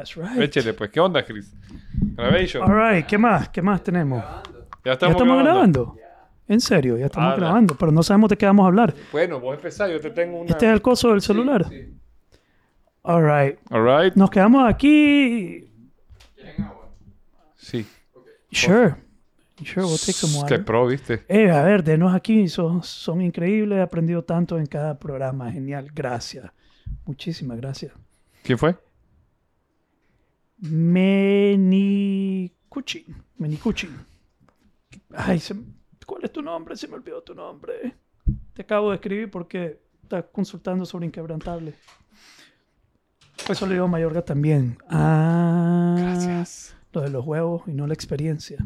That's 0.00 0.16
right. 0.16 0.40
Échele, 0.40 0.72
pues. 0.72 0.88
¿Qué 0.90 0.98
onda, 0.98 1.22
Chris? 1.22 1.54
Gravation. 2.16 2.62
All 2.62 2.74
right, 2.94 3.04
¿qué 3.06 3.18
más? 3.18 3.50
¿Qué 3.50 3.60
más 3.60 3.82
tenemos? 3.82 4.24
Ya 4.82 4.82
¿Ya 4.84 4.92
estamos 4.92 5.22
grabando? 5.22 5.94
En 6.48 6.58
serio, 6.58 6.96
ya 6.96 7.06
estamos 7.06 7.34
Ah, 7.34 7.36
grabando, 7.36 7.76
pero 7.78 7.92
no 7.92 8.02
sabemos 8.02 8.30
de 8.30 8.36
qué 8.38 8.46
vamos 8.46 8.64
a 8.64 8.68
hablar. 8.68 8.94
Bueno, 9.12 9.38
vos 9.38 9.54
empezá. 9.54 9.88
Yo 9.88 10.00
te 10.00 10.10
tengo 10.10 10.40
una... 10.40 10.48
¿Este 10.50 10.66
es 10.66 10.72
el 10.72 10.80
coso 10.80 11.10
del 11.10 11.20
celular? 11.20 11.66
All 13.02 13.22
right. 13.22 13.58
All 13.70 13.84
right. 13.84 14.14
Nos 14.14 14.30
quedamos 14.30 14.66
aquí. 14.68 15.70
Sí. 17.56 17.86
Sure. 18.50 18.94
Sure, 19.62 19.84
we'll 19.84 19.98
take 19.98 20.14
some 20.14 20.32
Qué 20.32 20.54
water. 20.54 20.64
pro, 20.64 20.86
¿viste? 20.86 21.22
Eh, 21.28 21.50
a 21.50 21.62
ver, 21.62 21.84
denos 21.84 22.14
aquí. 22.14 22.48
Son, 22.48 22.82
son 22.82 23.20
increíbles. 23.20 23.78
He 23.78 23.82
aprendido 23.82 24.24
tanto 24.24 24.58
en 24.58 24.64
cada 24.64 24.98
programa. 24.98 25.52
Genial. 25.52 25.90
Gracias. 25.94 26.50
Muchísimas 27.04 27.58
gracias. 27.58 27.92
¿Quién 28.42 28.56
fue? 28.56 28.74
Menicucci. 30.60 33.06
Menicucci. 33.38 33.88
Ay, 35.14 35.38
se- 35.40 35.54
¿cuál 36.06 36.24
es 36.24 36.32
tu 36.32 36.42
nombre? 36.42 36.76
Se 36.76 36.86
me 36.88 36.94
olvidó 36.94 37.22
tu 37.22 37.34
nombre. 37.34 37.94
Te 38.54 38.62
acabo 38.62 38.90
de 38.90 38.96
escribir 38.96 39.30
porque 39.30 39.80
estás 40.02 40.24
consultando 40.32 40.84
sobre 40.84 41.06
Inquebrantable. 41.06 41.74
Eso 43.48 43.66
le 43.66 43.72
digo 43.74 43.86
a 43.86 43.88
Mayorga 43.88 44.22
también. 44.22 44.76
Ah, 44.88 45.96
Gracias. 45.98 46.76
Lo 46.92 47.00
de 47.02 47.10
los 47.10 47.24
huevos 47.24 47.62
y 47.66 47.72
no 47.72 47.86
la 47.86 47.94
experiencia. 47.94 48.58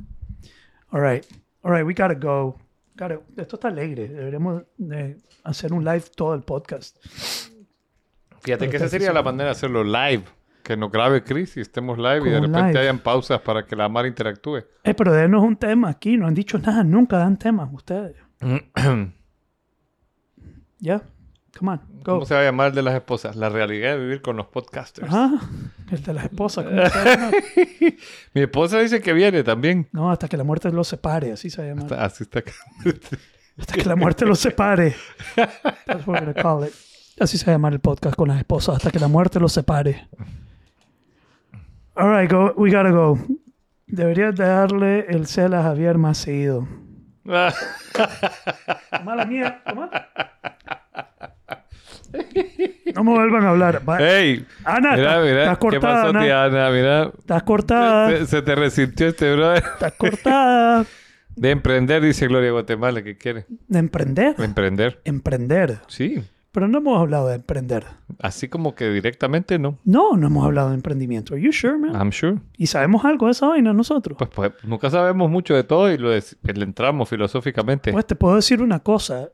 All 0.91 1.01
right. 1.03 1.25
All 1.63 1.73
right, 1.73 1.87
we 1.87 1.93
gotta 1.95 2.15
go. 2.15 2.59
Gotta- 2.97 3.21
Esto 3.37 3.57
está 3.57 3.69
alegre. 3.69 4.09
Deberíamos 4.09 4.63
de 4.79 5.19
hacer 5.45 5.73
un 5.73 5.85
live 5.85 6.05
todo 6.17 6.35
el 6.35 6.43
podcast. 6.43 6.97
Fíjate 8.41 8.59
Pero 8.67 8.71
que 8.71 8.77
esa 8.79 8.89
sería 8.89 9.13
la 9.13 9.23
manera 9.23 9.45
de 9.47 9.51
hacerlo 9.53 9.85
live. 9.85 10.25
Que 10.65 10.77
nos 10.77 10.91
grabe 10.91 11.23
Chris 11.23 11.57
y 11.59 11.61
estemos 11.61 11.99
live 11.99 12.23
y 12.27 12.31
de 12.31 12.41
repente 12.41 12.69
live. 12.69 12.79
hayan 12.81 12.99
pausas 12.99 13.41
para 13.43 13.65
que 13.67 13.77
la 13.77 13.89
Mara 13.89 14.09
interactúe. 14.09 14.65
Eh, 14.83 14.95
pero 14.95 15.13
denos 15.13 15.43
un 15.45 15.57
tema 15.57 15.91
aquí. 15.91 16.17
No 16.17 16.27
han 16.27 16.35
dicho 16.35 16.59
nada. 16.59 16.83
Nunca 16.83 17.19
dan 17.19 17.37
temas 17.39 17.69
ustedes. 17.73 18.17
Ya. 20.79 21.03
Come 21.59 21.73
on. 21.73 21.81
Go. 22.03 22.15
¿Cómo 22.15 22.27
se 22.27 22.35
va 22.35 22.41
a 22.41 22.45
llamar 22.45 22.69
el 22.69 22.75
de 22.75 22.83
las 22.83 22.95
esposas? 22.95 23.37
La 23.37 23.49
realidad 23.49 23.93
de 23.95 24.01
vivir 24.01 24.21
con 24.23 24.37
los 24.37 24.47
podcasters. 24.47 25.09
Ajá. 25.09 25.31
El 25.91 26.03
de 26.03 26.13
las 26.13 26.25
esposas. 26.25 26.65
¿cómo 26.67 27.31
se? 27.31 27.97
Mi 28.35 28.43
esposa 28.43 28.81
dice 28.81 29.01
que 29.01 29.13
viene 29.15 29.43
también. 29.45 29.89
No, 29.93 30.11
hasta 30.11 30.29
que 30.29 30.37
la 30.37 30.45
muerte 30.45 30.71
los 30.73 30.89
separe. 30.89 31.33
Así 31.33 31.49
se 31.51 31.67
llama. 31.67 31.83
Está- 31.83 32.05
Así 32.05 32.25
está. 32.25 32.43
Hasta 33.57 33.75
que 33.75 33.85
la 33.85 33.95
muerte 33.97 34.27
los 34.27 34.41
separe. 34.41 34.95
That's 35.37 36.07
what 36.07 36.21
we're 36.21 36.33
gonna 36.33 36.35
call 36.35 36.67
it. 36.67 36.75
Así 37.21 37.39
se 37.39 37.49
llama 37.51 37.69
el 37.69 37.79
podcast 37.79 38.17
con 38.17 38.29
las 38.29 38.39
esposas. 38.39 38.77
Hasta 38.77 38.91
que 38.91 38.99
la 38.99 39.07
muerte 39.09 39.39
los 39.39 39.53
separe. 39.53 40.09
All 41.97 42.11
right, 42.11 42.31
go. 42.31 42.53
We 42.57 42.71
gotta 42.71 42.91
go. 42.91 43.19
Deberías 43.87 44.35
de 44.35 44.45
darle 44.45 45.07
el 45.09 45.27
cel 45.27 45.55
a 45.55 45.63
Javier 45.63 45.97
más 45.99 46.19
seguido. 46.19 46.67
Mala 49.05 49.25
mía. 49.27 49.63
¿Cómo? 49.67 49.89
No 52.95 53.05
me 53.05 53.11
vuelvan 53.13 53.45
a 53.45 53.51
hablar. 53.51 53.83
Va- 53.89 53.99
¡Ey! 54.01 54.47
Ana, 54.65 54.97
Mira, 54.97 55.21
mira. 55.21 55.41
estás 55.43 55.59
¿Qué 55.59 55.61
cortada, 55.61 55.95
pasó, 55.95 56.09
Ana. 56.11 56.21
tía 56.23 56.45
Ana? 56.45 56.71
Mira. 56.71 57.11
Estás 57.19 57.43
cortada. 57.43 58.09
Se, 58.11 58.27
se 58.27 58.43
te 58.43 58.55
resintió 58.55 59.09
este 59.09 59.35
brother. 59.35 59.63
Estás 59.65 59.93
cortada. 59.95 60.85
De 61.37 61.51
emprender, 61.51 62.03
dice 62.03 62.29
Gloria 62.29 62.53
Guatemala, 62.53 63.03
que 63.03 63.17
quiere. 63.19 63.47
¿De 63.67 63.79
emprender? 63.81 64.37
De 64.37 64.45
emprender. 64.45 65.01
Emprender. 65.05 65.79
Sí. 65.89 66.23
Pero 66.55 66.69
no 66.69 66.79
hemos 66.79 67.01
hablado 67.01 67.27
de 67.27 67.35
emprender. 67.35 67.85
Así 68.21 68.47
como 68.49 68.77
que 68.77 68.89
directamente 68.89 69.59
no. 69.59 69.77
No, 69.85 70.17
no 70.17 70.29
hemos 70.29 70.45
hablado 70.45 70.69
de 70.69 70.77
emprendimiento. 70.77 71.35
Are 71.35 71.43
you 71.43 71.51
sure, 71.53 71.77
man? 71.77 71.97
I'm 71.97 72.13
sure. 72.13 72.39
Y 72.57 72.69
sabemos 72.69 73.05
algo 73.05 73.27
de 73.27 73.33
esa 73.33 73.49
vaina 73.49 73.73
nosotros. 73.73 74.17
Pues, 74.17 74.31
pues 74.33 74.53
nunca 74.63 74.89
sabemos 74.89 75.29
mucho 75.29 75.53
de 75.55 75.65
todo 75.65 75.91
y 75.93 75.99
lo 75.99 76.11
le 76.11 76.63
entramos 76.63 77.09
filosóficamente. 77.09 77.91
Pues 77.93 78.07
te 78.07 78.15
puedo 78.15 78.37
decir 78.37 78.63
una 78.63 78.79
cosa. 78.79 79.31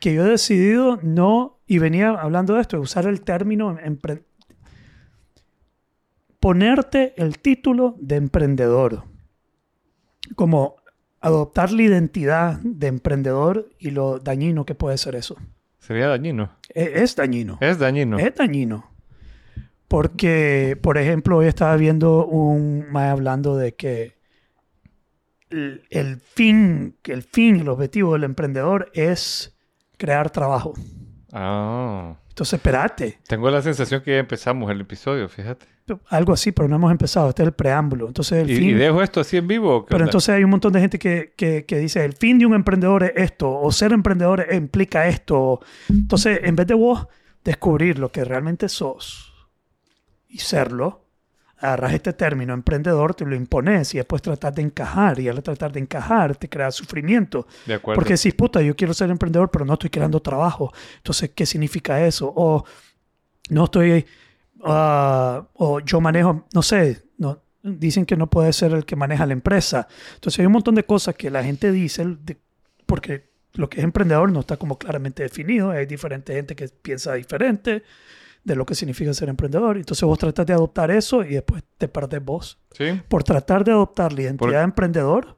Que 0.00 0.14
yo 0.14 0.24
he 0.24 0.30
decidido 0.30 0.98
no, 1.02 1.58
y 1.66 1.78
venía 1.78 2.08
hablando 2.08 2.54
de 2.54 2.62
esto, 2.62 2.78
de 2.78 2.84
usar 2.84 3.04
el 3.06 3.20
término 3.20 3.76
empre- 3.78 4.22
ponerte 6.40 7.12
el 7.22 7.38
título 7.38 7.96
de 8.00 8.16
emprendedor. 8.16 9.02
Como 10.36 10.76
adoptar 11.20 11.70
la 11.70 11.82
identidad 11.82 12.58
de 12.62 12.86
emprendedor 12.86 13.68
y 13.78 13.90
lo 13.90 14.18
dañino 14.20 14.64
que 14.64 14.74
puede 14.74 14.96
ser 14.96 15.16
eso. 15.16 15.36
Sería 15.80 16.08
dañino. 16.08 16.56
Es 16.68 17.16
dañino. 17.16 17.58
Es 17.60 17.78
dañino. 17.78 18.18
Es 18.18 18.34
dañino. 18.36 18.90
Porque, 19.88 20.78
por 20.80 20.98
ejemplo, 20.98 21.38
hoy 21.38 21.46
estaba 21.46 21.74
viendo 21.76 22.24
un 22.26 22.86
mae 22.92 23.08
hablando 23.08 23.56
de 23.56 23.74
que 23.74 24.16
el, 25.48 25.82
el 25.90 26.20
fin, 26.20 26.96
el 27.04 27.22
fin, 27.24 27.56
el 27.56 27.68
objetivo 27.68 28.12
del 28.12 28.24
emprendedor 28.24 28.90
es 28.94 29.58
crear 29.96 30.30
trabajo. 30.30 30.74
Ah. 31.32 32.14
Entonces, 32.28 32.54
espérate. 32.54 33.18
Tengo 33.26 33.50
la 33.50 33.62
sensación 33.62 34.02
que 34.02 34.12
ya 34.12 34.18
empezamos 34.18 34.70
el 34.70 34.80
episodio, 34.80 35.28
fíjate. 35.28 35.66
Algo 36.08 36.32
así, 36.32 36.52
pero 36.52 36.68
no 36.68 36.76
hemos 36.76 36.90
empezado. 36.90 37.28
Este 37.28 37.42
es 37.42 37.48
el 37.48 37.54
preámbulo. 37.54 38.06
Entonces, 38.06 38.42
el 38.42 38.50
¿Y, 38.50 38.56
fin. 38.56 38.68
y 38.70 38.74
dejo 38.74 39.02
esto 39.02 39.20
así 39.20 39.36
en 39.36 39.46
vivo? 39.46 39.84
Pero 39.86 39.96
onda? 39.96 40.04
entonces 40.06 40.34
hay 40.34 40.44
un 40.44 40.50
montón 40.50 40.72
de 40.72 40.80
gente 40.80 40.98
que, 40.98 41.32
que, 41.36 41.64
que 41.64 41.78
dice, 41.78 42.04
el 42.04 42.12
fin 42.12 42.38
de 42.38 42.46
un 42.46 42.54
emprendedor 42.54 43.04
es 43.04 43.12
esto, 43.16 43.50
o 43.50 43.72
ser 43.72 43.92
emprendedor 43.92 44.46
implica 44.52 45.08
esto. 45.08 45.60
Entonces, 45.88 46.40
en 46.42 46.56
vez 46.56 46.66
de 46.66 46.74
vos 46.74 47.06
descubrir 47.44 47.98
lo 47.98 48.12
que 48.12 48.24
realmente 48.24 48.68
sos 48.68 49.32
y 50.28 50.38
serlo, 50.38 51.06
agarras 51.60 51.92
este 51.92 52.12
término 52.12 52.54
emprendedor, 52.54 53.14
te 53.14 53.24
lo 53.26 53.34
impones 53.34 53.94
y 53.94 53.98
después 53.98 54.22
tratas 54.22 54.54
de 54.54 54.62
encajar. 54.62 55.20
Y 55.20 55.28
al 55.28 55.42
tratar 55.42 55.72
de 55.72 55.80
encajar, 55.80 56.36
te 56.36 56.48
crea 56.48 56.70
sufrimiento. 56.70 57.46
De 57.66 57.74
acuerdo. 57.74 57.96
Porque 57.96 58.14
decís, 58.14 58.34
puta, 58.34 58.62
yo 58.62 58.74
quiero 58.74 58.94
ser 58.94 59.10
emprendedor, 59.10 59.50
pero 59.50 59.64
no 59.64 59.74
estoy 59.74 59.90
creando 59.90 60.20
trabajo. 60.20 60.72
Entonces, 60.96 61.30
¿qué 61.34 61.44
significa 61.44 62.04
eso? 62.04 62.32
O 62.34 62.64
no 63.50 63.64
estoy, 63.64 64.06
ah, 64.64 65.48
o 65.54 65.80
yo 65.80 66.00
manejo, 66.00 66.46
no 66.54 66.62
sé, 66.62 67.02
no, 67.18 67.42
dicen 67.62 68.04
que 68.06 68.16
no 68.16 68.28
puede 68.28 68.52
ser 68.52 68.72
el 68.72 68.84
que 68.84 68.96
maneja 68.96 69.26
la 69.26 69.32
empresa. 69.32 69.86
Entonces, 70.14 70.40
hay 70.40 70.46
un 70.46 70.52
montón 70.52 70.74
de 70.74 70.84
cosas 70.84 71.14
que 71.14 71.30
la 71.30 71.42
gente 71.44 71.70
dice, 71.72 72.04
de- 72.06 72.38
porque 72.86 73.30
lo 73.54 73.68
que 73.68 73.78
es 73.78 73.84
emprendedor 73.84 74.30
no 74.32 74.40
está 74.40 74.56
como 74.56 74.78
claramente 74.78 75.22
definido. 75.22 75.70
Hay 75.70 75.86
diferente 75.86 76.34
gente 76.34 76.54
que 76.56 76.68
piensa 76.68 77.14
diferente 77.14 77.82
de 78.44 78.54
lo 78.56 78.64
que 78.64 78.74
significa 78.74 79.12
ser 79.12 79.28
emprendedor. 79.28 79.76
Entonces, 79.76 80.02
vos 80.04 80.18
tratas 80.18 80.46
de 80.46 80.52
adoptar 80.52 80.90
eso 80.90 81.22
y 81.24 81.34
después 81.34 81.62
te 81.76 81.88
perdés 81.88 82.24
vos 82.24 82.58
¿Sí? 82.72 83.00
por 83.08 83.22
tratar 83.24 83.64
de 83.64 83.72
adoptar 83.72 84.12
la 84.12 84.22
identidad 84.22 84.38
Por- 84.46 84.52
de 84.56 84.60
emprendedor, 84.62 85.36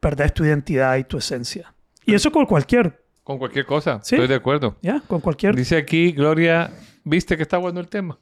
perdés 0.00 0.34
tu 0.34 0.44
identidad 0.44 0.96
y 0.96 1.04
tu 1.04 1.16
esencia. 1.18 1.74
Y 2.04 2.14
eso 2.14 2.30
con 2.32 2.46
cualquier, 2.46 3.04
Con 3.22 3.38
cualquier 3.38 3.66
cosa. 3.66 4.00
Sí. 4.02 4.14
Estoy 4.14 4.28
de 4.28 4.34
acuerdo. 4.36 4.76
¿ya? 4.82 5.00
Con 5.06 5.20
cualquier. 5.20 5.54
Dice 5.54 5.76
aquí, 5.76 6.12
Gloria, 6.12 6.70
¿viste 7.04 7.36
que 7.36 7.42
está 7.42 7.58
bueno 7.58 7.78
el 7.80 7.88
tema? 7.88 8.18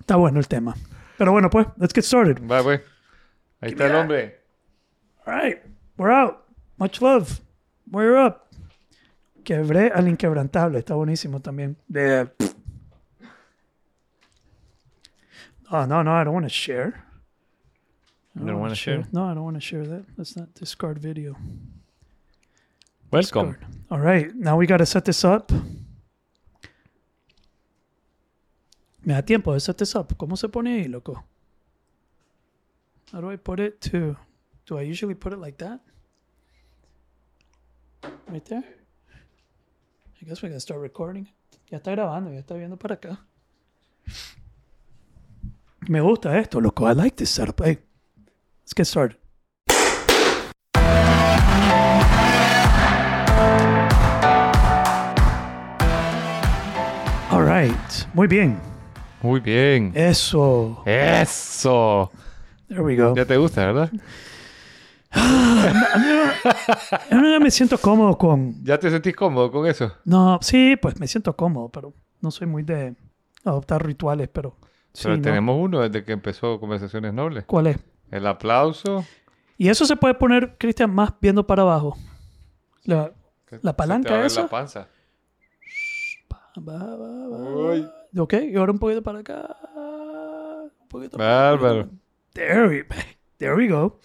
Está 0.00 0.16
bueno 0.16 0.38
el 0.38 0.48
tema. 0.48 0.74
Pero 1.16 1.32
bueno, 1.32 1.50
pues, 1.50 1.66
let's 1.76 1.94
get 1.94 2.04
started. 2.04 2.40
Va, 2.46 2.62
pues. 2.62 2.80
Ahí 3.60 3.70
está 3.70 3.86
el 3.86 3.94
hombre. 3.94 4.40
All 5.26 5.34
right, 5.34 5.58
we're 5.96 6.10
out. 6.12 6.38
Much 6.78 7.00
love. 7.00 7.40
We're 7.90 8.16
up. 8.16 8.46
Quebré 9.44 9.92
al 9.94 10.08
inquebrantable. 10.08 10.78
Está 10.78 10.94
buenísimo 10.94 11.40
también. 11.40 11.76
De... 11.88 12.30
Oh, 15.70 15.86
no, 15.86 16.02
no, 16.02 16.20
I 16.20 16.24
don't 16.24 16.34
want 16.34 16.46
to 16.46 16.50
share. 16.50 17.04
I 18.36 18.44
don't 18.44 18.60
wanna 18.60 18.74
share? 18.74 19.06
No, 19.12 19.24
I 19.24 19.34
don't 19.34 19.44
want 19.44 19.56
to 19.56 19.60
share 19.60 19.86
that. 19.86 20.04
Let's 20.16 20.36
not 20.36 20.54
discard 20.54 20.98
video. 20.98 21.36
Welcome. 23.10 23.52
Discord. 23.52 23.66
All 23.90 24.00
right, 24.00 24.34
now 24.34 24.56
we 24.56 24.66
got 24.66 24.78
to 24.78 24.86
set 24.86 25.04
this 25.04 25.24
up. 25.24 25.52
Me 29.10 29.16
da 29.16 29.22
tiempo 29.22 29.52
de 29.52 29.58
set 29.58 29.76
this 29.76 29.96
up. 29.96 30.16
¿Cómo 30.16 30.36
se 30.36 30.48
pone 30.48 30.74
ahí, 30.74 30.84
loco? 30.84 31.24
How 33.12 33.20
do 33.20 33.32
I 33.32 33.36
put 33.36 33.58
it 33.58 33.80
to... 33.90 34.16
Do 34.66 34.78
I 34.78 34.88
usually 34.88 35.16
put 35.16 35.32
it 35.32 35.40
like 35.40 35.58
that? 35.58 35.80
Right 38.28 38.44
there? 38.44 38.62
I 40.22 40.24
guess 40.24 40.42
we 40.42 40.48
gotta 40.48 40.60
start 40.60 40.80
recording. 40.80 41.26
Ya 41.72 41.78
está 41.78 41.90
grabando, 41.90 42.32
ya 42.32 42.38
está 42.38 42.54
viendo 42.54 42.76
para 42.76 42.94
acá. 42.94 43.18
Me 45.88 46.00
gusta 46.00 46.38
esto, 46.38 46.60
loco. 46.60 46.86
I 46.86 46.92
like 46.94 47.16
this 47.16 47.30
setup. 47.30 47.60
Hey, 47.64 47.80
let's 48.60 48.74
get 48.76 48.86
started. 48.86 49.18
All 57.32 57.42
right. 57.42 58.06
Muy 58.14 58.28
bien. 58.28 58.69
Muy 59.22 59.40
bien. 59.40 59.92
Eso. 59.94 60.82
Eso. 60.86 62.10
There 62.68 62.82
we 62.82 62.96
go. 62.96 63.14
Ya 63.14 63.24
te 63.24 63.36
gusta, 63.36 63.66
¿verdad? 63.66 63.90
Yo 67.10 67.20
ya 67.30 67.40
me 67.40 67.50
siento 67.50 67.78
cómodo 67.78 68.16
con... 68.16 68.62
¿Ya 68.64 68.78
te 68.78 68.90
sentís 68.90 69.14
cómodo 69.16 69.50
con 69.50 69.66
eso? 69.66 69.92
No, 70.04 70.38
sí, 70.40 70.76
pues 70.80 70.98
me 71.00 71.06
siento 71.06 71.36
cómodo, 71.36 71.68
pero 71.68 71.92
no 72.20 72.30
soy 72.30 72.46
muy 72.46 72.62
de 72.62 72.94
adoptar 73.44 73.84
rituales, 73.84 74.28
pero 74.32 74.56
Sí, 74.92 75.04
Pero 75.04 75.16
¿no? 75.16 75.22
tenemos 75.22 75.56
uno 75.58 75.80
desde 75.80 76.04
que 76.04 76.12
empezó 76.12 76.58
Conversaciones 76.58 77.14
Nobles. 77.14 77.44
¿Cuál 77.46 77.68
es? 77.68 77.78
El 78.10 78.26
aplauso. 78.26 79.04
Y 79.56 79.68
eso 79.68 79.84
se 79.86 79.94
puede 79.96 80.14
poner, 80.14 80.56
Cristian, 80.58 80.92
más 80.92 81.12
viendo 81.20 81.46
para 81.46 81.62
abajo. 81.62 81.96
La, 82.84 83.12
La 83.62 83.76
palanca 83.76 84.24
esa. 84.24 84.42
La 84.42 84.48
panza. 84.48 84.88
Uy. 86.56 87.88
Ok, 88.16 88.34
y 88.50 88.56
ahora 88.56 88.72
un 88.72 88.78
poquito 88.78 89.02
para 89.02 89.20
acá. 89.20 89.56
Un 89.74 90.88
poquito 90.88 91.16
Bárbaro. 91.18 91.88
There 92.32 92.68
we, 92.68 92.84
there 93.38 93.54
we 93.54 93.68
go. 93.68 93.98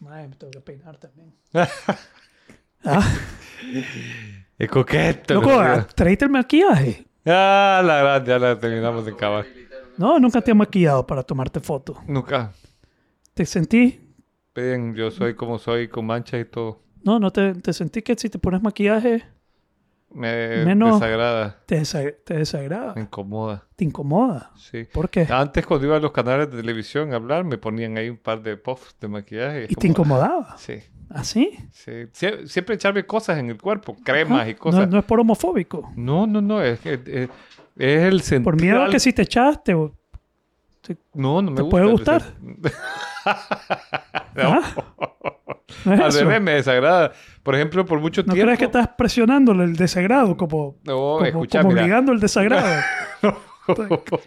Madre, 0.00 0.28
me 0.28 0.36
tengo 0.36 0.50
que 0.50 0.60
peinar 0.60 0.96
también. 0.98 1.32
ah, 2.84 3.02
Es 4.58 4.68
coqueto. 4.68 5.34
loco, 5.34 5.50
ah, 5.52 5.86
tráete 5.94 6.24
el 6.24 6.30
maquillaje. 6.30 7.06
Ah, 7.26 7.82
la 7.84 7.98
gran, 7.98 8.24
ya 8.24 8.38
la 8.38 8.58
terminamos 8.58 9.04
de 9.04 9.12
acabar. 9.12 9.44
No, 9.96 10.18
nunca 10.18 10.40
te 10.40 10.50
he 10.52 10.54
maquillado 10.54 11.06
para 11.06 11.22
tomarte 11.22 11.60
fotos. 11.60 11.98
Nunca. 12.06 12.52
¿Te 13.34 13.44
sentí? 13.44 14.00
Bien, 14.54 14.94
yo 14.94 15.10
soy 15.10 15.34
como 15.34 15.58
soy, 15.58 15.88
con 15.88 16.06
manchas 16.06 16.40
y 16.40 16.44
todo. 16.44 16.80
No, 17.02 17.18
no 17.18 17.30
te, 17.32 17.54
te 17.54 17.72
sentí 17.72 18.02
que 18.02 18.14
si 18.16 18.28
te 18.28 18.38
pones 18.38 18.62
maquillaje 18.62 19.24
Me 20.10 20.64
Menos- 20.64 21.00
desagrada, 21.00 21.58
te, 21.66 21.80
desa- 21.80 22.14
te 22.24 22.34
desagrada, 22.38 22.94
me 22.94 23.02
incomoda. 23.02 23.66
te 23.76 23.84
incomoda. 23.84 24.52
Sí. 24.56 24.84
¿Por 24.92 25.10
qué? 25.10 25.26
Antes 25.30 25.66
cuando 25.66 25.86
iba 25.86 25.96
a 25.96 26.00
los 26.00 26.12
canales 26.12 26.50
de 26.50 26.56
televisión 26.56 27.12
a 27.12 27.16
hablar, 27.16 27.44
me 27.44 27.58
ponían 27.58 27.98
ahí 27.98 28.08
un 28.08 28.16
par 28.16 28.42
de 28.42 28.56
puffs 28.56 28.96
de 29.00 29.08
maquillaje. 29.08 29.66
¿Y 29.68 29.74
te 29.74 29.86
incomodaba? 29.86 30.56
Sí, 30.56 30.78
¿Así? 31.10 31.58
sí. 31.72 31.90
Sie- 32.14 32.46
Siempre 32.46 32.76
echarme 32.76 33.04
cosas 33.04 33.38
en 33.38 33.50
el 33.50 33.60
cuerpo, 33.60 33.96
cremas 34.02 34.48
y 34.48 34.54
cosas. 34.54 34.88
no 34.88 34.98
es 34.98 35.04
por 35.04 35.20
homofóbico. 35.20 35.92
No, 35.94 36.26
no, 36.26 36.40
no, 36.40 36.62
es 36.62 36.84
es, 36.86 37.00
es 37.06 37.28
el 37.76 38.22
sentido. 38.22 38.44
Por 38.44 38.60
miedo 38.60 38.82
al- 38.84 38.90
que 38.90 39.00
si 39.00 39.12
te 39.12 39.22
echaste 39.22 39.74
o 39.74 39.94
No, 41.12 41.42
no 41.42 41.50
me 41.50 41.56
¿Te 41.58 41.62
gusta. 41.64 41.70
puede 41.70 41.90
gustar? 41.90 42.22
no, 44.34 44.42
¿Ah? 44.42 44.62
¿No 45.84 45.94
es 45.94 46.00
al 46.00 46.08
eso? 46.08 46.18
revés, 46.20 46.40
me 46.42 46.52
desagrada. 46.52 47.12
Por 47.42 47.54
ejemplo, 47.54 47.84
por 47.86 48.00
mucho 48.00 48.22
¿No 48.22 48.32
tiempo. 48.32 48.44
crees 48.46 48.58
que 48.58 48.64
estás 48.66 48.88
presionándole 48.96 49.64
el 49.64 49.76
desagrado 49.76 50.36
como, 50.36 50.76
No, 50.84 50.94
como, 50.94 51.24
escucha, 51.24 51.62
como 51.62 51.72
obligando 51.74 52.12
el 52.12 52.20
desagrado? 52.20 52.82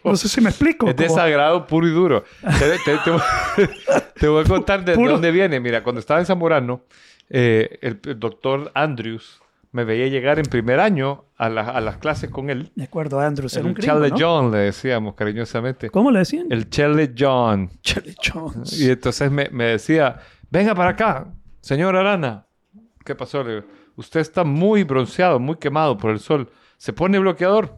No 0.04 0.16
sé 0.16 0.30
si 0.30 0.40
me 0.40 0.50
explico. 0.52 0.88
Es 0.88 0.94
como- 0.94 1.08
desagrado 1.08 1.66
puro 1.66 1.88
y 1.88 1.92
duro. 1.92 2.24
Te, 2.60 2.78
te- 2.86 2.98
te 3.04 3.10
voy- 3.10 3.22
te 4.20 4.28
voy 4.28 4.44
a 4.44 4.48
contar 4.48 4.86
de 4.86 4.94
Puro. 4.94 5.14
dónde 5.14 5.32
viene. 5.32 5.60
Mira, 5.60 5.82
cuando 5.82 6.00
estaba 6.00 6.20
en 6.20 6.28
Zamorano, 6.28 6.82
eh, 7.28 7.80
el, 7.82 8.00
el 8.06 8.20
doctor 8.20 8.72
Andrews 8.76 9.42
me 9.72 9.84
veía 9.84 10.06
llegar 10.08 10.38
en 10.38 10.46
primer 10.46 10.80
año 10.80 11.26
a, 11.38 11.50
la- 11.50 11.70
a 11.70 11.82
las 11.82 11.98
clases 11.98 12.30
con 12.30 12.52
él. 12.52 12.72
De 12.76 12.84
acuerdo, 12.84 13.20
Andrews. 13.20 13.56
El 13.58 13.74
gringo, 13.74 13.80
Chele 13.82 14.10
¿no? 14.12 14.16
John, 14.20 14.52
le 14.52 14.58
decíamos 14.60 15.16
cariñosamente. 15.16 15.90
¿Cómo 15.90 16.12
le 16.12 16.20
decían? 16.20 16.46
El 16.52 16.70
Chele 16.70 17.12
John. 17.18 17.72
Charlie 17.82 18.16
Jones. 18.24 18.80
Y 18.80 18.92
entonces 18.92 19.32
me, 19.32 19.50
me 19.52 19.64
decía, 19.66 20.20
venga 20.52 20.76
para 20.76 20.92
acá, 20.92 21.34
señor 21.62 21.96
Arana. 21.96 22.46
¿Qué 23.04 23.16
pasó? 23.16 23.44
Le 23.44 23.56
digo, 23.56 23.68
usted 23.96 24.20
está 24.20 24.44
muy 24.44 24.84
bronceado, 24.84 25.40
muy 25.40 25.56
quemado 25.56 25.98
por 25.98 26.12
el 26.12 26.20
sol. 26.20 26.52
¿Se 26.78 26.94
pone 26.94 27.18
bloqueador? 27.18 27.76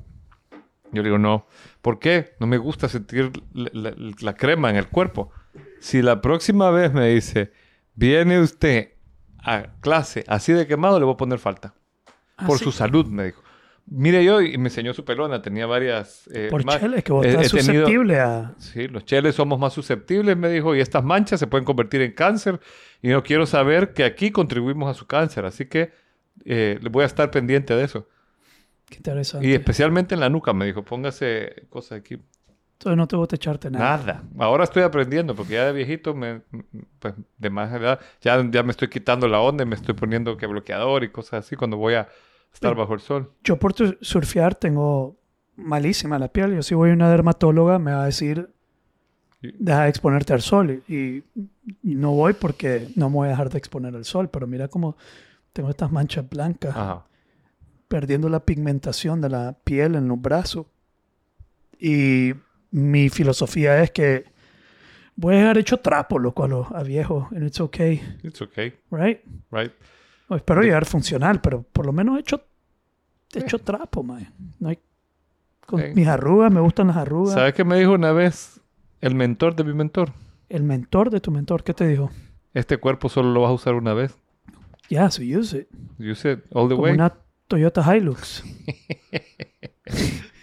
Yo 0.91 1.01
le 1.01 1.03
digo, 1.09 1.17
no. 1.17 1.47
¿Por 1.81 1.99
qué? 1.99 2.35
No 2.39 2.47
me 2.47 2.57
gusta 2.57 2.87
sentir 2.89 3.31
la, 3.53 3.69
la- 3.73 3.93
la 4.19 4.33
crema 4.35 4.69
en 4.69 4.75
el 4.75 4.89
cuerpo. 4.89 5.31
Si 5.79 6.01
la 6.01 6.21
próxima 6.21 6.69
vez 6.71 6.93
me 6.93 7.07
dice, 7.09 7.51
viene 7.95 8.39
usted 8.41 8.93
a 9.39 9.67
clase 9.81 10.23
así 10.27 10.53
de 10.53 10.65
quemado, 10.67 10.99
le 10.99 11.05
voy 11.05 11.13
a 11.13 11.17
poner 11.17 11.39
falta. 11.39 11.73
Ah, 12.37 12.45
por 12.47 12.57
sí. 12.57 12.63
su 12.65 12.71
salud, 12.71 13.05
me 13.07 13.25
dijo. 13.25 13.42
Mire 13.85 14.23
yo, 14.23 14.41
y 14.41 14.57
me 14.57 14.69
enseñó 14.69 14.93
su 14.93 15.03
pelona, 15.03 15.41
tenía 15.41 15.65
varias... 15.65 16.27
eh, 16.33 16.47
Por 16.49 16.63
ma- 16.65 16.79
Chele, 16.79 17.03
que 17.03 17.11
vos 17.11 17.25
estás 17.25 17.49
susceptible 17.49 18.19
a... 18.19 18.53
Sí, 18.57 18.87
los 18.87 19.03
cheles 19.05 19.35
somos 19.35 19.59
más 19.59 19.73
susceptibles, 19.73 20.37
me 20.37 20.49
dijo, 20.49 20.73
y 20.73 20.79
estas 20.79 21.03
manchas 21.03 21.39
se 21.39 21.47
pueden 21.47 21.65
convertir 21.65 22.01
en 22.01 22.13
cáncer. 22.13 22.61
Y 23.01 23.09
no 23.09 23.21
quiero 23.23 23.45
saber 23.45 23.93
que 23.93 24.05
aquí 24.05 24.31
contribuimos 24.31 24.89
a 24.89 24.93
su 24.93 25.05
cáncer, 25.05 25.45
así 25.45 25.65
que 25.65 25.91
eh, 26.45 26.79
voy 26.91 27.03
a 27.03 27.07
estar 27.07 27.29
pendiente 27.29 27.75
de 27.75 27.83
eso. 27.83 28.07
Qué 28.89 28.95
interesante. 28.97 29.45
Y 29.45 29.53
especialmente 29.53 30.13
en 30.15 30.21
la 30.21 30.29
nuca, 30.29 30.53
me 30.53 30.65
dijo, 30.65 30.83
póngase 30.83 31.65
cosas 31.69 31.99
aquí. 31.99 32.17
Entonces 32.73 32.97
no 32.97 33.07
te 33.07 33.15
gusta 33.17 33.35
echarte 33.35 33.69
nada. 33.69 33.97
Nada. 33.97 34.23
Ahora 34.39 34.63
estoy 34.63 34.83
aprendiendo, 34.83 35.35
porque 35.35 35.53
ya 35.53 35.65
de 35.65 35.73
viejito, 35.73 36.15
me, 36.15 36.41
pues 36.99 37.13
de 37.37 37.49
más 37.49 37.71
edad, 37.73 37.99
ya, 38.21 38.41
ya 38.49 38.63
me 38.63 38.71
estoy 38.71 38.87
quitando 38.87 39.27
la 39.27 39.39
onda 39.41 39.63
y 39.63 39.67
me 39.67 39.75
estoy 39.75 39.93
poniendo 39.93 40.37
que 40.37 40.47
bloqueador 40.47 41.03
y 41.03 41.09
cosas 41.09 41.45
así 41.45 41.55
cuando 41.55 41.77
voy 41.77 41.95
a 41.95 42.07
estar 42.53 42.75
bajo 42.75 42.93
el 42.93 42.99
sol. 42.99 43.31
Yo 43.43 43.57
por 43.57 43.73
surfear 44.01 44.55
tengo 44.55 45.17
malísima 45.55 46.17
la 46.19 46.27
piel. 46.29 46.55
Yo 46.55 46.63
si 46.63 46.75
voy 46.75 46.91
a 46.91 46.93
una 46.93 47.09
dermatóloga 47.09 47.79
me 47.79 47.91
va 47.91 48.03
a 48.03 48.05
decir, 48.05 48.49
deja 49.41 49.83
de 49.83 49.89
exponerte 49.89 50.33
al 50.33 50.41
sol. 50.41 50.83
Y, 50.87 51.23
y 51.81 51.95
no 51.95 52.11
voy 52.11 52.33
porque 52.33 52.87
no 52.95 53.09
me 53.09 53.15
voy 53.15 53.27
a 53.27 53.31
dejar 53.31 53.49
de 53.49 53.57
exponer 53.57 53.95
al 53.95 54.05
sol. 54.05 54.29
Pero 54.29 54.47
mira 54.47 54.67
cómo 54.67 54.95
tengo 55.51 55.69
estas 55.69 55.91
manchas 55.91 56.27
blancas, 56.29 56.75
Ajá. 56.75 57.05
perdiendo 57.87 58.29
la 58.29 58.39
pigmentación 58.45 59.21
de 59.21 59.29
la 59.29 59.55
piel 59.63 59.95
en 59.95 60.07
los 60.07 60.21
brazos. 60.21 60.65
Y 61.79 62.33
mi 62.71 63.09
filosofía 63.09 63.83
es 63.83 63.91
que 63.91 64.25
voy 65.15 65.35
a 65.35 65.39
dejar 65.39 65.57
hecho 65.57 65.77
trapo, 65.77 66.17
loco, 66.17 66.43
a, 66.43 66.47
los 66.47 66.71
a 66.71 66.81
viejos. 66.83 67.31
And 67.31 67.43
it's 67.45 67.59
okay, 67.59 68.01
It's 68.23 68.41
okay, 68.41 68.73
right? 68.89 69.19
right? 69.51 69.71
Espero 70.29 70.61
llegar 70.61 70.85
funcional, 70.85 71.41
pero 71.41 71.63
por 71.63 71.85
lo 71.85 71.91
menos 71.93 72.17
he 72.17 72.21
hecho, 72.21 72.43
he 73.33 73.39
hecho 73.39 73.59
trapo, 73.59 74.03
man. 74.03 74.27
No 74.59 74.69
hay, 74.69 74.79
con 75.65 75.93
mis 75.93 76.07
arrugas, 76.07 76.51
me 76.51 76.59
gustan 76.61 76.87
las 76.87 76.97
arrugas. 76.97 77.33
¿Sabes 77.35 77.53
qué 77.53 77.63
me 77.63 77.77
dijo 77.77 77.91
una 77.93 78.11
vez 78.11 78.59
el 79.01 79.15
mentor 79.15 79.55
de 79.55 79.63
mi 79.63 79.73
mentor? 79.73 80.11
El 80.49 80.63
mentor 80.63 81.09
de 81.09 81.19
tu 81.19 81.31
mentor, 81.31 81.63
¿qué 81.63 81.73
te 81.73 81.87
dijo? 81.87 82.11
Este 82.53 82.77
cuerpo 82.77 83.09
solo 83.09 83.31
lo 83.31 83.41
vas 83.41 83.49
a 83.49 83.53
usar 83.53 83.73
una 83.75 83.93
vez. 83.93 84.15
Yeah, 84.89 85.09
so 85.09 85.21
use 85.23 85.57
it. 85.57 85.67
Use 85.99 86.29
it 86.31 86.39
all 86.53 86.67
the 86.67 86.75
Como 86.75 86.83
way. 86.83 86.93
una 86.93 87.13
Toyota 87.47 87.95
Hilux. 87.95 88.43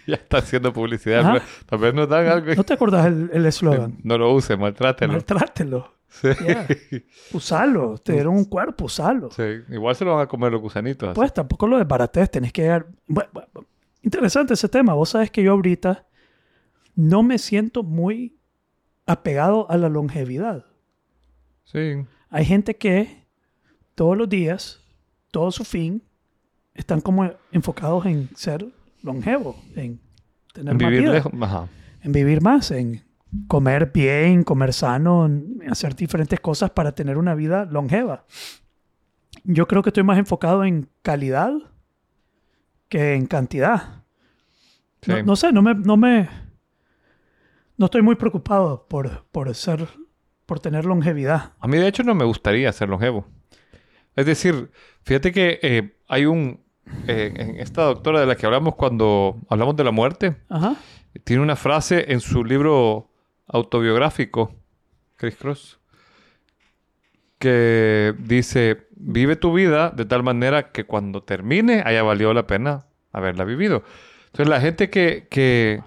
Ya 0.07 0.15
está 0.15 0.37
haciendo 0.39 0.73
publicidad. 0.73 1.41
Tal 1.67 1.79
vez 1.79 1.93
nos 1.93 2.09
dan 2.09 2.25
algo. 2.27 2.53
¿No 2.55 2.63
te 2.63 2.73
acordás 2.73 3.05
el 3.05 3.29
el 3.33 3.45
eslogan? 3.51 3.97
No 4.03 4.17
lo 4.17 4.33
use, 4.33 4.57
maltrátelo. 4.57 5.13
Maltrátelo. 5.13 5.93
Sí. 6.11 6.27
Yeah. 6.45 6.67
Usalo. 7.33 7.97
Te 7.97 8.13
dieron 8.13 8.35
un 8.35 8.45
cuerpo, 8.45 8.85
usalo. 8.85 9.31
Sí. 9.31 9.43
Igual 9.69 9.95
se 9.95 10.05
lo 10.05 10.15
van 10.15 10.23
a 10.23 10.27
comer 10.27 10.51
los 10.51 10.61
gusanitos. 10.61 11.09
así. 11.09 11.15
Pues 11.15 11.33
tampoco 11.33 11.67
lo 11.67 11.77
desbarates, 11.77 12.29
tenés 12.29 12.51
que 12.51 12.63
llegar... 12.63 12.87
Bueno, 13.07 13.29
bueno, 13.33 13.49
interesante 14.01 14.53
ese 14.53 14.67
tema. 14.67 14.93
Vos 14.93 15.09
sabes 15.09 15.31
que 15.31 15.41
yo 15.41 15.53
ahorita 15.53 16.05
no 16.95 17.23
me 17.23 17.37
siento 17.37 17.83
muy 17.83 18.37
apegado 19.05 19.69
a 19.71 19.77
la 19.77 19.89
longevidad. 19.89 20.65
Sí. 21.63 22.05
Hay 22.29 22.45
gente 22.45 22.75
que 22.75 23.25
todos 23.95 24.17
los 24.17 24.27
días, 24.27 24.81
todo 25.31 25.51
su 25.51 25.63
fin, 25.63 26.03
están 26.73 27.01
como 27.01 27.31
enfocados 27.51 28.05
en 28.05 28.29
ser 28.35 28.65
longevo, 29.01 29.55
en 29.75 29.99
tener 30.53 30.73
En 30.73 30.77
más 30.77 30.89
vivir 30.89 31.01
vida, 31.03 31.13
lejos. 31.13 31.31
Ajá. 31.41 31.67
en 32.01 32.11
vivir 32.11 32.41
más, 32.41 32.71
en 32.71 33.03
comer 33.47 33.91
bien, 33.93 34.43
comer 34.43 34.73
sano, 34.73 35.29
hacer 35.69 35.95
diferentes 35.95 36.39
cosas 36.39 36.71
para 36.71 36.93
tener 36.93 37.17
una 37.17 37.35
vida 37.35 37.65
longeva. 37.65 38.25
Yo 39.43 39.67
creo 39.67 39.81
que 39.81 39.89
estoy 39.89 40.03
más 40.03 40.17
enfocado 40.17 40.63
en 40.63 40.89
calidad 41.01 41.53
que 42.89 43.15
en 43.15 43.25
cantidad. 43.25 44.03
Sí. 45.01 45.11
No, 45.11 45.23
no 45.23 45.35
sé, 45.35 45.51
no 45.51 45.61
me, 45.61 45.73
no 45.73 45.97
me, 45.97 46.29
no 47.77 47.85
estoy 47.85 48.01
muy 48.01 48.15
preocupado 48.15 48.85
por, 48.87 49.25
por 49.31 49.53
ser, 49.55 49.87
por 50.45 50.59
tener 50.59 50.85
longevidad. 50.85 51.53
A 51.59 51.67
mí, 51.67 51.77
de 51.77 51.87
hecho, 51.87 52.03
no 52.03 52.13
me 52.13 52.25
gustaría 52.25 52.71
ser 52.71 52.89
longevo. 52.89 53.25
Es 54.15 54.25
decir, 54.25 54.71
fíjate 55.03 55.31
que 55.31 55.59
eh, 55.61 55.97
hay 56.07 56.25
un... 56.25 56.59
eh, 57.07 57.33
en 57.35 57.55
esta 57.59 57.83
doctora 57.83 58.19
de 58.19 58.25
la 58.25 58.35
que 58.35 58.45
hablamos 58.45 58.75
cuando 58.75 59.39
hablamos 59.49 59.75
de 59.77 59.83
la 59.85 59.91
muerte, 59.91 60.35
Ajá. 60.49 60.75
tiene 61.23 61.41
una 61.41 61.55
frase 61.55 62.11
en 62.11 62.19
su 62.19 62.43
libro 62.43 63.10
autobiográfico, 63.51 64.55
Chris 65.17 65.35
Cross, 65.35 65.79
que 67.37 68.13
dice, 68.19 68.87
vive 68.91 69.35
tu 69.35 69.53
vida 69.53 69.89
de 69.89 70.05
tal 70.05 70.23
manera 70.23 70.71
que 70.71 70.85
cuando 70.85 71.23
termine 71.23 71.83
haya 71.85 72.03
valido 72.03 72.33
la 72.33 72.47
pena 72.47 72.85
haberla 73.11 73.43
vivido. 73.43 73.83
Entonces 74.27 74.47
la 74.47 74.61
gente 74.61 74.89
que, 74.89 75.27
que 75.29 75.81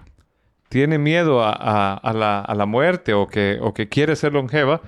tiene 0.69 0.99
miedo 0.99 1.43
a, 1.43 2.13
la, 2.15 2.41
a 2.41 2.55
la 2.55 2.67
muerte 2.67 3.15
o 3.15 3.27
que, 3.29 3.59
o 3.61 3.73
que 3.73 3.89
quiere 3.89 4.17
ser 4.17 4.33
longeva 4.33 4.83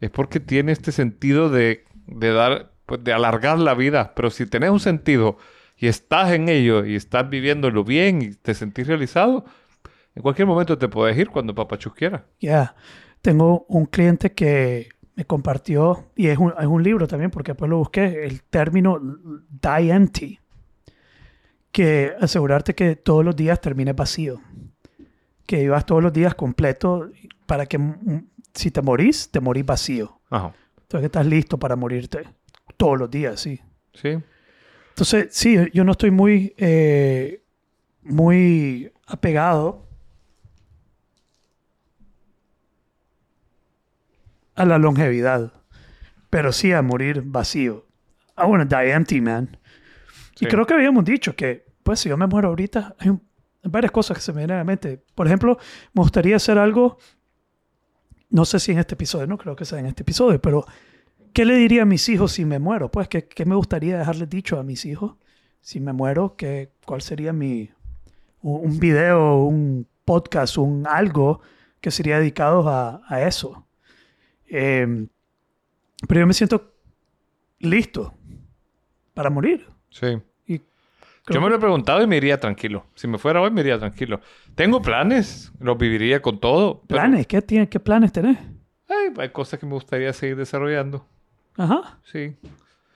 es 0.00 0.10
porque 0.10 0.40
tiene 0.40 0.72
este 0.72 0.92
sentido 0.92 1.50
de, 1.50 1.84
de 2.06 2.32
dar, 2.32 2.70
pues, 2.86 3.02
de 3.04 3.12
alargar 3.12 3.58
la 3.58 3.74
vida. 3.74 4.12
Pero 4.14 4.30
si 4.30 4.46
tenés 4.46 4.70
un 4.70 4.80
sentido 4.80 5.36
y 5.76 5.88
estás 5.88 6.32
en 6.32 6.48
ello 6.48 6.84
y 6.84 6.94
estás 6.94 7.28
viviéndolo 7.28 7.84
bien 7.84 8.22
y 8.22 8.30
te 8.30 8.54
sentís 8.54 8.86
realizado, 8.86 9.44
en 10.14 10.22
cualquier 10.22 10.46
momento 10.46 10.76
te 10.76 10.88
puedes 10.88 11.16
ir 11.16 11.30
cuando 11.30 11.54
papachus 11.54 11.94
quiera. 11.94 12.26
Ya, 12.40 12.74
tengo 13.20 13.64
un 13.68 13.86
cliente 13.86 14.32
que 14.32 14.88
me 15.14 15.24
compartió, 15.24 16.10
y 16.16 16.28
es 16.28 16.38
un, 16.38 16.52
es 16.58 16.66
un 16.66 16.82
libro 16.82 17.06
también, 17.06 17.30
porque 17.30 17.52
después 17.52 17.68
lo 17.70 17.78
busqué, 17.78 18.24
el 18.24 18.42
término 18.42 18.98
die 19.00 19.90
empty, 19.90 20.38
que 21.70 22.12
asegurarte 22.20 22.74
que 22.74 22.96
todos 22.96 23.24
los 23.24 23.34
días 23.36 23.60
termine 23.60 23.92
vacío. 23.92 24.40
que 25.46 25.62
ibas 25.62 25.84
todos 25.84 26.02
los 26.02 26.12
días 26.12 26.34
completo 26.34 27.10
para 27.46 27.66
que 27.66 27.76
mm, 27.78 28.26
si 28.54 28.70
te 28.70 28.80
morís, 28.80 29.30
te 29.30 29.40
morís 29.40 29.66
vacío. 29.66 30.20
Ajá. 30.30 30.54
Entonces 30.82 31.06
estás 31.06 31.26
listo 31.26 31.58
para 31.58 31.76
morirte 31.76 32.24
todos 32.76 32.98
los 32.98 33.10
días, 33.10 33.40
sí. 33.40 33.60
Sí. 33.94 34.18
Entonces, 34.90 35.28
sí, 35.30 35.56
yo 35.72 35.84
no 35.84 35.92
estoy 35.92 36.10
muy, 36.10 36.54
eh, 36.58 37.42
muy 38.02 38.92
apegado 39.06 39.86
a 44.54 44.64
la 44.64 44.78
longevidad, 44.78 45.52
pero 46.30 46.52
sí 46.52 46.72
a 46.72 46.82
morir 46.82 47.22
vacío. 47.24 47.86
I 48.36 48.42
want 48.46 48.68
to 48.68 48.76
die 48.76 48.90
empty, 48.92 49.20
man. 49.20 49.58
Y 50.40 50.46
creo 50.46 50.66
que 50.66 50.74
habíamos 50.74 51.04
dicho 51.04 51.36
que, 51.36 51.64
pues, 51.82 52.00
si 52.00 52.08
yo 52.08 52.16
me 52.16 52.26
muero 52.26 52.48
ahorita, 52.48 52.96
hay 52.98 53.10
un- 53.10 53.22
varias 53.64 53.92
cosas 53.92 54.16
que 54.16 54.22
se 54.22 54.32
me 54.32 54.38
vienen 54.38 54.56
a 54.56 54.60
la 54.60 54.64
mente. 54.64 55.02
Por 55.14 55.26
ejemplo, 55.26 55.58
me 55.92 56.02
gustaría 56.02 56.36
hacer 56.36 56.58
algo, 56.58 56.98
no 58.30 58.44
sé 58.44 58.58
si 58.58 58.72
en 58.72 58.78
este 58.78 58.94
episodio, 58.94 59.26
no 59.26 59.38
creo 59.38 59.54
que 59.54 59.64
sea 59.64 59.78
en 59.78 59.86
este 59.86 60.02
episodio, 60.02 60.40
pero 60.40 60.64
¿qué 61.32 61.44
le 61.44 61.54
diría 61.56 61.82
a 61.82 61.86
mis 61.86 62.08
hijos 62.08 62.32
si 62.32 62.44
me 62.44 62.58
muero? 62.58 62.90
Pues, 62.90 63.08
¿qué, 63.08 63.26
qué 63.28 63.44
me 63.44 63.54
gustaría 63.54 63.98
dejarles 63.98 64.28
dicho 64.30 64.58
a 64.58 64.62
mis 64.62 64.84
hijos 64.84 65.14
si 65.60 65.80
me 65.80 65.92
muero? 65.92 66.34
¿Qué, 66.36 66.72
¿Cuál 66.86 67.02
sería 67.02 67.32
mi, 67.32 67.70
un, 68.40 68.70
un 68.70 68.78
video, 68.80 69.44
un 69.44 69.86
podcast, 70.04 70.56
un 70.58 70.86
algo 70.88 71.40
que 71.80 71.90
sería 71.90 72.18
dedicado 72.18 72.68
a, 72.68 73.02
a 73.06 73.22
eso? 73.22 73.66
Eh, 74.54 75.06
pero 76.06 76.20
yo 76.20 76.26
me 76.26 76.34
siento 76.34 76.74
listo 77.60 78.14
para 79.14 79.30
morir. 79.30 79.66
Sí. 79.90 80.06
Y 80.46 80.60
Yo 81.32 81.40
me 81.40 81.48
lo 81.48 81.56
he 81.56 81.58
preguntado 81.58 82.02
y 82.02 82.06
me 82.06 82.16
iría 82.16 82.38
tranquilo. 82.38 82.84
Si 82.94 83.06
me 83.08 83.16
fuera 83.18 83.40
hoy, 83.40 83.50
me 83.50 83.60
iría 83.62 83.78
tranquilo. 83.78 84.20
Tengo 84.54 84.82
planes, 84.82 85.52
los 85.60 85.78
viviría 85.78 86.20
con 86.20 86.38
todo. 86.40 86.82
pero, 86.86 87.00
¿Planes? 87.00 87.26
¿Qué, 87.26 87.40
tiene, 87.42 87.68
¿Qué 87.68 87.80
planes 87.80 88.12
tenés? 88.12 88.38
ay, 88.88 89.12
hay 89.16 89.28
cosas 89.30 89.58
que 89.58 89.64
me 89.66 89.72
gustaría 89.72 90.12
seguir 90.12 90.36
desarrollando. 90.36 91.06
Ajá, 91.56 91.98
Sí. 92.04 92.36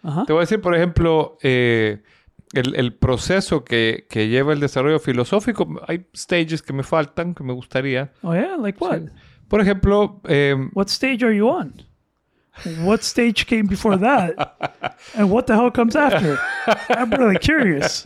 ajá. 0.02 0.24
Te 0.26 0.32
voy 0.32 0.40
a 0.40 0.42
decir, 0.42 0.60
por 0.60 0.74
ejemplo, 0.74 1.38
eh, 1.42 2.02
el, 2.52 2.74
el 2.74 2.92
proceso 2.94 3.64
que, 3.64 4.06
que 4.10 4.28
lleva 4.28 4.52
el 4.52 4.60
desarrollo 4.60 4.98
filosófico. 4.98 5.80
Hay 5.86 6.06
stages 6.14 6.60
que 6.62 6.72
me 6.74 6.82
faltan, 6.82 7.34
que 7.34 7.44
me 7.44 7.52
gustaría. 7.54 8.12
Oh, 8.22 8.34
yeah? 8.34 8.56
Like 8.58 8.78
what? 8.82 8.98
Sí. 8.98 9.06
Por 9.48 9.60
ejemplo, 9.60 10.20
eh, 10.28 10.54
What 10.74 10.88
stage 10.88 11.22
are 11.24 11.34
you 11.36 11.48
on? 11.48 11.74
What 12.84 13.00
stage 13.02 13.44
came 13.46 13.64
before 13.64 13.98
that? 13.98 14.34
And 15.14 15.30
what 15.30 15.44
the 15.46 15.54
hell 15.54 15.70
comes 15.70 15.94
after? 15.94 16.38
I'm 16.88 17.10
really 17.10 17.38
curious. 17.38 18.02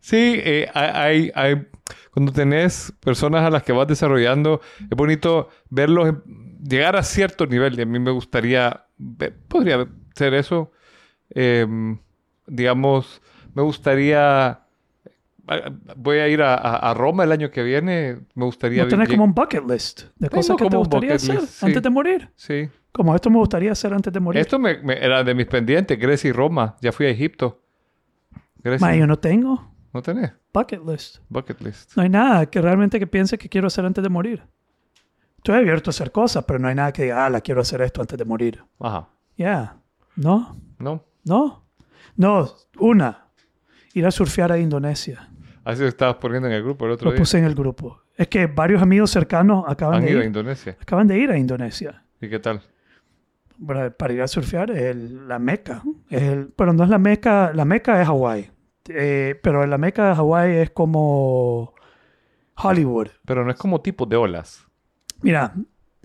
Sí, 0.00 0.40
eh, 0.42 0.70
hay, 0.74 1.30
hay- 1.34 1.66
cuando 2.10 2.32
tenés 2.32 2.92
personas 3.00 3.42
a 3.42 3.50
las 3.50 3.62
que 3.62 3.72
vas 3.72 3.86
desarrollando, 3.86 4.60
es 4.80 4.96
bonito 4.96 5.50
verlos 5.68 6.14
llegar 6.62 6.96
a 6.96 7.02
cierto 7.02 7.44
nivel. 7.46 7.78
Y 7.78 7.82
a 7.82 7.86
mí 7.86 7.98
me 7.98 8.10
gustaría, 8.10 8.86
podría 9.48 9.86
ser 10.14 10.32
eso. 10.32 10.72
Eh, 11.34 11.66
digamos, 12.46 13.20
me 13.52 13.62
gustaría, 13.62 14.60
voy 15.96 16.18
a 16.18 16.28
ir 16.28 16.42
a, 16.42 16.54
a- 16.54 16.90
a 16.90 16.94
Roma 16.94 17.24
el 17.24 17.32
año 17.32 17.50
que 17.50 17.62
viene. 17.62 18.18
Me 18.34 18.44
gustaría... 18.44 18.84
No 18.84 18.96
vi- 18.98 19.06
como 19.06 19.24
un 19.24 19.34
bucket 19.34 19.64
list 19.68 20.02
de 20.16 20.28
Tengo 20.28 20.30
cosas 20.36 20.56
que 20.56 20.68
te 20.68 20.76
gustaría 20.76 21.14
hacer 21.14 21.34
list, 21.36 21.48
sí. 21.48 21.66
antes 21.66 21.82
de 21.82 21.90
morir. 21.90 22.30
Sí. 22.34 22.68
Como 22.92 23.14
esto 23.14 23.30
me 23.30 23.38
gustaría 23.38 23.72
hacer 23.72 23.92
antes 23.92 24.12
de 24.12 24.20
morir. 24.20 24.40
Esto 24.40 24.58
me, 24.58 24.78
me- 24.78 24.98
era 25.04 25.22
de 25.22 25.34
mis 25.34 25.46
pendientes, 25.46 25.98
Grecia 25.98 26.28
y 26.28 26.32
Roma. 26.32 26.76
Ya 26.80 26.92
fui 26.92 27.06
a 27.06 27.10
Egipto. 27.10 27.62
Grecia. 28.62 28.86
Ma, 28.86 28.96
yo 28.96 29.06
no 29.06 29.18
tengo 29.18 29.72
¿No 29.92 30.02
tenés? 30.02 30.32
bucket 30.52 30.80
list. 30.86 31.18
Bucket 31.28 31.60
list. 31.60 31.96
No 31.96 32.02
hay 32.02 32.08
nada 32.08 32.46
que 32.46 32.60
realmente 32.60 32.98
que 32.98 33.06
piense 33.06 33.38
que 33.38 33.48
quiero 33.48 33.66
hacer 33.68 33.84
antes 33.84 34.02
de 34.02 34.08
morir. 34.10 34.42
Estoy 35.36 35.56
abierto 35.56 35.90
a 35.90 35.92
hacer 35.92 36.10
cosas, 36.10 36.44
pero 36.44 36.58
no 36.58 36.66
hay 36.68 36.74
nada 36.74 36.92
que 36.92 37.04
diga, 37.04 37.24
ah, 37.24 37.30
la 37.30 37.40
quiero 37.40 37.60
hacer 37.60 37.80
esto 37.82 38.00
antes 38.00 38.18
de 38.18 38.24
morir. 38.24 38.64
Ajá. 38.80 39.08
Ya. 39.36 39.76
No, 40.16 40.56
¿No? 40.78 41.04
no. 41.24 41.62
No, 42.16 42.50
una. 42.80 43.28
Ir 43.94 44.06
a 44.06 44.10
surfear 44.10 44.50
a 44.52 44.58
Indonesia. 44.58 45.28
Así 45.66 45.82
lo 45.82 45.88
estabas 45.88 46.16
poniendo 46.16 46.46
en 46.48 46.54
el 46.54 46.62
grupo 46.62 46.86
el 46.86 46.92
otro 46.92 47.06
Lo 47.06 47.10
día. 47.12 47.18
puse 47.18 47.38
en 47.38 47.44
el 47.44 47.54
grupo. 47.54 48.00
Es 48.16 48.28
que 48.28 48.46
varios 48.46 48.80
amigos 48.80 49.10
cercanos 49.10 49.64
acaban, 49.66 49.96
Han 49.96 50.04
de 50.04 50.10
ido 50.10 50.20
a 50.20 50.22
ir, 50.22 50.26
Indonesia. 50.28 50.76
acaban 50.80 51.08
de 51.08 51.18
ir 51.18 51.30
a 51.30 51.36
Indonesia. 51.36 52.04
¿Y 52.20 52.28
qué 52.28 52.38
tal? 52.38 52.62
Bueno, 53.58 53.90
para 53.90 54.12
ir 54.12 54.22
a 54.22 54.28
surfear 54.28 54.70
es 54.70 54.82
el- 54.82 55.26
la 55.26 55.38
meca. 55.40 55.82
Es 56.08 56.22
el, 56.22 56.52
pero 56.54 56.72
no 56.72 56.84
es 56.84 56.88
la 56.90 56.98
meca, 56.98 57.52
la 57.52 57.64
meca 57.64 58.00
es 58.00 58.06
Hawái. 58.06 58.50
Eh, 58.88 59.40
pero 59.42 59.66
la 59.66 59.76
meca 59.76 60.08
de 60.10 60.14
Hawái 60.14 60.56
es 60.58 60.70
como 60.70 61.74
Hollywood. 62.56 63.08
Pero 63.24 63.44
no 63.44 63.50
es 63.50 63.56
como 63.56 63.80
tipo 63.80 64.06
de 64.06 64.14
olas. 64.16 64.64
Mira, 65.22 65.52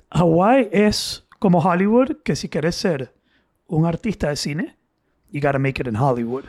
Hawái 0.09 0.69
es 0.71 1.27
como 1.37 1.59
Hollywood, 1.59 2.17
que 2.23 2.35
si 2.35 2.49
quieres 2.49 2.75
ser 2.75 3.13
un 3.67 3.85
artista 3.85 4.29
de 4.29 4.35
cine, 4.37 4.77
you 5.29 5.39
gotta 5.39 5.59
make 5.59 5.79
it 5.81 5.87
in 5.87 5.95
Hollywood. 5.95 6.45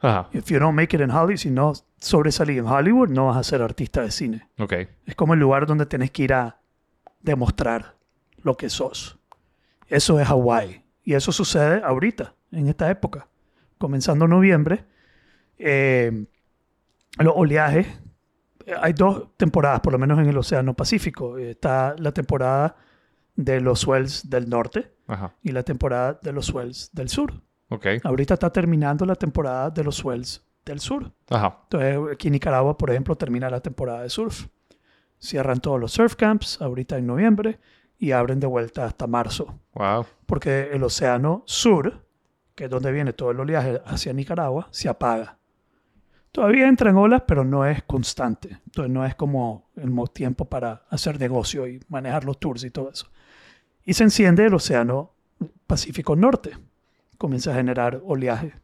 Ajá. 0.00 0.28
If 0.32 0.46
you 0.50 0.58
don't 0.58 0.74
make 0.76 0.94
it 0.94 1.02
in 1.02 1.10
Hollywood, 1.10 1.38
si 1.38 1.50
no 1.50 1.72
sobresalís 1.98 2.58
en 2.58 2.66
Hollywood, 2.66 3.08
no 3.08 3.26
vas 3.26 3.36
a 3.36 3.42
ser 3.42 3.62
artista 3.62 4.02
de 4.02 4.10
cine. 4.10 4.48
Ok. 4.58 4.72
Es 5.06 5.14
como 5.16 5.34
el 5.34 5.40
lugar 5.40 5.66
donde 5.66 5.86
tenés 5.86 6.10
que 6.10 6.22
ir 6.22 6.32
a 6.34 6.60
demostrar 7.20 7.96
lo 8.42 8.56
que 8.56 8.70
sos. 8.70 9.18
Eso 9.88 10.20
es 10.20 10.28
Hawái. 10.28 10.84
Y 11.02 11.14
eso 11.14 11.32
sucede 11.32 11.82
ahorita, 11.82 12.34
en 12.52 12.68
esta 12.68 12.90
época. 12.90 13.26
Comenzando 13.78 14.28
noviembre, 14.28 14.84
eh, 15.58 16.26
los 17.18 17.32
oleajes. 17.36 17.86
eh, 18.66 18.74
Hay 18.80 18.92
dos 18.92 19.36
temporadas, 19.36 19.80
por 19.80 19.92
lo 19.92 19.98
menos 19.98 20.18
en 20.18 20.26
el 20.26 20.36
Océano 20.36 20.74
Pacífico. 20.74 21.38
Está 21.38 21.94
la 21.98 22.12
temporada 22.12 22.76
de 23.34 23.60
los 23.60 23.80
swells 23.80 24.28
del 24.28 24.48
norte 24.48 24.92
Ajá. 25.06 25.34
y 25.42 25.52
la 25.52 25.62
temporada 25.62 26.18
de 26.22 26.32
los 26.32 26.46
swells 26.46 26.90
del 26.92 27.08
sur. 27.08 27.32
Ok. 27.68 27.86
Ahorita 28.04 28.34
está 28.34 28.50
terminando 28.50 29.04
la 29.04 29.14
temporada 29.14 29.70
de 29.70 29.84
los 29.84 29.96
swells 29.96 30.42
del 30.64 30.80
sur. 30.80 31.10
Ajá. 31.30 31.60
Entonces, 31.64 31.98
aquí 32.12 32.28
en 32.28 32.32
Nicaragua, 32.32 32.76
por 32.76 32.90
ejemplo, 32.90 33.16
termina 33.16 33.50
la 33.50 33.60
temporada 33.60 34.02
de 34.02 34.10
surf. 34.10 34.46
Cierran 35.18 35.60
todos 35.60 35.80
los 35.80 35.92
surf 35.92 36.14
camps 36.14 36.60
ahorita 36.60 36.96
en 36.96 37.06
noviembre 37.06 37.58
y 37.98 38.12
abren 38.12 38.38
de 38.40 38.46
vuelta 38.46 38.84
hasta 38.84 39.06
marzo. 39.06 39.58
Wow. 39.74 40.06
Porque 40.26 40.70
el 40.72 40.82
océano 40.84 41.42
sur, 41.46 42.04
que 42.54 42.64
es 42.64 42.70
donde 42.70 42.92
viene 42.92 43.12
todo 43.12 43.32
el 43.32 43.40
oleaje 43.40 43.80
hacia 43.84 44.12
Nicaragua, 44.12 44.68
se 44.70 44.88
apaga. 44.88 45.38
Todavía 46.30 46.68
entran 46.68 46.96
olas, 46.96 47.22
pero 47.26 47.44
no 47.44 47.66
es 47.66 47.82
constante. 47.82 48.60
Entonces 48.66 48.92
no 48.92 49.04
es 49.04 49.14
como 49.14 49.70
el 49.76 49.92
tiempo 50.12 50.44
para 50.44 50.84
hacer 50.90 51.18
negocio 51.18 51.66
y 51.66 51.80
manejar 51.88 52.24
los 52.24 52.38
tours 52.38 52.62
y 52.64 52.70
todo 52.70 52.90
eso. 52.90 53.08
Y 53.84 53.94
se 53.94 54.04
enciende 54.04 54.46
el 54.46 54.54
océano 54.54 55.14
Pacífico 55.66 56.14
Norte. 56.14 56.56
Comienza 57.18 57.50
a 57.50 57.54
generar 57.54 58.00
oleaje. 58.04 58.54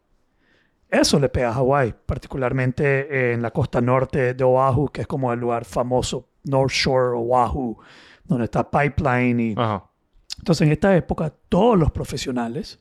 Eso 0.89 1.19
le 1.19 1.29
pega 1.29 1.49
a 1.49 1.55
Hawái, 1.55 1.95
particularmente 2.07 3.33
en 3.33 3.43
la 3.43 3.51
costa 3.51 3.81
norte 3.81 4.35
de 4.35 4.45
Oahu, 4.45 4.91
que 4.91 5.01
es 5.01 5.07
como 5.07 5.33
el 5.33 5.41
lugar 5.41 5.65
famoso, 5.65 6.29
North 6.45 6.71
Shore 6.71 7.17
Oahu, 7.17 7.77
donde 8.25 8.45
está 8.45 8.71
Pipeline 8.71 9.41
y 9.41 9.55
Ajá. 9.57 9.85
entonces, 10.39 10.67
en 10.67 10.73
esta 10.73 10.97
época, 10.97 11.33
todos 11.49 11.77
los 11.77 11.91
profesionales, 11.91 12.79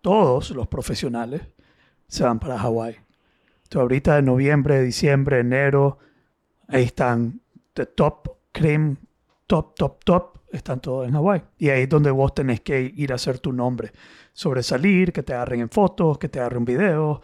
todos 0.00 0.50
los 0.50 0.66
profesionales, 0.66 1.42
se 2.08 2.24
van 2.24 2.40
para 2.40 2.58
Hawái. 2.58 2.96
Entonces, 3.62 3.80
ahorita 3.80 4.16
de 4.16 4.22
noviembre, 4.22 4.82
diciembre, 4.82 5.38
enero, 5.38 5.98
ahí 6.66 6.82
están 6.82 7.40
the 7.74 7.86
top 7.86 8.28
cream, 8.52 8.96
top, 9.46 9.74
top, 9.76 10.04
top, 10.04 10.38
están 10.50 10.80
todos 10.80 11.06
en 11.06 11.14
Hawái. 11.14 11.42
Y 11.58 11.70
ahí 11.70 11.82
es 11.82 11.88
donde 11.88 12.10
vos 12.10 12.34
tenés 12.34 12.60
que 12.60 12.92
ir 12.94 13.12
a 13.12 13.14
hacer 13.14 13.38
tu 13.38 13.52
nombre. 13.52 13.92
Sobresalir, 14.32 15.12
que 15.12 15.22
te 15.22 15.34
agarren 15.34 15.60
en 15.60 15.68
fotos, 15.68 16.18
que 16.18 16.28
te 16.28 16.40
agarren 16.40 16.64
videos. 16.64 17.20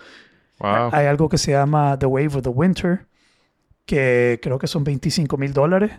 Wow. 0.58 0.90
Hay 0.92 1.06
algo 1.06 1.28
que 1.28 1.38
se 1.38 1.52
llama 1.52 1.98
The 1.98 2.06
Wave 2.06 2.36
of 2.36 2.42
the 2.42 2.48
Winter, 2.48 3.06
que 3.86 4.38
creo 4.42 4.58
que 4.58 4.66
son 4.66 4.84
25 4.84 5.36
mil 5.36 5.52
dólares. 5.52 5.92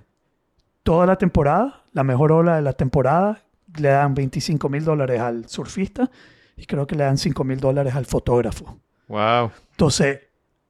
Toda 0.83 1.05
la 1.05 1.17
temporada, 1.17 1.83
la 1.93 2.03
mejor 2.03 2.31
ola 2.31 2.55
de 2.57 2.61
la 2.61 2.73
temporada, 2.73 3.41
le 3.77 3.89
dan 3.89 4.13
25 4.13 4.69
mil 4.69 4.83
dólares 4.83 5.19
al 5.19 5.47
surfista 5.47 6.09
y 6.55 6.65
creo 6.65 6.87
que 6.87 6.95
le 6.95 7.03
dan 7.03 7.17
5 7.17 7.43
mil 7.43 7.59
dólares 7.59 7.95
al 7.95 8.05
fotógrafo. 8.05 8.79
Wow. 9.07 9.51
Entonces, 9.71 10.21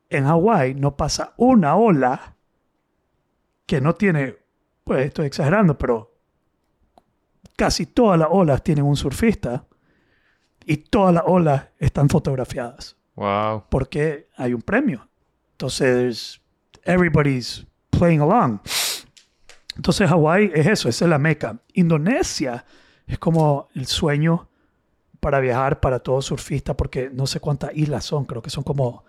en 0.09 0.25
Hawái 0.25 0.75
no 0.75 0.95
pasa 0.95 1.33
una 1.37 1.75
ola 1.75 2.35
que 3.65 3.81
no 3.81 3.95
tiene, 3.95 4.37
pues 4.83 5.05
estoy 5.05 5.27
exagerando, 5.27 5.77
pero 5.77 6.15
casi 7.55 7.85
todas 7.85 8.17
las 8.17 8.29
olas 8.31 8.63
tienen 8.63 8.85
un 8.85 8.95
surfista 8.95 9.65
y 10.69 10.77
todas 10.77 11.13
las 11.15 11.23
olas 11.25 11.65
están 11.79 12.09
fotografiadas 12.09 12.95
Wow. 13.15 13.63
porque 13.69 14.27
hay 14.37 14.53
un 14.53 14.61
premio. 14.61 15.07
Entonces, 15.53 16.39
everybody's 16.83 17.65
playing 17.89 18.21
along. 18.21 18.59
Entonces, 19.75 20.07
Hawái 20.09 20.51
es 20.53 20.67
eso, 20.67 20.89
esa 20.89 21.05
es 21.05 21.09
la 21.09 21.17
meca. 21.17 21.57
Indonesia 21.73 22.65
es 23.07 23.17
como 23.17 23.67
el 23.75 23.87
sueño 23.87 24.47
para 25.19 25.39
viajar 25.39 25.79
para 25.79 25.99
todo 25.99 26.21
surfista, 26.21 26.77
porque 26.77 27.09
no 27.11 27.27
sé 27.27 27.39
cuántas 27.39 27.75
islas 27.75 28.05
son, 28.05 28.25
creo 28.25 28.41
que 28.41 28.49
son 28.49 28.63
como 28.63 29.03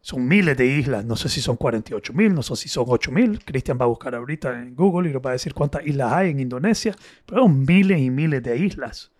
Son 0.00 0.28
miles 0.28 0.54
de 0.58 0.66
islas. 0.66 1.02
No 1.06 1.16
sé 1.16 1.30
si 1.30 1.40
son 1.40 1.56
48 1.56 2.12
mil, 2.12 2.34
no 2.34 2.42
sé 2.42 2.54
si 2.56 2.68
son 2.68 2.84
8 2.86 3.10
mil. 3.10 3.42
Cristian 3.42 3.78
va 3.80 3.84
a 3.86 3.88
buscar 3.88 4.14
ahorita 4.14 4.52
en 4.60 4.76
Google 4.76 5.08
y 5.08 5.12
nos 5.14 5.22
va 5.24 5.30
a 5.30 5.32
decir 5.32 5.54
cuántas 5.54 5.86
islas 5.86 6.12
hay 6.12 6.28
en 6.30 6.40
Indonesia. 6.40 6.94
Pero 7.24 7.40
son 7.44 7.64
miles 7.64 7.98
y 7.98 8.10
miles 8.10 8.42
de 8.42 8.54
islas. 8.58 9.10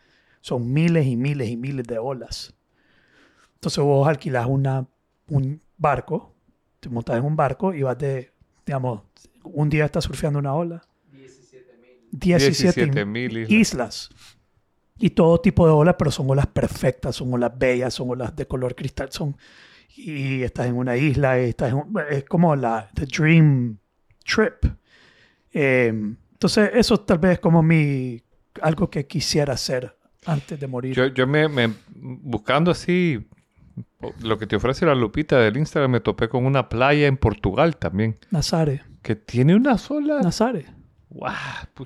Son 0.45 0.71
miles 0.75 1.07
y 1.07 1.17
miles 1.17 1.49
y 1.49 1.57
miles 1.57 1.87
de 1.87 1.97
olas. 1.99 2.53
Entonces 3.55 3.83
vos 3.83 4.07
alquilas 4.07 4.45
una, 4.47 4.87
un 5.31 5.63
barco, 5.79 6.35
te 6.81 6.91
montas 6.91 7.17
en 7.17 7.25
un 7.25 7.35
barco 7.35 7.73
y 7.73 7.83
vas 7.83 7.97
de, 7.97 8.31
digamos, 8.67 9.01
un 9.43 9.71
día 9.71 9.87
estás 9.87 10.05
surfeando 10.05 10.39
una 10.39 10.53
ola. 10.55 10.83
17 12.11 13.05
mil 13.07 13.39
islas. 13.39 13.51
islas. 13.51 14.11
Y 14.99 15.09
todo 15.11 15.41
tipo 15.41 15.67
de 15.67 15.73
olas, 15.73 15.95
pero 15.99 16.11
son 16.11 16.29
olas 16.29 16.47
perfectas, 16.47 17.17
son 17.17 17.33
olas 17.33 17.59
bellas, 17.59 17.95
son 17.95 18.11
olas 18.11 18.37
de 18.37 18.47
color 18.47 18.75
cristal, 18.75 19.11
son 19.13 19.35
y 19.97 20.43
estás 20.43 20.67
en 20.67 20.77
una 20.77 20.95
isla, 20.99 21.41
y 21.41 21.49
estás 21.49 21.71
en 21.71 21.77
un- 21.77 21.95
es 22.11 22.25
como 22.25 22.55
la 22.55 22.91
the 22.95 23.07
dream 23.07 23.79
trip. 24.27 24.63
Eh, 25.55 25.87
entonces 26.33 26.71
eso 26.75 27.01
tal 27.01 27.19
vez 27.19 27.33
es 27.33 27.39
como 27.41 27.63
mi 27.63 28.23
algo 28.61 28.91
que 28.91 29.07
quisiera 29.07 29.55
hacer 29.55 29.97
antes 30.27 30.59
de 30.59 30.67
morir. 30.67 30.95
Yo, 30.95 31.07
yo 31.07 31.27
me, 31.27 31.49
me- 31.49 31.73
buscando 31.95 32.71
así 32.71 33.27
lo 34.23 34.39
que 34.39 34.47
te 34.47 34.57
ofrece 34.57 34.87
la 34.87 34.95
Lupita 34.95 35.39
del 35.39 35.57
Instagram, 35.57 35.91
me 35.93 36.01
topé 36.01 36.29
con 36.29 36.45
una 36.47 36.69
playa 36.69 37.07
en 37.07 37.17
Portugal 37.17 37.77
también, 37.77 38.17
Nazare, 38.31 38.83
que 39.03 39.17
tiene 39.17 39.55
una 39.55 39.79
sola. 39.79 40.21
Nazare. 40.21 40.67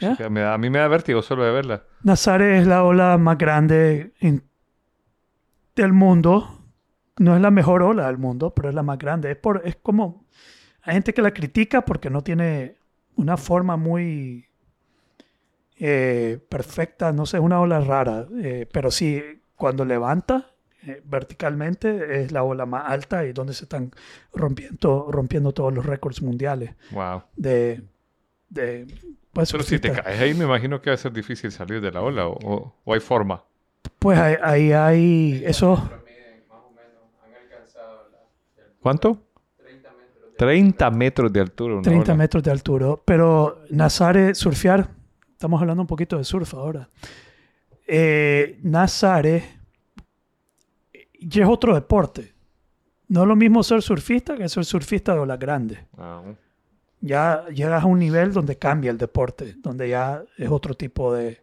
Da- 0.00 0.54
a 0.54 0.59
mí 0.59 0.71
me 0.71 0.78
da 0.78 0.88
vértigo 0.88 1.21
solo 1.23 1.45
de 1.45 1.52
verla. 1.52 1.85
Nazare 2.02 2.59
es 2.59 2.66
la 2.66 2.83
ola 2.85 3.18
más 3.18 3.37
grande 3.38 4.12
en- 4.21 4.42
del 5.76 5.92
mundo. 5.92 6.54
No 7.18 7.35
es 7.35 7.42
la 7.42 7.50
mejor 7.50 7.83
ola 7.83 8.07
del 8.07 8.18
mundo, 8.18 8.54
pero 8.54 8.68
es 8.68 8.75
la 8.75 8.83
más 8.83 8.99
grande. 8.99 9.30
Es, 9.33 9.37
por, 9.37 9.62
es 9.64 9.76
como... 9.76 10.25
Hay 10.83 10.95
gente 10.95 11.12
que 11.12 11.21
la 11.21 11.33
critica 11.35 11.83
porque 11.85 12.09
no 12.11 12.23
tiene 12.23 12.76
una 13.16 13.37
forma 13.37 13.76
muy 13.76 14.47
eh, 15.80 16.38
perfecta. 16.49 17.12
No 17.12 17.26
sé, 17.26 17.37
es 17.38 17.42
una 17.42 17.61
ola 17.61 17.80
rara. 17.80 18.26
eh, 18.42 18.66
pero 18.73 18.90
sí, 18.90 19.23
cuando 19.56 19.85
levanta 19.85 20.50
eh, 20.87 21.02
verticalmente 21.04 22.23
es 22.23 22.30
la 22.32 22.42
ola 22.44 22.64
más 22.66 22.88
alta 22.88 23.25
y 23.25 23.32
donde 23.32 23.52
se 23.54 23.64
están 23.64 23.90
rompiendo, 24.32 25.08
rompiendo 25.11 25.52
todos 25.52 25.73
los 25.73 25.85
récords 25.85 26.23
mundiales 26.23 26.75
¡Wow! 26.90 27.23
de... 27.37 27.82
de 28.49 28.87
pues, 29.32 29.50
Pero 29.52 29.64
si 29.64 29.78
te 29.78 29.90
caes 29.92 30.20
ahí, 30.20 30.35
me 30.35 30.44
imagino 30.44 30.80
que 30.80 30.90
va 30.90 30.94
a 30.94 30.99
ser 30.99 31.12
difícil 31.12 31.50
salir 31.52 31.80
de 31.80 31.90
la 31.92 32.00
ola 32.00 32.26
o, 32.28 32.32
o- 32.44 32.75
o 32.85 32.94
hay 32.94 33.00
forma. 33.00 33.42
Pues 33.99 34.18
ahí, 34.18 34.37
ahí 34.42 34.73
hay 34.73 35.42
eso... 35.44 35.90
¿Cuánto? 38.80 39.18
30 40.37 40.90
metros 40.90 41.32
de 41.32 41.40
altura. 41.40 41.75
una 41.75 41.82
30 41.82 42.12
ola. 42.12 42.14
metros 42.18 42.42
de 42.44 42.50
altura. 42.50 42.94
Pero 43.04 43.62
Nazare, 43.70 44.35
surfear, 44.35 44.88
estamos 45.38 45.61
hablando 45.61 45.80
un 45.85 45.87
poquito 45.87 46.18
de 46.18 46.25
surf 46.25 46.52
ahora. 46.54 46.88
Eh, 47.87 48.59
Nazare 48.64 49.45
ya 51.21 51.45
es 51.45 51.49
otro 51.49 51.76
deporte. 51.76 52.35
No 53.07 53.23
es 53.23 53.28
lo 53.28 53.37
mismo 53.37 53.62
ser 53.62 53.80
surfista 53.80 54.37
que 54.37 54.49
ser 54.49 54.64
surfista 54.64 55.14
de 55.14 55.21
olas 55.21 55.38
grandes. 55.38 55.78
Ah, 55.97 56.23
Ya 57.00 57.45
llegas 57.54 57.85
a 57.85 57.87
un 57.87 58.00
nivel 58.00 58.33
donde 58.33 58.57
cambia 58.59 58.90
el 58.90 58.99
deporte, 58.99 59.54
donde 59.59 59.88
ya 59.90 60.25
es 60.37 60.50
otro 60.50 60.75
tipo 60.75 61.14
de 61.14 61.40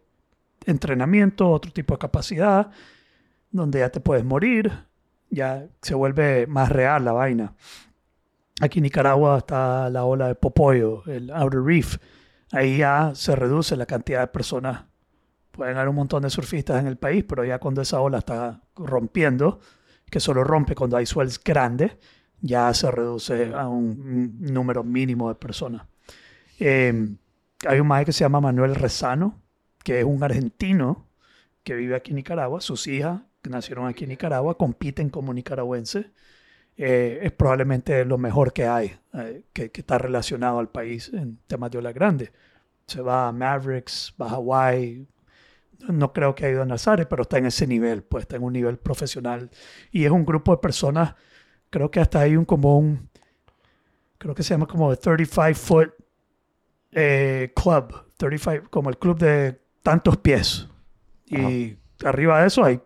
entrenamiento, 0.66 1.50
otro 1.50 1.72
tipo 1.72 1.94
de 1.94 1.98
capacidad, 1.98 2.70
donde 3.50 3.78
ya 3.78 3.88
te 3.88 4.00
puedes 4.00 4.26
morir, 4.26 4.70
ya 5.30 5.66
se 5.80 5.94
vuelve 5.94 6.46
más 6.46 6.68
real 6.68 7.02
la 7.02 7.12
vaina. 7.12 7.54
Aquí 8.60 8.80
en 8.80 8.82
Nicaragua 8.82 9.38
está 9.38 9.88
la 9.88 10.04
ola 10.04 10.28
de 10.28 10.34
Popoyo, 10.34 11.02
el 11.06 11.30
Outer 11.30 11.62
Reef. 11.62 11.96
Ahí 12.52 12.78
ya 12.78 13.12
se 13.14 13.34
reduce 13.34 13.76
la 13.76 13.86
cantidad 13.86 14.20
de 14.20 14.26
personas. 14.28 14.84
Pueden 15.50 15.76
haber 15.76 15.88
un 15.88 15.96
montón 15.96 16.22
de 16.22 16.30
surfistas 16.30 16.80
en 16.80 16.86
el 16.86 16.96
país, 16.96 17.24
pero 17.26 17.44
ya 17.44 17.58
cuando 17.58 17.82
esa 17.82 18.00
ola 18.00 18.18
está 18.18 18.62
rompiendo, 18.76 19.60
que 20.10 20.20
solo 20.20 20.44
rompe 20.44 20.74
cuando 20.74 20.96
hay 20.96 21.06
swells 21.06 21.42
grandes, 21.42 21.96
ya 22.40 22.72
se 22.74 22.90
reduce 22.90 23.52
a 23.54 23.68
un 23.68 24.38
número 24.40 24.84
mínimo 24.84 25.28
de 25.28 25.34
personas. 25.34 25.86
Eh, 26.60 27.16
hay 27.66 27.80
un 27.80 27.86
maestro 27.86 28.06
que 28.06 28.12
se 28.12 28.24
llama 28.24 28.40
Manuel 28.40 28.74
Rezano, 28.74 29.42
que 29.82 30.00
es 30.00 30.04
un 30.04 30.22
argentino 30.22 31.08
que 31.62 31.74
vive 31.74 31.96
aquí 31.96 32.12
en 32.12 32.16
Nicaragua. 32.16 32.60
Sus 32.60 32.86
hijas, 32.86 33.22
nacieron 33.48 33.86
aquí 33.86 34.04
en 34.04 34.10
Nicaragua, 34.10 34.56
compiten 34.56 35.10
como 35.10 35.32
nicaragüenses. 35.32 36.06
Eh, 36.78 37.20
es 37.22 37.32
probablemente 37.32 38.04
lo 38.04 38.18
mejor 38.18 38.52
que 38.52 38.66
hay, 38.66 38.98
eh, 39.14 39.44
que, 39.52 39.70
que 39.70 39.80
está 39.80 39.96
relacionado 39.96 40.58
al 40.58 40.68
país 40.68 41.10
en 41.12 41.38
temas 41.46 41.70
de 41.70 41.78
ola 41.78 41.92
grande. 41.92 42.32
Se 42.86 43.00
va 43.00 43.28
a 43.28 43.32
Mavericks, 43.32 44.14
va 44.20 44.26
a 44.26 44.34
Hawaii. 44.34 45.06
No 45.88 46.12
creo 46.12 46.34
que 46.34 46.44
haya 46.44 46.54
ido 46.54 46.62
a 46.62 46.66
Nazare, 46.66 47.06
pero 47.06 47.22
está 47.22 47.38
en 47.38 47.46
ese 47.46 47.66
nivel, 47.66 48.02
pues 48.02 48.22
está 48.22 48.36
en 48.36 48.42
un 48.42 48.52
nivel 48.52 48.78
profesional. 48.78 49.50
Y 49.90 50.04
es 50.04 50.10
un 50.10 50.24
grupo 50.24 50.52
de 50.52 50.58
personas, 50.58 51.14
creo 51.70 51.90
que 51.90 52.00
hasta 52.00 52.20
hay 52.20 52.36
un 52.36 52.44
como 52.44 52.78
un, 52.78 53.08
creo 54.18 54.34
que 54.34 54.42
se 54.42 54.54
llama 54.54 54.66
como 54.66 54.90
el 54.90 54.98
35 54.98 55.54
foot 55.54 55.94
eh, 56.92 57.52
club, 57.54 58.12
35, 58.16 58.70
como 58.70 58.90
el 58.90 58.98
club 58.98 59.18
de 59.18 59.60
tantos 59.82 60.16
pies. 60.16 60.68
Y 61.26 61.76
arriba 62.04 62.40
de 62.40 62.46
eso 62.46 62.64
hay 62.64 62.80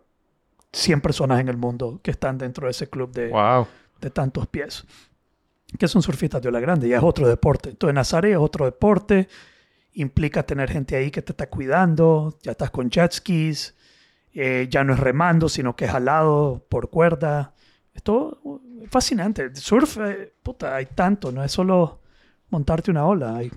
100 0.72 1.00
personas 1.00 1.40
en 1.40 1.48
el 1.48 1.56
mundo 1.56 2.00
que 2.02 2.11
están 2.11 2.38
dentro 2.38 2.66
de 2.66 2.72
ese 2.72 2.88
club 2.88 3.12
de, 3.12 3.28
¡Wow! 3.28 3.66
de 4.00 4.11
tantos 4.11 4.46
pies. 4.46 4.85
Que 5.78 5.88
son 5.88 6.02
surfistas 6.02 6.42
de 6.42 6.48
ola 6.48 6.61
grande, 6.61 6.88
ya 6.88 6.96
es 6.96 7.02
otro 7.02 7.28
deporte. 7.28 7.70
Entonces, 7.70 7.94
Nazare 7.94 8.33
es 8.33 8.38
otro 8.38 8.64
deporte, 8.64 9.28
implica 9.94 10.42
tener 10.42 10.70
gente 10.70 10.96
ahí 10.96 11.11
que 11.11 11.22
te 11.22 11.33
está 11.33 11.48
cuidando, 11.48 12.37
ya 12.42 12.52
estás 12.52 12.70
con 12.70 12.90
jet 12.90 13.12
skis, 13.12 13.74
eh, 14.33 14.66
ya 14.70 14.85
no 14.85 14.94
es 14.94 15.00
remando, 15.00 15.48
sino 15.48 15.76
que 15.76 15.85
es 15.85 15.90
jalado 15.90 16.64
por 16.68 16.90
cuerda. 16.90 17.54
Esto 17.94 18.40
es 18.83 18.90
fascinante. 18.90 19.54
Surf, 19.54 19.98
eh, 19.98 20.33
puta, 20.42 20.74
hay 20.74 20.87
tanto, 20.87 21.30
no 21.30 21.44
es 21.44 21.52
solo 21.52 22.00
montarte 22.48 22.90
una 22.90 23.06
ola, 23.06 23.37
hay, 23.37 23.50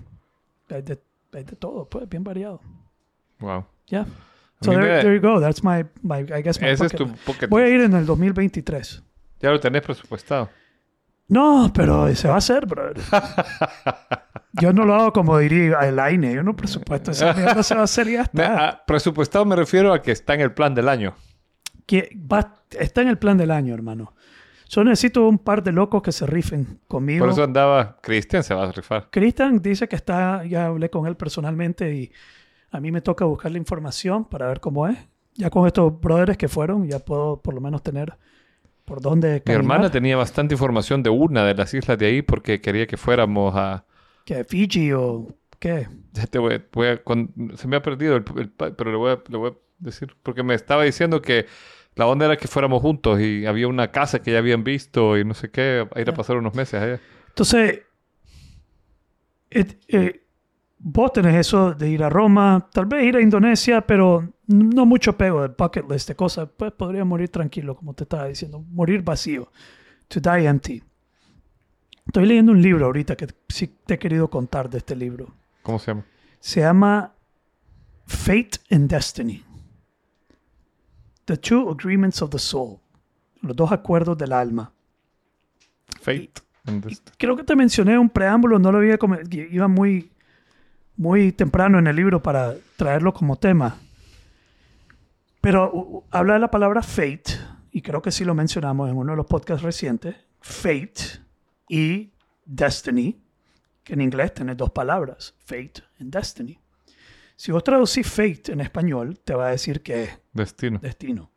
hay, 0.70 0.82
de, 0.82 1.00
hay 1.32 1.44
de 1.44 1.56
todo, 1.56 1.88
pues, 1.88 2.08
bien 2.08 2.22
variado. 2.22 2.60
¡Wow! 3.40 3.64
Ya. 3.88 4.06
So 4.64 4.70
there, 4.72 4.82
me- 4.96 5.02
there 5.02 5.14
you 5.14 5.20
go, 5.20 5.40
that's 5.40 5.62
my, 5.62 5.84
my 6.02 6.18
I 6.32 6.42
guess 6.42 6.60
my 6.60 6.68
Ese 6.68 6.86
es 6.86 6.92
tu 6.92 7.06
bucket 7.26 7.48
Voy 7.50 7.62
a 7.62 7.68
ir 7.68 7.80
en 7.82 7.94
el 7.94 8.06
2023. 8.06 9.02
Ya 9.40 9.50
lo 9.50 9.60
tenés 9.60 9.82
presupuestado. 9.82 10.48
No, 11.28 11.70
pero 11.74 12.14
se 12.14 12.28
va 12.28 12.34
a 12.34 12.38
hacer, 12.38 12.66
brother. 12.66 12.96
Yo 14.52 14.72
no 14.72 14.84
lo 14.84 14.94
hago 14.94 15.12
como 15.12 15.38
diría 15.38 15.78
el 15.80 15.98
AINE. 15.98 16.34
Yo 16.34 16.42
no 16.42 16.54
presupuesto. 16.54 17.10
Esa 17.10 17.32
mierda 17.36 17.62
se 17.62 17.74
va 17.74 17.80
a 17.82 17.84
hacer 17.84 18.08
y 18.08 18.12
ya 18.12 18.22
está. 18.22 18.68
a 18.68 18.84
presupuestado 18.86 19.44
me 19.44 19.56
refiero 19.56 19.92
a 19.92 20.00
que 20.02 20.12
está 20.12 20.34
en 20.34 20.42
el 20.42 20.52
plan 20.52 20.74
del 20.74 20.88
año. 20.88 21.14
Que 21.86 22.10
va- 22.30 22.62
está 22.70 23.02
en 23.02 23.08
el 23.08 23.18
plan 23.18 23.36
del 23.36 23.50
año, 23.50 23.74
hermano. 23.74 24.14
Yo 24.68 24.82
necesito 24.84 25.28
un 25.28 25.38
par 25.38 25.62
de 25.62 25.72
locos 25.72 26.02
que 26.02 26.12
se 26.12 26.26
rifen 26.26 26.80
conmigo. 26.88 27.24
Por 27.24 27.32
eso 27.32 27.44
andaba... 27.44 27.98
Cristian 28.00 28.42
se 28.42 28.54
va 28.54 28.64
a 28.64 28.72
rifar. 28.72 29.08
Cristian 29.10 29.60
dice 29.60 29.86
que 29.88 29.96
está, 29.96 30.44
ya 30.44 30.66
hablé 30.66 30.88
con 30.90 31.06
él 31.06 31.16
personalmente 31.16 31.94
y 31.94 32.12
a 32.74 32.80
mí 32.80 32.90
me 32.92 33.00
toca 33.00 33.24
buscar 33.24 33.52
la 33.52 33.58
información 33.58 34.24
para 34.24 34.48
ver 34.48 34.60
cómo 34.60 34.86
es. 34.88 34.98
Ya 35.34 35.50
con 35.50 35.66
estos 35.66 36.00
brothers 36.00 36.36
que 36.36 36.48
fueron, 36.48 36.86
ya 36.88 36.98
puedo 36.98 37.40
por 37.40 37.54
lo 37.54 37.60
menos 37.60 37.82
tener 37.82 38.16
por 38.84 39.00
dónde 39.00 39.34
Mi 39.34 39.40
caminar. 39.40 39.60
hermana 39.62 39.90
tenía 39.90 40.16
bastante 40.16 40.54
información 40.54 41.02
de 41.02 41.10
una 41.10 41.44
de 41.44 41.54
las 41.54 41.72
islas 41.74 41.98
de 41.98 42.06
ahí 42.06 42.22
porque 42.22 42.60
quería 42.60 42.86
que 42.86 42.96
fuéramos 42.96 43.54
a... 43.56 43.84
¿Qué? 44.24 44.44
¿Fiji 44.44 44.92
o 44.92 45.28
qué? 45.58 45.88
Voy, 46.38 46.62
voy 46.72 46.86
a- 46.88 47.02
con- 47.02 47.32
se 47.56 47.66
me 47.68 47.76
ha 47.76 47.82
perdido, 47.82 48.16
el, 48.16 48.24
el 48.38 48.50
pero 48.50 48.90
le 48.90 48.96
voy, 48.96 49.12
a, 49.12 49.22
le 49.28 49.36
voy 49.38 49.50
a 49.50 49.54
decir. 49.78 50.14
Porque 50.22 50.42
me 50.42 50.54
estaba 50.54 50.84
diciendo 50.84 51.20
que 51.22 51.46
la 51.96 52.06
onda 52.06 52.26
era 52.26 52.36
que 52.36 52.48
fuéramos 52.48 52.82
juntos 52.82 53.20
y 53.20 53.46
había 53.46 53.68
una 53.68 53.90
casa 53.92 54.20
que 54.22 54.32
ya 54.32 54.38
habían 54.38 54.64
visto 54.64 55.18
y 55.18 55.24
no 55.24 55.34
sé 55.34 55.50
qué, 55.50 55.86
a 55.94 56.00
ir 56.00 56.08
a 56.10 56.14
pasar 56.14 56.36
unos 56.36 56.54
meses 56.54 56.80
allá. 56.82 57.00
Entonces, 57.28 57.82
et- 59.50 59.78
eh, 59.88 60.23
vos 60.86 61.12
tenés 61.12 61.34
eso 61.34 61.72
de 61.72 61.88
ir 61.88 62.04
a 62.04 62.10
Roma, 62.10 62.68
tal 62.70 62.84
vez 62.84 63.04
ir 63.04 63.16
a 63.16 63.20
Indonesia, 63.22 63.80
pero 63.80 64.28
no 64.46 64.84
mucho 64.84 65.16
pego 65.16 65.40
de 65.42 65.48
bucket 65.48 65.90
list 65.90 66.08
de 66.08 66.14
cosas. 66.14 66.48
Pues 66.54 66.72
podría 66.72 67.04
morir 67.04 67.30
tranquilo, 67.30 67.74
como 67.74 67.94
te 67.94 68.04
estaba 68.04 68.26
diciendo, 68.26 68.62
morir 68.70 69.02
vacío. 69.02 69.50
To 70.08 70.20
die 70.20 70.46
empty. 70.46 70.82
Estoy 72.06 72.26
leyendo 72.26 72.52
un 72.52 72.60
libro 72.60 72.84
ahorita 72.84 73.16
que 73.16 73.28
sí 73.48 73.74
te 73.86 73.94
he 73.94 73.98
querido 73.98 74.28
contar 74.28 74.68
de 74.68 74.78
este 74.78 74.94
libro. 74.94 75.32
¿Cómo 75.62 75.78
se 75.78 75.86
llama? 75.86 76.04
Se 76.38 76.60
llama 76.60 77.14
Fate 78.06 78.60
and 78.70 78.90
Destiny. 78.90 79.42
The 81.24 81.38
Two 81.38 81.70
Agreements 81.70 82.20
of 82.20 82.28
the 82.28 82.38
Soul. 82.38 82.78
Los 83.40 83.56
dos 83.56 83.72
acuerdos 83.72 84.18
del 84.18 84.34
alma. 84.34 84.70
Fate. 86.02 86.42
and 86.66 86.84
Destiny. 86.84 87.16
creo 87.16 87.36
que 87.36 87.44
te 87.44 87.56
mencioné 87.56 87.98
un 87.98 88.10
preámbulo, 88.10 88.58
no 88.58 88.70
lo 88.70 88.78
había 88.78 88.98
iba 89.50 89.68
muy 89.68 90.10
muy 90.96 91.32
temprano 91.32 91.78
en 91.78 91.86
el 91.86 91.96
libro 91.96 92.22
para 92.22 92.54
traerlo 92.76 93.12
como 93.12 93.36
tema. 93.36 93.76
Pero 95.40 96.04
habla 96.10 96.34
de 96.34 96.40
la 96.40 96.50
palabra 96.50 96.82
fate 96.82 97.32
y 97.70 97.82
creo 97.82 98.00
que 98.00 98.10
sí 98.10 98.24
lo 98.24 98.34
mencionamos 98.34 98.88
en 98.90 98.96
uno 98.96 99.12
de 99.12 99.16
los 99.16 99.26
podcasts 99.26 99.62
recientes. 99.62 100.16
fate 100.40 101.20
y 101.68 102.12
destiny, 102.44 103.20
que 103.82 103.94
en 103.94 104.00
inglés 104.02 104.32
tiene 104.34 104.54
dos 104.54 104.70
palabras, 104.70 105.34
fate 105.44 105.82
and 106.00 106.12
destiny. 106.14 106.58
Si 107.36 107.50
vos 107.52 107.64
traducís 107.64 108.06
fate 108.06 108.52
en 108.52 108.60
español, 108.60 109.18
te 109.24 109.34
va 109.34 109.48
a 109.48 109.50
decir 109.50 109.82
que 109.82 110.04
es 110.04 110.18
Destino. 110.32 110.78
destino. 110.78 111.30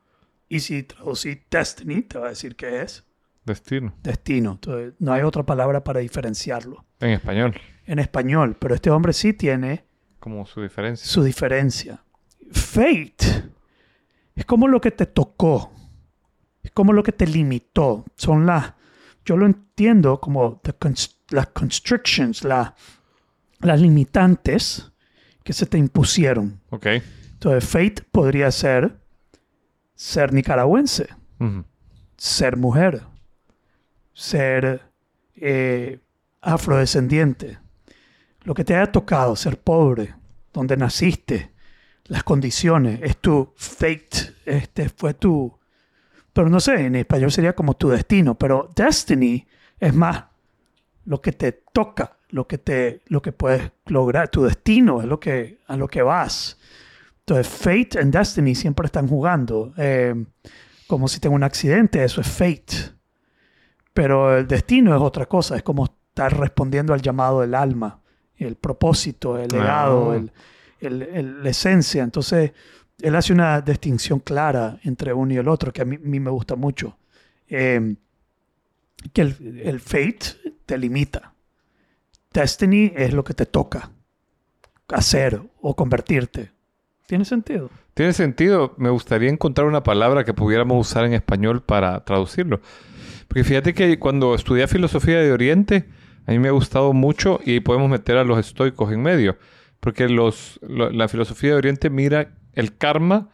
Y 0.48 0.60
si 0.60 0.84
traducís 0.84 1.40
destiny, 1.50 2.04
te 2.04 2.20
va 2.20 2.28
a 2.28 2.30
decir 2.30 2.56
que 2.56 2.82
es 2.84 3.04
Destino. 3.44 3.94
destino. 4.04 4.52
Entonces, 4.52 4.94
no 5.00 5.12
hay 5.14 5.24
otra 5.24 5.44
palabra 5.44 5.84
para 5.84 6.00
diferenciarlo 6.02 6.86
En 7.00 7.12
español. 7.12 7.56
En 7.88 7.98
español, 8.00 8.56
pero 8.60 8.76
este 8.76 8.90
hombre 8.92 9.14
sí 9.14 9.34
tiene 9.34 9.86
Como 10.20 10.46
su 10.46 10.62
diferencia. 10.62 11.06
su 11.08 11.24
diferencia. 11.24 12.04
Fate 12.52 13.44
es 14.36 14.46
como 14.46 14.68
lo 14.68 14.80
que 14.80 14.92
te 14.92 15.06
tocó, 15.08 15.72
es 16.64 16.72
como 16.72 16.94
lo 16.94 17.02
que 17.04 17.12
te 17.12 17.26
limitó. 17.26 18.06
Son 18.16 18.46
las, 18.46 18.74
yo 19.26 19.36
lo 19.38 19.46
entiendo 19.46 20.20
como 20.20 20.62
las 21.32 21.48
constrictions, 21.48 22.44
la- 22.44 22.76
las 23.60 23.82
limitantes 23.82 24.92
que 25.44 25.54
se 25.54 25.66
te 25.66 25.78
impusieron. 25.78 26.62
Ok. 26.70 26.86
Entonces, 27.34 27.68
fate 27.70 28.04
podría 28.12 28.52
ser 28.52 29.00
ser 29.96 30.32
nicaragüense, 30.34 31.08
ser 32.18 32.56
mujer, 32.58 33.02
ser 34.14 34.82
eh, 35.36 36.00
afrodescendiente, 36.42 37.58
lo 38.48 38.54
que 38.54 38.64
te 38.64 38.74
haya 38.74 38.90
tocado, 38.90 39.36
ser 39.36 39.60
pobre, 39.60 40.16
donde 40.54 40.78
naciste, 40.78 41.52
las 42.06 42.24
condiciones, 42.24 43.02
es 43.04 43.18
tu 43.18 43.52
fate, 43.58 44.36
este 44.46 44.88
fue 44.88 45.14
tu, 45.16 45.54
pero 46.32 46.50
no 46.50 46.62
sé, 46.62 46.86
en 46.86 46.96
español 46.96 47.30
sería 47.30 47.54
como 47.54 47.74
tu 47.74 47.90
destino, 47.90 48.38
pero 48.38 48.72
destiny 48.74 49.46
es 49.78 49.94
más 49.94 50.24
lo 51.04 51.22
que 51.22 51.34
te 51.34 51.52
toca, 51.74 52.20
lo 52.30 52.48
que 52.48 52.58
te, 52.58 53.02
lo 53.08 53.22
que 53.22 53.34
puedes 53.34 53.70
lograr, 53.88 54.30
tu 54.30 54.46
destino 54.46 55.02
es 55.02 55.08
lo 55.08 55.20
que, 55.20 55.60
a 55.68 55.76
lo 55.76 55.90
que 55.90 56.02
vas. 56.02 56.58
Entonces, 57.20 57.50
fate 57.50 58.00
and 58.00 58.14
destiny 58.14 58.56
siempre 58.56 58.86
están 58.86 59.10
jugando. 59.10 59.74
Eh, 59.76 60.16
como 60.88 61.10
si 61.10 61.20
tengo 61.20 61.36
un 61.36 61.44
accidente, 61.44 62.02
eso 62.02 62.22
es 62.22 62.28
fate. 62.28 62.96
Pero 63.94 64.38
el 64.38 64.48
destino 64.48 64.96
es 64.96 65.02
otra 65.02 65.26
cosa, 65.26 65.58
es 65.58 65.64
como 65.64 65.84
estar 65.84 66.40
respondiendo 66.40 66.94
al 66.94 67.02
llamado 67.02 67.42
del 67.42 67.54
alma, 67.54 68.00
el 68.38 68.56
propósito, 68.56 69.38
el 69.38 69.48
legado, 69.50 70.12
Ah. 70.12 70.22
el, 70.82 71.44
la 71.44 71.50
esencia. 71.50 72.04
Entonces, 72.04 72.52
él 73.02 73.16
hace 73.16 73.34
una 73.34 73.62
distinción 73.62 74.20
clara 74.20 74.80
entre 74.84 75.14
uno 75.14 75.34
y 75.34 75.38
el 75.38 75.48
otro, 75.48 75.72
que 75.74 75.82
a 75.82 75.86
mí, 75.86 75.98
me 75.98 76.30
gusta 76.30 76.56
mucho. 76.56 76.98
Eh, 77.50 77.96
que 79.14 79.22
el, 79.22 79.62
el 79.64 79.80
fate 79.80 80.18
te 80.66 80.78
limita. 80.78 81.34
Destiny 82.34 82.92
es 82.96 83.14
lo 83.14 83.24
que 83.24 83.34
te 83.34 83.46
toca 83.46 83.90
hacer 84.90 85.42
o 85.62 85.76
convertirte. 85.76 86.52
¿Tiene 87.08 87.26
sentido? 87.26 87.70
Tiene 87.94 88.14
sentido. 88.14 88.74
Me 88.78 88.90
gustaría 88.90 89.30
encontrar 89.30 89.66
una 89.68 89.82
palabra 89.84 90.24
que 90.24 90.34
pudiéramos 90.34 90.88
usar 90.88 91.06
en 91.06 91.14
español 91.14 91.64
para 91.64 92.04
traducirlo. 92.04 92.62
Porque 93.28 93.44
fíjate 93.44 93.74
que 93.74 93.98
cuando 93.98 94.36
estudié 94.36 94.68
filosofía 94.68 95.20
de 95.20 95.32
Oriente, 95.32 95.86
a 96.28 96.32
mí 96.32 96.40
me 96.40 96.50
ha 96.50 96.52
gustado 96.52 96.94
mucho 96.94 97.40
y 97.44 97.62
podemos 97.62 97.90
meter 97.90 98.18
a 98.18 98.24
los 98.24 98.38
estoicos 98.38 98.92
en 98.92 99.02
medio. 99.02 99.38
Porque 99.80 100.10
los, 100.10 100.60
lo- 100.68 100.90
la 100.92 101.08
filosofía 101.08 101.52
de 101.52 101.56
Oriente 101.56 101.90
mira 101.90 102.34
el 102.54 102.78
karma 102.78 103.30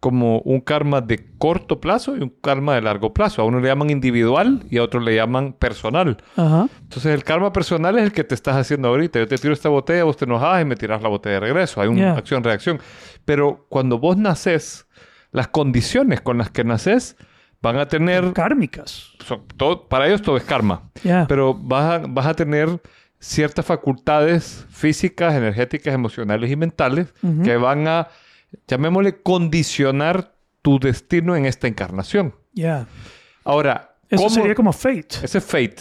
como 0.00 0.40
un 0.40 0.60
karma 0.60 1.00
de 1.00 1.30
corto 1.38 1.80
plazo 1.80 2.14
y 2.14 2.20
un 2.20 2.28
karma 2.42 2.74
de 2.74 2.82
largo 2.82 3.14
plazo. 3.14 3.40
A 3.40 3.46
uno 3.46 3.58
le 3.60 3.68
llaman 3.68 3.88
individual 3.88 4.64
y 4.70 4.76
a 4.76 4.82
otro 4.82 5.00
le 5.00 5.14
llaman 5.14 5.54
personal. 5.54 6.18
Ajá. 6.36 6.68
Entonces 6.82 7.14
el 7.14 7.24
karma 7.24 7.52
personal 7.54 7.96
es 7.96 8.04
el 8.04 8.12
que 8.12 8.22
te 8.24 8.34
estás 8.34 8.56
haciendo 8.56 8.88
ahorita. 8.88 9.18
Yo 9.20 9.26
te 9.26 9.38
tiro 9.38 9.54
esta 9.54 9.70
botella, 9.70 10.04
vos 10.04 10.18
te 10.18 10.26
enojas 10.26 10.60
y 10.60 10.66
me 10.66 10.76
tiras 10.76 11.00
la 11.00 11.08
botella 11.08 11.34
de 11.36 11.40
regreso. 11.40 11.80
Hay 11.80 11.88
una 11.88 11.98
Yeah. 12.00 12.12
acción-reacción. 12.18 12.80
Pero 13.24 13.64
cuando 13.70 13.98
vos 13.98 14.18
naces, 14.18 14.86
las 15.32 15.48
condiciones 15.48 16.20
con 16.20 16.36
las 16.36 16.50
que 16.50 16.64
naces 16.64 17.16
van 17.64 17.78
a 17.78 17.88
tener... 17.88 18.32
Kármicas. 18.32 19.10
son- 19.26 19.42
todo- 19.56 19.88
para 19.88 20.06
ellos 20.06 20.22
todo 20.22 20.36
es 20.36 20.44
karma. 20.44 20.82
Ya. 21.02 21.26
Pero 21.26 21.54
vas 21.54 21.84
a, 21.94 22.06
vas 22.06 22.26
a 22.26 22.34
tener 22.34 22.80
ciertas 23.18 23.64
facultades 23.64 24.66
físicas, 24.70 25.34
energéticas, 25.34 25.94
emocionales 25.94 26.50
y 26.50 26.56
mentales 26.56 27.12
Ujú. 27.22 27.42
que 27.42 27.56
van 27.56 27.88
a, 27.88 28.08
llamémosle, 28.68 29.20
condicionar 29.22 30.34
tu 30.62 30.78
destino 30.78 31.34
en 31.36 31.46
esta 31.46 31.66
encarnación. 31.66 32.34
Ya. 32.52 32.86
Ahora, 33.44 33.96
Eso 34.10 34.22
¿cómo- 34.24 34.30
sería 34.34 34.54
como 34.54 34.72
fate, 34.72 35.08
ese 35.22 35.38
es 35.38 35.44
fate. 35.44 35.76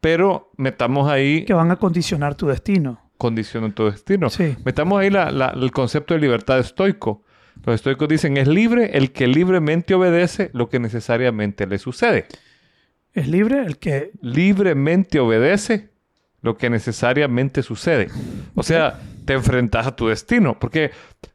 Pero 0.00 0.50
metamos 0.56 1.08
ahí 1.08 1.44
que 1.44 1.54
van 1.54 1.70
a 1.70 1.76
condicionar 1.76 2.34
tu 2.34 2.46
destino. 2.48 2.98
condición 3.18 3.62
en 3.64 3.72
tu 3.72 3.84
destino. 3.88 4.28
Sí. 4.30 4.56
Metamos 4.64 4.98
ahí 5.00 5.08
la- 5.10 5.30
la- 5.30 5.50
el 5.50 5.70
concepto 5.70 6.12
de 6.14 6.20
libertad 6.20 6.58
estoico. 6.58 7.22
Los 7.64 7.76
estoicos 7.76 8.08
dicen, 8.08 8.36
es 8.36 8.48
libre 8.48 8.96
el 8.96 9.12
que 9.12 9.26
libremente 9.28 9.94
obedece 9.94 10.50
lo 10.52 10.68
que 10.68 10.78
necesariamente 10.80 11.66
le 11.66 11.78
sucede. 11.78 12.26
Es 13.12 13.28
libre 13.28 13.64
el 13.64 13.78
que... 13.78 14.10
Libremente 14.20 15.20
obedece 15.20 15.90
lo 16.40 16.56
que 16.56 16.70
necesariamente 16.70 17.62
sucede. 17.62 18.08
O 18.54 18.62
sea, 18.64 18.98
te 19.24 19.34
enfrentas 19.34 19.86
a 19.86 19.94
tu 19.94 20.08
destino. 20.08 20.58
Porque 20.58 20.90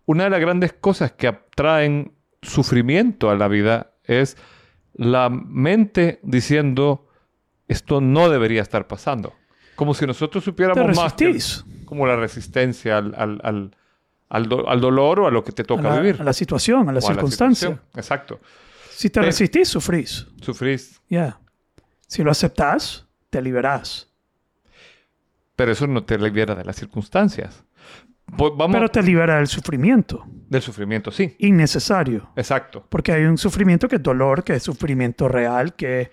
una 0.05 0.25
de 0.25 0.29
las 0.31 0.41
grandes 0.41 0.73
cosas 0.73 1.13
que 1.13 1.27
atraen 1.27 2.11
sufrimiento 2.41 3.29
a 3.29 3.35
la 3.35 3.47
vida 3.47 3.93
es 4.03 4.35
la 4.93 5.29
mente 5.29 6.19
diciendo, 6.23 7.07
esto 7.67 8.01
no 8.01 8.29
debería 8.29 8.61
estar 8.61 8.87
pasando. 8.87 9.33
Como 9.75 9.93
si 9.93 10.05
nosotros 10.07 10.43
supiéramos 10.43 10.95
más 10.97 11.13
que- 11.13 11.25
como 11.85 12.05
la 12.07 12.15
resistencia 12.17 12.97
al, 12.97 13.13
al, 13.15 13.39
al, 13.43 13.75
al 14.29 14.47
do- 14.49 14.67
al 14.69 14.81
dolor 14.81 15.19
o 15.21 15.27
a 15.27 15.31
lo 15.31 15.43
que 15.43 15.51
te 15.51 15.61
a 15.61 15.65
toca 15.65 15.83
la, 15.83 15.99
vivir. 15.99 16.21
a 16.21 16.23
la 16.23 16.33
situación, 16.33 16.89
a 16.89 16.91
la 16.91 16.99
O 16.99 17.03
a 17.09 17.13
circunstancia. 17.13 17.79
Exacto. 17.95 18.39
si 18.91 19.09
te 19.09 19.21
resistís, 19.21 19.67
sufrís. 19.69 20.27
Sufrís. 20.41 20.99
Ya. 21.09 21.39
Si 22.07 22.23
lo 22.23 22.31
aceptás, 22.31 23.05
te 23.29 23.41
liberás. 23.41 24.09
Pero 25.55 25.71
eso 25.71 25.87
no 25.87 26.03
te 26.03 26.17
libera 26.17 26.55
de 26.55 26.63
las 26.63 26.75
circunstancias. 26.75 27.63
Pues 28.37 28.51
vamos 28.57 28.75
Pero 28.75 28.89
te 28.89 29.01
libera 29.01 29.37
del 29.37 29.47
sufrimiento 29.47 30.25
del 30.49 30.61
sufrimiento, 30.61 31.11
sí. 31.11 31.35
innecesario. 31.39 32.29
Exacto. 32.35 32.85
Porque 32.89 33.11
hay 33.13 33.23
un 33.23 33.37
sufrimiento 33.37 33.87
que 33.87 33.95
es 33.97 34.03
dolor, 34.03 34.43
que 34.43 34.55
es 34.55 34.63
sufrimiento 34.63 35.27
real, 35.29 35.75
que 35.75 36.01
es 36.01 36.09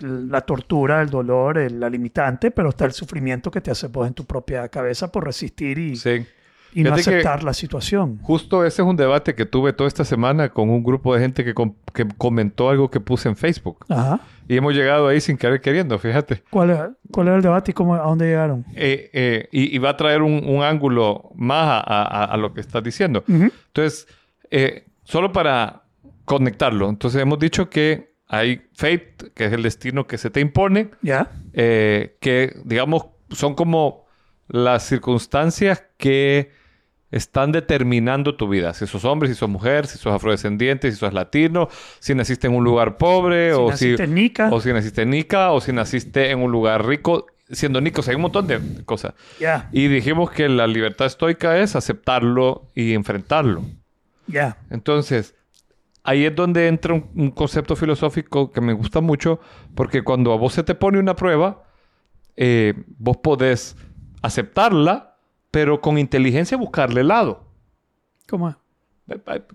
la 0.00 0.40
tortura, 0.42 1.00
el 1.02 1.08
dolor, 1.10 1.58
el- 1.58 1.78
la 1.80 1.88
limitante, 1.90 2.50
pero 2.50 2.68
está 2.70 2.84
el 2.86 2.92
sufrimiento 2.92 3.50
que 3.50 3.60
te 3.60 3.70
hace 3.70 3.88
vos 3.88 4.06
en 4.06 4.14
tu 4.14 4.24
propia 4.26 4.68
cabeza 4.68 5.10
por 5.12 5.24
resistir 5.24 5.78
y, 5.78 5.96
Sí. 5.96 6.26
Y 6.74 6.82
no 6.82 6.94
aceptar 6.94 7.42
la 7.44 7.52
situación. 7.52 8.18
Justo 8.22 8.64
ese 8.64 8.82
es 8.82 8.88
un 8.88 8.96
debate 8.96 9.34
que 9.34 9.44
tuve 9.46 9.72
toda 9.72 9.88
esta 9.88 10.04
semana 10.04 10.48
con 10.48 10.70
un 10.70 10.82
grupo 10.82 11.14
de 11.14 11.20
gente 11.20 11.44
que, 11.44 11.54
com- 11.54 11.74
que 11.92 12.06
comentó 12.16 12.70
algo 12.70 12.90
que 12.90 13.00
puse 13.00 13.28
en 13.28 13.36
Facebook. 13.36 13.84
Ajá. 13.88 14.20
Y 14.48 14.56
hemos 14.56 14.74
llegado 14.74 15.06
ahí 15.08 15.20
sin 15.20 15.36
querer 15.36 15.60
queriendo, 15.60 15.98
fíjate. 15.98 16.42
¿Cuál 16.50 16.70
era, 16.70 16.90
cuál 17.10 17.28
era 17.28 17.36
el 17.36 17.42
debate 17.42 17.70
y 17.70 17.74
cómo, 17.74 17.94
a 17.94 17.98
dónde 18.02 18.26
llegaron? 18.26 18.64
Eh, 18.74 19.10
eh, 19.12 19.48
y, 19.52 19.74
y 19.74 19.78
va 19.78 19.90
a 19.90 19.96
traer 19.96 20.22
un, 20.22 20.44
un 20.46 20.62
ángulo 20.62 21.30
más 21.34 21.82
a, 21.86 22.02
a- 22.02 22.24
a 22.24 22.36
lo 22.36 22.52
que 22.52 22.60
estás 22.60 22.82
diciendo. 22.82 23.24
Entonces, 23.28 24.06
eh, 24.50 24.84
solo 25.04 25.32
para 25.32 25.82
conectarlo. 26.24 26.88
Entonces, 26.88 27.20
hemos 27.22 27.38
dicho 27.38 27.68
que 27.70 28.12
hay 28.28 28.62
fate, 28.74 29.14
que 29.34 29.44
es 29.46 29.52
el 29.52 29.62
destino 29.62 30.06
que 30.06 30.16
se 30.18 30.30
te 30.30 30.40
impone, 30.40 30.90
¿Ya? 31.02 31.30
que, 31.52 32.56
digamos, 32.64 33.06
son 33.30 33.54
como 33.54 34.06
las 34.48 34.84
circunstancias 34.84 35.84
que 35.98 36.50
están 37.12 37.52
determinando 37.52 38.34
tu 38.34 38.48
vida. 38.48 38.74
Si 38.74 38.86
sos 38.86 39.04
hombre, 39.04 39.28
si 39.28 39.34
sos 39.34 39.48
mujer, 39.48 39.86
si 39.86 39.98
sos 39.98 40.12
afrodescendiente, 40.12 40.90
si 40.90 40.96
sos 40.96 41.12
latino, 41.12 41.68
si 42.00 42.14
naciste 42.14 42.48
en 42.48 42.54
un 42.54 42.64
lugar 42.64 42.96
pobre 42.96 43.52
Si 43.52 43.58
o, 43.60 43.68
naciste 43.68 44.06
si, 44.06 44.12
Nica. 44.12 44.48
o 44.50 44.60
si 44.60 44.72
naciste 44.72 45.02
en 45.02 45.10
Nica 45.10 45.52
o 45.52 45.60
si 45.60 45.72
naciste 45.72 46.30
en 46.30 46.40
un 46.40 46.50
lugar 46.50 46.84
rico 46.84 47.26
siendo 47.50 47.80
Nico. 47.80 48.00
O 48.00 48.02
sea, 48.02 48.12
hay 48.12 48.16
un 48.16 48.22
montón 48.22 48.46
de 48.46 48.60
cosas. 48.84 49.14
Y 49.72 49.86
dijimos 49.88 50.30
que 50.30 50.48
la 50.48 50.66
libertad 50.66 51.06
estoica 51.06 51.58
es 51.58 51.76
aceptarlo 51.76 52.66
y 52.74 52.94
enfrentarlo. 52.94 53.62
ya. 54.26 54.56
Entonces, 54.70 55.34
ahí 56.02 56.24
es 56.24 56.34
donde 56.34 56.66
entra 56.66 56.94
un, 56.94 57.10
un 57.14 57.30
concepto 57.30 57.76
filosófico 57.76 58.50
que 58.50 58.60
me 58.60 58.72
gusta 58.72 59.00
mucho, 59.02 59.38
porque 59.74 60.02
cuando 60.02 60.32
a 60.32 60.36
vos 60.36 60.54
se 60.54 60.62
te 60.62 60.74
pone 60.74 60.98
una 60.98 61.14
prueba, 61.14 61.62
eh, 62.36 62.74
vos 62.98 63.18
podés 63.18 63.76
aceptarla, 64.22 65.11
pero 65.52 65.80
con 65.80 65.98
inteligencia 65.98 66.56
buscarle 66.56 67.04
lado. 67.04 67.44
¿Cómo 68.28 68.48
es? 68.48 68.56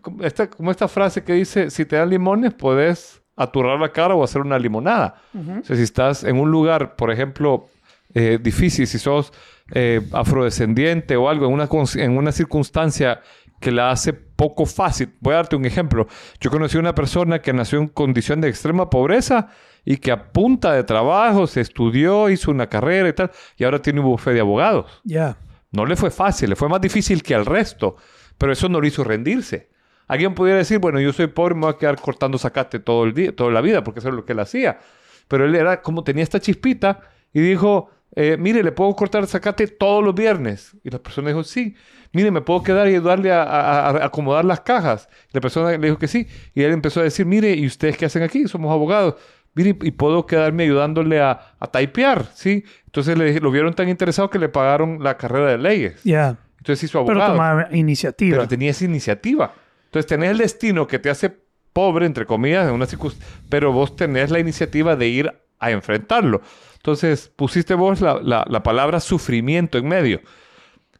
Como 0.01 0.23
esta, 0.23 0.49
como 0.49 0.71
esta 0.71 0.87
frase 0.87 1.23
que 1.23 1.33
dice, 1.33 1.69
si 1.69 1.85
te 1.85 1.95
dan 1.95 2.09
limones, 2.09 2.53
podés 2.53 3.21
aturrar 3.35 3.79
la 3.79 3.91
cara 3.91 4.13
o 4.15 4.23
hacer 4.23 4.41
una 4.41 4.59
limonada. 4.59 5.21
Ujú. 5.33 5.59
O 5.59 5.63
sea, 5.63 5.75
si 5.75 5.81
estás 5.81 6.23
en 6.23 6.39
un 6.39 6.51
lugar, 6.51 6.95
por 6.95 7.11
ejemplo, 7.11 7.67
eh, 8.13 8.39
difícil, 8.41 8.85
si 8.87 8.99
sos 8.99 9.33
eh, 9.73 10.01
afrodescendiente 10.13 11.17
o 11.17 11.27
algo, 11.27 11.47
en 11.47 11.53
una, 11.53 11.67
en 11.95 12.17
una 12.17 12.31
circunstancia 12.31 13.21
que 13.59 13.71
la 13.71 13.89
hace 13.89 14.13
poco 14.13 14.67
fácil. 14.67 15.15
Voy 15.19 15.33
a 15.33 15.37
darte 15.37 15.55
un 15.55 15.65
ejemplo. 15.65 16.07
Yo 16.39 16.51
conocí 16.51 16.77
a 16.77 16.79
una 16.79 16.93
persona 16.93 17.41
que 17.41 17.53
nació 17.53 17.79
en 17.79 17.87
condición 17.87 18.39
de 18.39 18.49
extrema 18.49 18.89
pobreza 18.89 19.47
y 19.83 19.97
que 19.97 20.11
a 20.11 20.31
punta 20.31 20.73
de 20.73 20.83
trabajo 20.83 21.47
se 21.47 21.61
estudió, 21.61 22.29
hizo 22.29 22.51
una 22.51 22.67
carrera 22.67 23.09
y 23.09 23.13
tal, 23.13 23.31
y 23.55 23.63
ahora 23.63 23.81
tiene 23.81 23.99
un 23.99 24.05
bufete 24.05 24.35
de 24.35 24.41
abogados. 24.41 25.01
Ya. 25.03 25.37
No 25.77 25.85
le 25.85 25.95
fue 25.95 26.09
fácil, 26.09 26.49
le 26.49 26.55
fue 26.55 26.69
más 26.69 26.81
difícil 26.81 27.21
que 27.21 27.35
al 27.35 27.45
resto, 27.45 27.97
pero 28.39 28.51
eso 28.51 28.67
no 28.67 28.81
le 28.81 28.87
hizo 28.87 29.03
rendirse. 29.03 29.69
Alguien 30.07 30.33
pudiera 30.33 30.57
decir, 30.57 30.79
bueno, 30.79 30.99
yo 30.99 31.13
soy 31.13 31.27
pobre, 31.27 31.53
me 31.53 31.61
voy 31.61 31.75
a 31.75 31.77
quedar 31.77 32.01
cortando 32.01 32.39
zacate 32.39 32.79
todo 32.79 33.03
el 33.03 33.13
día, 33.13 33.35
toda 33.35 33.51
la 33.51 33.61
vida, 33.61 33.83
porque 33.83 33.99
eso 33.99 34.09
es 34.09 34.15
lo 34.15 34.25
que 34.25 34.33
él 34.33 34.39
hacía. 34.39 34.79
Pero 35.27 35.45
él 35.45 35.53
era 35.53 35.83
como 35.83 36.03
tenía 36.03 36.23
esta 36.23 36.39
chispita 36.39 37.01
y 37.31 37.41
dijo, 37.41 37.91
eh, 38.15 38.37
mire, 38.39 38.63
¿le 38.63 38.71
puedo 38.71 38.91
cortar 38.95 39.27
zacate 39.27 39.67
todos 39.67 40.03
los 40.03 40.15
viernes? 40.15 40.75
Y 40.83 40.89
la 40.89 40.97
persona 40.97 41.27
dijo, 41.27 41.43
sí. 41.43 41.75
Mire, 42.11 42.31
¿me 42.31 42.41
puedo 42.41 42.63
quedar 42.63 42.87
y 42.87 42.95
ayudarle 42.95 43.31
a 43.31 44.03
acomodar 44.03 44.45
las 44.45 44.61
cajas? 44.61 45.07
Y 45.29 45.31
la 45.33 45.41
persona 45.41 45.77
le 45.77 45.77
dijo 45.77 45.99
que 45.99 46.07
sí. 46.07 46.25
Y 46.55 46.63
él 46.63 46.71
empezó 46.71 47.01
a 47.01 47.03
decir, 47.03 47.27
mire, 47.27 47.53
¿y 47.53 47.67
ustedes 47.67 47.97
qué 47.97 48.05
hacen 48.05 48.23
aquí? 48.23 48.47
Somos 48.47 48.71
abogados. 48.71 49.13
Mire, 49.57 49.75
y 49.81 49.91
puedo 49.91 50.25
quedarme 50.25 50.63
ayudándole 50.63 51.19
a, 51.19 51.55
a 51.59 51.67
typear, 51.67 52.27
¿sí? 52.33 52.63
Entonces 52.85 53.17
le, 53.17 53.37
lo 53.41 53.51
vieron 53.51 53.73
tan 53.73 53.89
interesado 53.89 54.29
que 54.29 54.39
le 54.39 54.47
pagaron 54.47 55.03
la 55.03 55.17
carrera 55.17 55.47
de 55.51 55.57
leyes. 55.57 56.01
Ya. 56.05 56.37
Entonces 56.59 56.83
hizo 56.85 57.03
Pero 57.05 57.19
abogado. 57.23 57.33
tomaba 57.33 57.67
iniciativa. 57.75 58.37
Pero 58.37 58.47
tenía 58.47 58.69
esa 58.71 58.85
iniciativa. 58.85 59.53
Entonces 59.85 60.07
tenés 60.07 60.31
el 60.31 60.37
destino 60.37 60.87
que 60.87 60.99
te 60.99 61.09
hace 61.09 61.35
pobre, 61.73 62.05
entre 62.05 62.25
comillas, 62.25 62.67
en 62.67 62.73
una 62.75 62.85
circunstancia, 62.85 63.35
pero 63.49 63.71
vos 63.73 63.95
tenés 63.95 64.31
la 64.31 64.39
iniciativa 64.39 64.95
de 64.95 65.07
ir 65.07 65.33
a 65.59 65.71
enfrentarlo. 65.71 66.41
Entonces 66.75 67.31
pusiste 67.35 67.73
vos 67.73 67.99
la, 67.99 68.19
la- 68.21 68.45
la 68.47 68.63
palabra 68.63 68.99
sufrimiento 68.99 69.77
en 69.77 69.87
medio. 69.87 70.21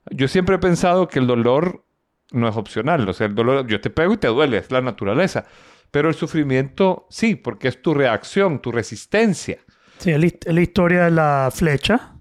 Yo 0.10 0.28
siempre 0.28 0.56
he 0.56 0.60
pensado 0.60 1.08
que 1.08 1.20
el 1.20 1.28
dolor 1.28 1.84
no 2.32 2.48
es 2.48 2.56
opcional. 2.58 3.08
O 3.08 3.14
sea, 3.14 3.28
el 3.28 3.36
dolor, 3.36 3.68
yo 3.68 3.80
te 3.82 3.90
pego 3.90 4.14
y 4.14 4.18
te 4.18 4.28
duele, 4.28 4.58
es 4.58 4.72
la 4.72 4.82
naturaleza. 4.82 5.46
Pero 5.92 6.10
el 6.10 6.16
sufrimiento 6.16 7.08
sí, 7.10 7.36
porque 7.36 7.68
es 7.70 7.82
tu 7.82 7.94
reacción, 7.94 8.62
tu 8.62 8.72
resistencia. 8.72 9.58
Sí, 10.00 10.12
es 10.12 10.20
la, 10.20 10.26
hist- 10.28 10.46
es 10.48 10.54
la 10.54 10.62
historia 10.62 11.04
de 11.06 11.12
la 11.12 11.50
flecha 11.54 12.14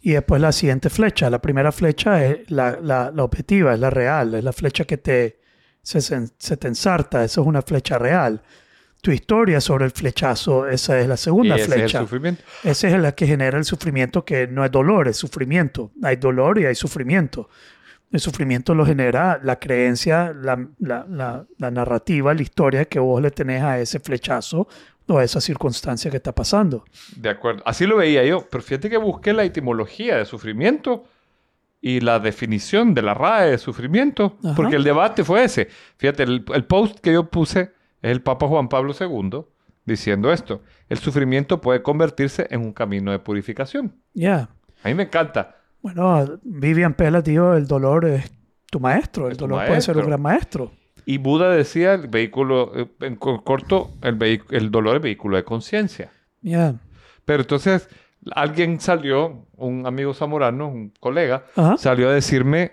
y 0.00 0.12
después 0.12 0.40
la 0.40 0.52
siguiente 0.52 0.90
flecha. 0.90 1.28
La 1.30 1.40
primera 1.40 1.70
flecha 1.72 2.24
es 2.24 2.50
la, 2.50 2.78
la- 2.80 3.10
la 3.14 3.24
objetiva, 3.24 3.74
es 3.74 3.80
la 3.80 3.90
real, 3.90 4.34
es 4.34 4.44
la 4.44 4.52
flecha 4.52 4.84
que 4.84 4.96
te, 4.96 5.40
se, 5.82 6.00
se- 6.00 6.56
te 6.56 6.68
ensarta, 6.68 7.24
eso 7.24 7.40
es 7.42 7.46
una 7.46 7.62
flecha 7.62 7.98
real. 7.98 8.42
Tu 9.02 9.10
historia 9.10 9.60
sobre 9.60 9.84
el 9.86 9.90
flechazo, 9.90 10.68
esa 10.68 10.98
es 11.00 11.08
la 11.08 11.16
segunda 11.16 11.56
y 11.56 11.60
ese 11.60 11.70
es 11.70 11.74
flecha. 11.74 11.98
el 11.98 12.04
sufrimiento. 12.04 12.42
Esa 12.62 12.88
es 12.88 13.00
la 13.00 13.12
que 13.12 13.26
genera 13.26 13.58
el 13.58 13.64
sufrimiento, 13.64 14.24
que 14.24 14.46
no 14.46 14.64
es 14.64 14.70
dolor, 14.70 15.08
es 15.08 15.16
sufrimiento. 15.16 15.90
Hay 16.04 16.16
dolor 16.16 16.60
y 16.60 16.66
hay 16.66 16.76
sufrimiento. 16.76 17.48
El 18.12 18.20
sufrimiento 18.20 18.74
lo 18.74 18.84
genera 18.86 19.40
la 19.42 19.58
creencia, 19.58 20.32
la, 20.34 20.68
la- 20.78 21.06
la- 21.08 21.46
la 21.58 21.70
narrativa, 21.70 22.34
la 22.34 22.42
historia 22.42 22.84
que 22.84 22.98
vos 22.98 23.20
le 23.22 23.30
tenés 23.30 23.62
a 23.62 23.78
ese 23.80 23.98
flechazo 24.00 24.68
o 25.08 25.18
a 25.18 25.24
esa 25.24 25.40
circunstancia 25.40 26.10
que 26.10 26.18
está 26.18 26.32
pasando. 26.34 26.84
De 27.16 27.28
acuerdo. 27.30 27.62
Así 27.66 27.86
lo 27.86 27.96
veía 27.96 28.24
yo. 28.24 28.46
Pero 28.50 28.62
fíjate 28.62 28.90
que 28.90 28.98
busqué 28.98 29.32
la 29.32 29.44
etimología 29.44 30.16
de 30.18 30.24
sufrimiento 30.26 31.04
y 31.80 32.00
la 32.00 32.20
definición 32.20 32.94
de 32.94 33.02
la 33.02 33.14
RAE 33.14 33.50
de 33.52 33.58
sufrimiento. 33.58 34.36
Ajá. 34.44 34.54
Porque 34.54 34.76
el 34.76 34.84
debate 34.84 35.24
fue 35.24 35.42
ese. 35.44 35.68
Fíjate, 35.96 36.22
el, 36.22 36.44
el 36.54 36.64
post 36.64 37.00
que 37.00 37.12
yo 37.14 37.28
puse 37.30 37.72
es 38.02 38.10
el 38.12 38.20
Papa 38.22 38.46
Juan 38.46 38.68
Pablo 38.68 38.94
II 38.98 39.42
diciendo 39.84 40.32
esto. 40.32 40.62
El 40.88 40.98
sufrimiento 40.98 41.60
puede 41.60 41.82
convertirse 41.82 42.46
en 42.50 42.60
un 42.60 42.72
camino 42.72 43.10
de 43.10 43.18
purificación. 43.18 43.96
Ya. 44.14 44.50
A 44.84 44.88
mí 44.88 44.94
me 44.94 45.04
encanta. 45.04 45.56
Bueno, 45.82 46.38
Vivian 46.42 46.94
Pela 46.94 47.20
dijo, 47.22 47.54
el 47.54 47.66
dolor 47.66 48.04
es 48.06 48.30
tu 48.70 48.80
maestro. 48.80 49.28
El 49.28 49.36
tu 49.36 49.46
dolor 49.46 49.66
puede 49.66 49.80
ser 49.80 49.96
un 49.98 50.06
gran 50.06 50.22
maestro. 50.22 50.72
Y 51.04 51.18
Buda 51.18 51.50
decía, 51.50 51.94
el 51.94 52.06
vehículo, 52.06 52.72
eh, 52.76 52.86
en 53.00 53.16
co- 53.16 53.42
corto, 53.42 53.90
el, 54.02 54.70
dolor 54.70 54.96
es 54.96 55.02
vehículo 55.02 55.36
de 55.36 55.44
conciencia. 55.44 56.10
Ya. 56.40 56.76
Pero 57.24 57.42
entonces 57.42 57.88
alguien 58.32 58.80
salió, 58.80 59.46
un 59.56 59.84
amigo 59.86 60.14
zamorano, 60.14 60.68
un 60.68 60.92
colega, 61.00 61.44
Ajá. 61.56 61.76
salió 61.76 62.08
a 62.08 62.12
decirme 62.12 62.72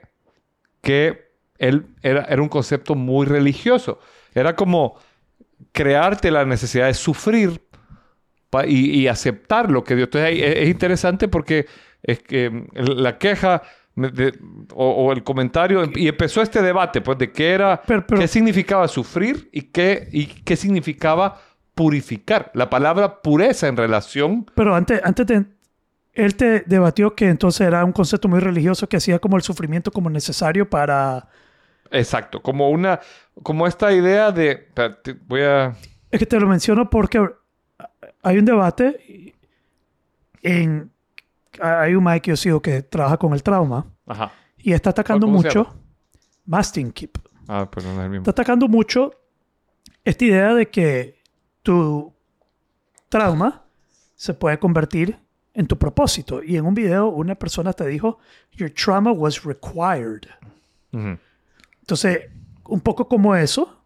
que 0.81 1.31
él 1.57 1.87
era, 2.03 2.23
era 2.25 2.41
un 2.41 2.49
concepto 2.49 2.93
muy 2.93 3.25
religioso. 3.25 3.99
Era 4.35 4.55
como 4.55 4.95
crearte 5.71 6.29
la 6.29 6.45
necesidad 6.45 6.85
de 6.85 6.93
sufrir 6.93 7.61
y, 8.67 8.91
y 9.01 9.07
aceptar 9.07 9.71
lo 9.71 9.83
que 9.83 9.95
Dios. 9.95 10.07
Entonces 10.07 10.39
es, 10.39 10.55
es 10.57 10.69
interesante 10.69 11.27
porque 11.27 11.65
es 12.03 12.19
que 12.21 12.49
mm, 12.49 12.67
la 12.75 13.17
queja 13.17 13.61
de- 13.95 14.37
o, 14.73 14.89
o 14.91 15.11
el 15.11 15.23
comentario 15.23 15.83
y 15.95 16.07
empezó 16.07 16.41
este 16.41 16.61
debate 16.61 17.01
pues 17.01 17.17
de 17.17 17.31
qué 17.31 17.51
era 17.53 17.81
Pero- 17.85 18.05
pero- 18.07 18.21
qué 18.21 18.27
significaba 18.27 18.87
sufrir 18.87 19.49
y 19.51 19.63
qué 19.63 20.07
y 20.11 20.25
qué 20.27 20.55
significaba 20.55 21.41
purificar. 21.75 22.51
La 22.53 22.69
palabra 22.69 23.21
pureza 23.21 23.67
en 23.67 23.77
relación 23.77 24.45
Pero 24.55 24.75
antes, 24.75 25.01
antes 25.03 25.25
de... 25.27 25.45
Él 26.13 26.35
te 26.35 26.61
debatió 26.65 27.15
que 27.15 27.27
entonces 27.29 27.61
era 27.65 27.85
un 27.85 27.93
concepto 27.93 28.27
muy 28.27 28.39
religioso 28.39 28.89
que 28.89 28.97
hacía 28.97 29.19
como 29.19 29.37
el 29.37 29.43
sufrimiento 29.43 29.91
como 29.91 30.09
necesario 30.09 30.69
para... 30.69 31.27
exacto 31.91 32.41
como 32.41 32.69
una 32.69 32.99
como 33.43 33.65
esta 33.67 33.91
idea 33.93 34.31
de 34.31 34.67
voy 35.27 35.41
a 35.41 35.73
Es 36.11 36.19
que 36.19 36.25
te 36.25 36.39
lo 36.39 36.47
menciono 36.47 36.89
porque 36.89 37.25
hay 38.23 38.37
un 38.37 38.45
debate 38.45 39.33
en... 40.41 40.91
Hay 41.61 41.95
un 41.95 42.03
Mike 42.03 42.21
que 42.21 42.31
yo 42.31 42.37
sigo 42.37 42.61
que 42.61 42.81
trabaja 42.83 43.17
con 43.17 43.33
el 43.33 43.43
trauma 43.43 43.85
ajá 44.05 44.31
y 44.61 44.73
está 44.73 44.91
atacando 44.91 45.25
¿Cómo 45.25 45.41
se 45.41 45.47
mucho... 45.47 45.75
Mastin 46.45 46.91
Keep. 46.91 47.17
ah 47.47 47.69
pero 47.73 47.87
no 47.87 47.99
es 47.99 48.05
el 48.05 48.09
mismo 48.09 48.23
Está 48.23 48.31
atacando 48.31 48.67
mucho 48.67 49.13
esta 50.03 50.25
idea 50.25 50.53
de 50.53 50.69
que 50.69 51.21
tu 51.61 52.13
trauma 53.07 53.63
se 54.15 54.33
puede 54.33 54.57
convertir 54.57 55.19
en 55.53 55.67
tu 55.67 55.77
propósito. 55.77 56.41
Y 56.43 56.57
en 56.57 56.65
un 56.65 56.73
video 56.73 57.09
una 57.09 57.35
persona 57.35 57.73
te 57.73 57.85
dijo, 57.85 58.17
your 58.53 58.71
trauma 58.71 59.11
was 59.11 59.43
required. 59.43 60.21
Entonces, 60.91 62.29
un 62.65 62.81
poco 62.81 63.07
como 63.07 63.35
eso, 63.35 63.83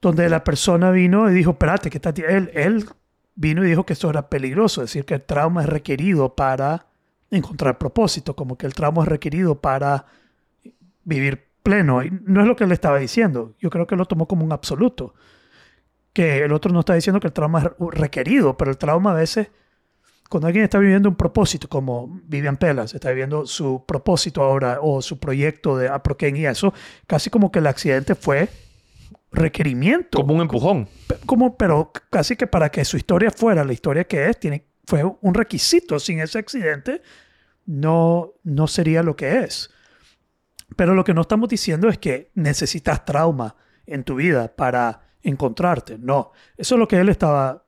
donde 0.00 0.28
la 0.28 0.44
persona 0.44 0.90
vino 0.90 1.28
y 1.30 1.34
dijo, 1.34 1.52
espérate, 1.52 1.90
que 1.90 1.98
está 1.98 2.12
ti-". 2.12 2.22
él, 2.22 2.50
él 2.54 2.86
vino 3.36 3.64
y 3.64 3.68
dijo 3.68 3.86
que 3.86 3.92
esto 3.92 4.10
era 4.10 4.28
peligroso, 4.28 4.82
es 4.82 4.90
decir, 4.90 5.04
que 5.04 5.14
el 5.14 5.22
trauma 5.22 5.62
es 5.62 5.68
requerido 5.68 6.34
para 6.34 6.86
encontrar 7.30 7.78
propósito, 7.78 8.34
como 8.34 8.56
que 8.56 8.66
el 8.66 8.74
trauma 8.74 9.02
es 9.02 9.08
requerido 9.08 9.60
para 9.60 10.06
vivir 11.04 11.46
pleno. 11.62 12.00
No 12.22 12.40
es 12.40 12.46
lo 12.46 12.56
que 12.56 12.64
él 12.64 12.72
estaba 12.72 12.98
diciendo, 12.98 13.54
yo 13.60 13.70
creo 13.70 13.86
que 13.86 13.96
lo 13.96 14.06
tomó 14.06 14.26
como 14.26 14.44
un 14.44 14.52
absoluto, 14.52 15.14
que 16.12 16.44
el 16.44 16.52
otro 16.52 16.72
no 16.72 16.80
está 16.80 16.94
diciendo 16.94 17.20
que 17.20 17.26
el 17.26 17.32
trauma 17.32 17.60
es 17.60 17.70
requerido, 17.90 18.56
pero 18.56 18.70
el 18.70 18.78
trauma 18.78 19.12
a 19.12 19.14
veces, 19.14 19.48
cuando 20.30 20.46
alguien 20.46 20.64
está 20.64 20.78
viviendo 20.78 21.10
un 21.10 21.16
propósito, 21.16 21.68
como 21.68 22.20
Vivian 22.24 22.56
Pelas 22.56 22.94
está 22.94 23.10
viviendo 23.10 23.44
su 23.44 23.84
propósito 23.86 24.42
ahora 24.42 24.78
o 24.80 25.02
su 25.02 25.20
proyecto 25.20 25.76
de 25.76 25.88
Aproken 25.88 26.36
y 26.36 26.46
eso, 26.46 26.72
casi 27.06 27.28
como 27.28 27.52
que 27.52 27.58
el 27.58 27.66
accidente 27.66 28.14
fue 28.14 28.48
requerimiento. 29.36 30.18
como 30.18 30.34
un 30.34 30.40
empujón 30.40 30.88
como, 31.26 31.56
pero 31.56 31.92
casi 32.10 32.36
que 32.36 32.46
para 32.46 32.70
que 32.70 32.84
su 32.84 32.96
historia 32.96 33.30
fuera 33.30 33.64
la 33.64 33.72
historia 33.72 34.04
que 34.04 34.28
es, 34.28 34.38
tiene, 34.38 34.66
fue 34.86 35.04
un 35.04 35.34
requisito. 35.34 35.98
Sin 35.98 36.20
ese 36.20 36.38
accidente, 36.38 37.02
no, 37.66 38.34
no 38.44 38.66
sería 38.66 39.02
lo 39.02 39.16
que 39.16 39.40
es. 39.40 39.70
Pero 40.76 40.94
lo 40.94 41.04
que 41.04 41.14
no 41.14 41.22
estamos 41.22 41.48
diciendo 41.48 41.88
es 41.88 41.98
que 41.98 42.30
necesitas 42.34 43.04
trauma 43.04 43.56
en 43.86 44.04
tu 44.04 44.16
vida 44.16 44.54
para 44.54 45.02
encontrarte. 45.22 45.98
No, 45.98 46.32
eso 46.56 46.74
es 46.74 46.78
lo 46.78 46.88
que 46.88 46.98
él 46.98 47.08
estaba 47.08 47.64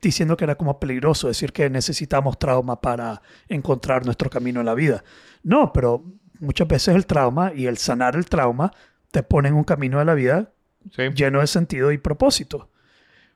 diciendo 0.00 0.36
que 0.36 0.44
era 0.44 0.56
como 0.56 0.78
peligroso, 0.78 1.26
decir 1.26 1.52
que 1.52 1.68
necesitamos 1.70 2.38
trauma 2.38 2.80
para 2.80 3.20
encontrar 3.48 4.04
nuestro 4.04 4.30
camino 4.30 4.60
en 4.60 4.66
la 4.66 4.74
vida. 4.74 5.02
No, 5.42 5.72
pero 5.72 6.04
muchas 6.38 6.68
veces 6.68 6.94
el 6.94 7.06
trauma 7.06 7.52
y 7.52 7.66
el 7.66 7.78
sanar 7.78 8.14
el 8.14 8.26
trauma 8.26 8.72
te 9.10 9.24
pone 9.24 9.48
en 9.48 9.56
un 9.56 9.64
camino 9.64 9.98
de 9.98 10.04
la 10.04 10.14
vida 10.14 10.52
¿sí? 10.90 11.02
lleno 11.14 11.40
de 11.40 11.46
sentido 11.46 11.92
y 11.92 11.98
propósito. 11.98 12.70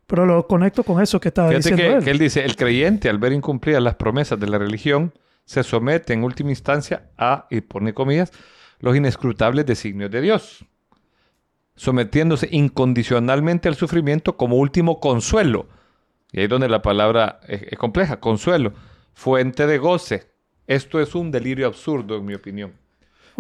Pero 0.07 0.27
lo 0.27 0.47
conecto 0.47 0.83
con 0.83 1.01
eso 1.01 1.21
que 1.21 1.29
estaba 1.29 1.49
Fíjate 1.49 1.71
diciendo 1.71 1.83
que, 1.83 1.99
él. 1.99 2.05
que 2.05 2.11
él 2.11 2.19
dice, 2.19 2.45
el 2.45 2.57
creyente 2.57 3.09
al 3.09 3.19
ver 3.19 3.33
incumplidas 3.33 3.83
las 3.83 3.95
promesas 3.95 4.39
de 4.39 4.47
la 4.47 4.59
religión 4.59 5.13
se 5.45 5.63
somete 5.63 6.13
en 6.13 6.25
última 6.25 6.51
instancia 6.51 7.11
a, 7.17 7.47
y 7.51 7.61
pone 7.61 7.95
comillas, 7.95 8.33
los 8.81 8.97
inescrutables 8.97 9.65
designios 9.67 10.11
de 10.11 10.21
Dios, 10.21 10.65
sometiéndose 11.77 12.49
incondicionalmente 12.51 13.69
al 13.69 13.75
sufrimiento 13.75 14.37
como 14.37 14.57
último 14.57 15.01
consuelo. 15.01 15.69
Y 16.33 16.39
ahí 16.39 16.45
es 16.45 16.51
donde 16.51 16.69
la 16.69 16.83
palabra 16.83 17.41
es, 17.47 17.63
es 17.63 17.79
compleja, 17.79 18.21
consuelo, 18.21 18.73
fuente 19.15 19.67
de 19.67 19.79
goce. 19.79 20.31
Esto 20.67 21.01
es 21.01 21.15
un 21.15 21.31
delirio 21.31 21.67
absurdo, 21.67 22.17
en 22.17 22.25
mi 22.25 22.35
opinión. 22.35 22.73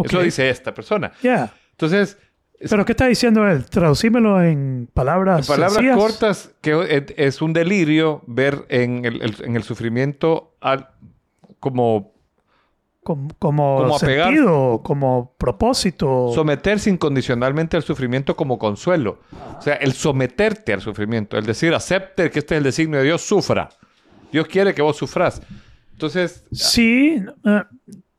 Eso 0.02 0.20
dice 0.22 0.48
esta 0.48 0.74
persona. 0.74 1.12
Entonces, 1.70 2.18
¿Pero 2.68 2.84
qué 2.84 2.92
está 2.92 3.06
diciendo 3.06 3.46
él? 3.48 3.64
Traducímelo 3.66 4.42
en 4.42 4.88
palabras 4.92 5.40
En 5.40 5.46
palabras 5.54 5.74
sencillas. 5.74 5.96
cortas, 5.98 6.50
que 6.60 7.04
es- 7.16 7.42
un 7.42 7.52
delirio 7.52 8.22
ver 8.26 8.64
en 8.68 9.04
el, 9.04 9.22
el- 9.22 9.36
en 9.44 9.56
el 9.56 9.62
sufrimiento 9.62 10.54
al- 10.60 10.88
como 11.60 12.12
como, 13.04 13.28
como, 13.40 13.78
Como 13.78 13.96
apegar. 13.96 14.26
sentido, 14.28 14.80
como 14.84 15.34
propósito. 15.36 16.30
Someterse 16.32 16.88
incondicionalmente 16.88 17.76
al 17.76 17.82
sufrimiento 17.82 18.36
como 18.36 18.60
consuelo. 18.60 19.18
O 19.58 19.60
sea, 19.60 19.74
el 19.74 19.92
someterte 19.92 20.72
al 20.72 20.80
sufrimiento, 20.80 21.36
el 21.36 21.44
decir, 21.44 21.74
acepte 21.74 22.30
que 22.30 22.38
este 22.38 22.54
es 22.54 22.58
el 22.58 22.62
designio 22.64 23.00
de 23.00 23.06
Dios, 23.06 23.22
sufra. 23.22 23.70
Dios 24.30 24.46
quiere 24.46 24.72
que 24.72 24.82
vos 24.82 24.96
sufras. 24.96 25.42
Entonces, 25.90 26.44
sí, 26.52 27.20
eh, 27.44 27.62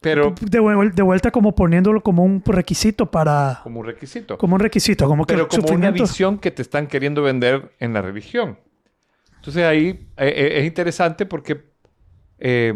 pero 0.03 0.35
de, 0.39 0.61
vuel- 0.61 0.93
de 0.93 1.01
vuelta 1.01 1.31
como 1.31 1.55
poniéndolo 1.55 2.01
como 2.03 2.23
un 2.23 2.43
requisito 2.45 3.09
para... 3.09 3.61
como 3.63 3.79
un 3.79 3.85
requisito. 3.87 4.37
Como 4.37 4.53
un 4.55 4.59
requisito, 4.59 5.07
como 5.07 5.25
que 5.25 5.33
pero 5.33 5.47
como 5.47 5.69
una 5.69 5.89
visión 5.89 6.37
que 6.37 6.51
te 6.51 6.61
están 6.61 6.85
queriendo 6.87 7.23
vender 7.23 7.71
en 7.79 7.93
la 7.93 8.01
religión. 8.03 8.59
Entonces 9.37 9.63
ahí 9.63 9.87
eh, 10.17 10.27
eh, 10.35 10.59
es 10.59 10.65
interesante 10.65 11.25
porque 11.25 11.63
eh, 12.39 12.73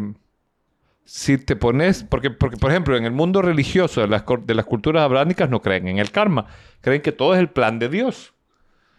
si 1.05 1.37
te 1.37 1.55
pones, 1.55 2.03
porque, 2.03 2.29
porque 2.31 2.57
por 2.57 2.71
ejemplo 2.71 2.97
en 2.97 3.05
el 3.05 3.11
mundo 3.13 3.41
religioso 3.41 4.01
de 4.01 4.07
las, 4.07 4.23
de 4.45 4.55
las 4.55 4.65
culturas 4.65 5.03
abrámicas 5.03 5.49
no 5.49 5.61
creen 5.61 5.87
en 5.87 5.99
el 5.99 6.11
karma, 6.11 6.47
creen 6.81 7.01
que 7.01 7.11
todo 7.11 7.33
es 7.33 7.39
el 7.39 7.49
plan 7.49 7.79
de 7.79 7.89
Dios. 7.89 8.33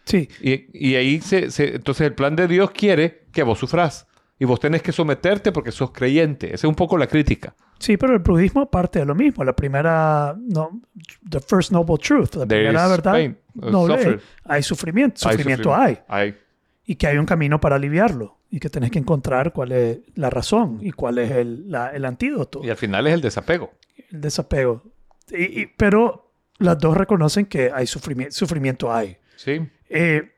Sí, 0.05 0.27
Y, 0.41 0.65
y 0.73 0.95
ahí 0.95 1.21
se, 1.21 1.51
se- 1.51 1.75
entonces 1.75 2.07
el 2.07 2.13
plan 2.15 2.35
de 2.35 2.47
Dios 2.47 2.71
quiere 2.71 3.27
que 3.31 3.43
vos 3.43 3.59
sufras 3.59 4.07
y 4.39 4.45
vos 4.45 4.59
tenés 4.59 4.81
que 4.81 4.91
someterte 4.91 5.51
porque 5.51 5.71
sos 5.71 5.91
creyente. 5.91 6.47
Esa 6.47 6.55
es 6.67 6.69
un 6.69 6.75
poco 6.75 6.97
la 6.97 7.07
crítica. 7.07 7.53
sí, 7.77 7.97
pero 7.97 8.13
el 8.13 8.19
budismo 8.19 8.69
parte 8.69 8.99
de 8.99 9.05
lo 9.05 9.13
mismo. 9.15 9.43
La 9.43 9.53
primera, 9.55 10.35
no, 10.39 10.81
the 11.29 11.39
first 11.39 11.71
noble 11.71 11.97
truth, 11.97 12.35
la 12.35 12.45
There 12.45 12.63
primera 12.65 12.87
verdad 12.87 13.11
pain, 13.11 13.37
uh, 13.55 13.69
noble, 13.69 13.97
suffer. 13.97 14.21
hay 14.45 14.63
sufrimiento, 14.63 15.27
Hay 15.27 15.33
sufrimiento 15.37 15.69
sufrimiento. 15.69 16.05
hay. 16.07 16.23
Hay. 16.27 16.37
y 16.85 16.95
que 16.95 17.05
hay 17.07 17.17
un 17.17 17.25
camino 17.25 17.59
para 17.59 17.75
aliviarlo 17.75 18.37
y 18.49 18.59
que 18.59 18.69
tenés 18.69 18.89
que 18.89 18.97
encontrar 18.97 19.53
cuál 19.53 19.71
es 19.73 19.99
la 20.15 20.29
razón 20.31 20.79
y 20.81 20.91
cuál 20.91 21.19
es 21.19 21.29
el, 21.31 21.69
la- 21.69 21.89
el 21.91 22.03
antídoto, 22.05 22.61
Y 22.63 22.69
al 22.71 22.77
final 22.77 23.05
es 23.07 23.13
el 23.13 23.21
desapego. 23.21 23.73
el 24.11 24.21
desapego. 24.21 24.83
Y- 25.31 25.61
y- 25.61 25.65
pero 25.77 26.31
las 26.57 26.79
dos 26.79 26.97
reconocen 26.97 27.45
que 27.45 27.71
hay 27.73 27.85
sufrimiento, 27.85 28.33
sufrimiento 28.35 28.91
hay. 28.91 29.17
¿sí? 29.35 29.61
Eh, 29.87 30.31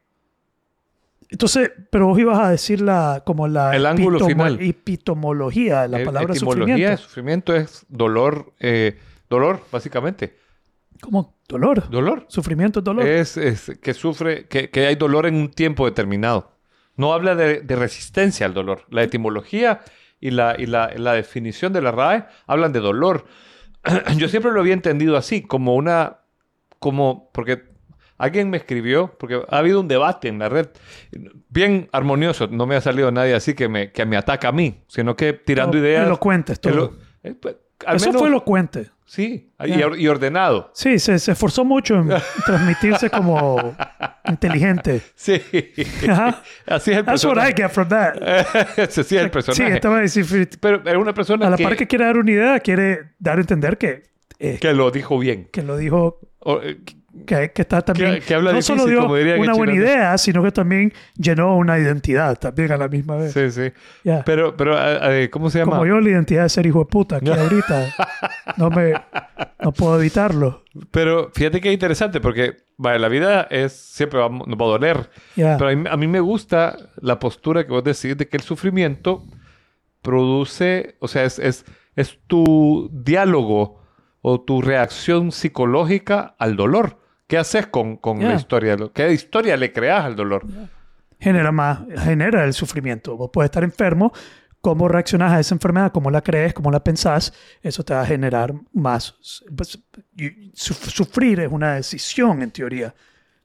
entonces, 1.32 1.72
pero 1.90 2.08
vos 2.08 2.20
ibas 2.20 2.40
a 2.40 2.50
decir 2.52 2.82
la, 2.82 3.24
como 3.26 3.48
la 3.48 3.74
El 3.74 3.86
ángulo 3.86 4.26
final. 4.28 4.60
epitomología, 4.62 5.88
la 5.88 6.04
palabra 6.04 6.34
etimología 6.34 6.98
sufrimiento. 6.98 7.04
sufrimiento 7.04 7.56
es 7.56 7.86
dolor, 7.88 8.54
eh, 8.60 9.00
dolor, 9.30 9.62
básicamente. 9.72 10.38
Como 11.00 11.38
dolor. 11.48 11.90
Dolor. 11.90 12.26
Sufrimiento 12.28 12.80
es 12.80 12.84
dolor. 12.86 13.08
Es, 13.08 13.38
es 13.38 13.72
que 13.82 13.94
sufre, 13.94 14.46
que, 14.48 14.70
que 14.70 14.86
hay 14.86 14.96
dolor 14.96 15.26
en 15.26 15.36
un 15.36 15.50
tiempo 15.50 15.86
determinado. 15.86 16.52
No 16.98 17.14
habla 17.14 17.34
de, 17.36 17.62
de 17.62 17.76
resistencia 17.78 18.46
al 18.46 18.54
dolor. 18.54 18.86
La 18.90 19.02
etimología 19.02 19.80
y, 20.20 20.32
la, 20.32 20.56
y 20.60 20.66
la, 20.66 20.92
la 20.98 21.14
definición 21.14 21.72
de 21.72 21.82
la 21.82 21.92
RAE 21.92 22.26
hablan 22.46 22.74
de 22.74 22.82
dolor. 22.82 23.26
Yo 24.18 24.28
siempre 24.28 24.52
lo 24.52 24.60
había 24.60 24.74
entendido 24.74 25.16
así, 25.16 25.42
como 25.42 25.76
una, 25.76 26.18
como, 26.78 27.32
porque 27.34 27.71
alguien 28.24 28.50
me 28.50 28.58
escribió, 28.58 29.16
porque 29.20 29.42
ha 29.50 29.58
habido 29.58 29.80
un 29.82 29.88
debate 29.88 30.28
en 30.28 30.40
la 30.40 30.50
red, 30.50 30.68
bien 31.50 31.90
armonioso, 31.92 32.48
no 32.48 32.66
me 32.66 32.76
ha 32.76 32.82
salido 32.82 33.12
nadie 33.12 33.34
así 33.34 33.54
que 33.54 33.68
me, 33.68 33.92
que 33.92 34.06
me 34.06 34.18
ataca 34.18 34.50
a 34.50 34.52
mí, 34.52 34.82
sino 34.88 35.16
que 35.16 35.34
tirando 35.34 35.78
No, 35.78 35.84
ideas. 35.84 36.06
elocuentes 36.06 36.60
todo. 36.60 36.74
elo- 36.74 36.98
eh, 37.24 37.36
pues, 37.40 37.56
al 37.86 37.96
Eso 37.98 38.08
menos- 38.08 38.20
fue 38.22 38.30
elocuente. 38.30 38.90
Sí, 39.06 39.52
y, 39.66 40.08
ordenado. 40.08 40.72
Sí, 40.74 40.98
se, 40.98 41.20
se 41.20 41.34
esforzó 41.34 41.66
mucho 41.66 41.96
en 41.96 42.10
transmitirse 42.46 43.10
como 43.10 43.76
inteligente. 44.26 45.02
Sí. 45.16 45.42
Ajá. 46.10 46.42
Así 46.66 46.92
es 46.92 46.98
el 47.00 47.06
That's 47.06 47.26
what 47.26 47.34
I 47.34 47.52
personaje. 47.52 47.54
get 47.58 47.70
from 47.72 47.88
that. 47.90 48.78
Ese 48.78 49.04
sí 49.04 49.18
es 49.18 49.22
el 49.24 49.28
Sí, 49.28 49.32
personaje. 49.34 49.74
estaba 49.76 49.98
a 49.98 50.02
decir, 50.02 50.50
Pero 50.62 50.82
era 50.86 50.98
una 50.98 51.14
persona 51.14 51.48
a 51.48 51.50
la 51.50 51.58
que, 51.58 51.64
par 51.64 51.76
que 51.76 51.88
quiere 51.88 52.06
dar 52.06 52.18
una 52.18 52.32
idea, 52.32 52.60
quiere 52.62 53.12
dar 53.20 53.38
a 53.38 53.42
entender 53.42 53.78
que, 53.78 54.04
eh, 54.40 54.60
que 54.62 54.74
lo 54.74 54.92
dijo 54.92 55.20
bien. 55.20 55.50
que 55.52 55.62
lo 55.64 55.76
dijo, 55.76 56.22
O, 56.40 56.62
eh, 56.62 56.78
que, 57.26 57.52
que 57.52 57.62
está 57.64 57.82
también, 57.82 58.16
Que- 58.16 58.22
que 58.22 58.36
habla 58.36 58.54
no 58.54 58.62
solo 58.62 58.86
difícil, 58.86 59.00
dio 59.24 59.34
como 59.36 59.44
una 59.44 59.54
buena 59.54 59.74
idea, 59.74 60.18
sino 60.18 60.42
que 60.44 60.52
también 60.52 60.94
llenó 61.18 61.58
una 61.58 61.78
identidad 61.78 62.38
también 62.40 62.72
a 62.72 62.78
la 62.78 62.88
misma 62.88 63.16
vez. 63.18 63.34
sí, 63.34 63.52
sí. 63.52 63.72
Pero, 64.26 64.56
pero 64.56 64.76
eh, 65.12 65.30
¿cómo 65.30 65.50
se 65.50 65.60
llama? 65.60 65.74
Como 65.74 65.86
yo 65.86 66.00
la 66.00 66.10
identidad 66.10 66.44
de 66.44 66.50
ser 66.50 66.66
hijo 66.66 66.80
de 66.80 66.86
puta 66.86 67.18
aquí 67.18 67.30
ahorita, 67.32 67.94
no 68.58 68.70
me, 68.70 68.94
no 69.62 69.72
puedo 69.74 70.00
evitarlo. 70.00 70.64
Pero 70.92 71.32
fíjate 71.34 71.60
que 71.60 71.68
es 71.70 71.74
interesante 71.74 72.22
porque 72.22 72.58
vale, 72.78 72.98
la 73.00 73.10
vida 73.10 73.42
es 73.50 73.74
siempre 73.74 74.20
va, 74.20 74.30
nos 74.30 74.48
va 74.58 74.66
a 74.66 74.70
doler. 74.70 75.10
Pero 75.36 75.68
a 75.68 75.76
mí, 75.76 75.84
a 75.90 75.98
mí 75.98 76.08
me 76.08 76.20
gusta 76.22 76.78
la 77.02 77.20
postura 77.20 77.66
que 77.66 77.72
vos 77.72 77.84
decís 77.84 78.18
de 78.18 78.28
que 78.30 78.38
el 78.38 78.44
sufrimiento 78.44 79.24
produce, 80.02 80.96
o 81.00 81.08
sea, 81.08 81.24
es, 81.26 81.40
es, 81.40 81.66
es 81.96 82.20
tu 82.28 82.90
diálogo 82.94 83.82
o 84.22 84.42
tu 84.42 84.62
reacción 84.62 85.32
psicológica 85.32 86.36
al 86.40 86.56
dolor. 86.56 87.00
¿Qué 87.32 87.38
haces 87.38 87.68
con, 87.68 87.96
con 87.96 88.22
la 88.22 88.34
historia? 88.36 88.76
¿Qué 88.94 89.14
historia 89.14 89.56
le 89.56 89.72
creas 89.72 90.04
al 90.04 90.18
dolor? 90.18 90.46
genera 91.18 91.50
más, 91.54 91.80
genera 92.04 92.44
el 92.44 92.52
sufrimiento. 92.52 93.16
Vos 93.16 93.30
puedes 93.32 93.48
estar 93.48 93.64
enfermo, 93.64 94.12
cómo 94.60 94.90
reaccionas 94.90 95.32
a 95.32 95.40
esa 95.40 95.56
enfermedad, 95.56 95.94
cómo 95.94 96.12
la 96.12 96.20
crees, 96.22 96.54
cómo 96.54 96.72
la 96.72 96.84
pensás, 96.84 97.32
eso 97.62 97.86
te 97.86 97.94
va 97.94 98.02
a 98.02 98.06
generar 98.06 98.54
más. 98.74 99.16
pues, 99.56 99.80
sufrir 100.54 101.40
es 101.40 101.50
una 101.50 101.76
decisión, 101.76 102.42
en 102.42 102.52
teoría. 102.52 102.94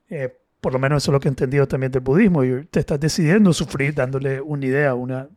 Eh, 0.08 0.36
por 0.60 0.72
lo 0.72 0.80
menos 0.80 1.04
eso 1.04 1.12
es 1.12 1.12
lo 1.12 1.20
que 1.20 1.28
he 1.28 1.30
entendido 1.30 1.68
también 1.68 1.92
del 1.92 2.00
budismo. 2.00 2.42
Te 2.68 2.80
estás 2.80 2.98
decidiendo 2.98 3.52
sufrir 3.52 3.94
dándole 3.94 4.40
una 4.40 4.66
idea, 4.66 4.94
una, 4.96 5.28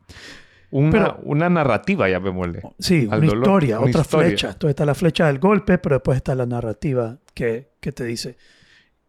Una, 0.72 0.92
Pero- 0.92 1.20
una 1.24 1.50
narrativa, 1.50 2.08
llamémosle. 2.10 2.62
sí, 2.78 3.06
una 3.08 3.18
dolor, 3.18 3.38
historia, 3.38 3.80
una 3.80 3.90
otra 3.90 4.02
historia. 4.02 4.28
flecha. 4.28 4.48
Entonces 4.52 4.70
está 4.70 4.86
la 4.86 4.96
flecha 4.96 5.28
del 5.28 5.40
golpe, 5.40 5.78
pero 5.80 5.96
después 5.96 6.18
está 6.18 6.36
la 6.36 6.46
narrativa 6.46 7.18
que, 7.34 7.70
que 7.80 7.92
te 7.92 8.04
dice. 8.06 8.38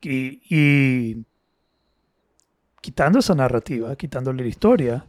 Y, 0.02 0.40
y 0.48 1.24
quitando 2.80 3.18
esa 3.18 3.34
narrativa, 3.34 3.94
quitándole 3.96 4.42
la 4.42 4.48
historia, 4.48 5.06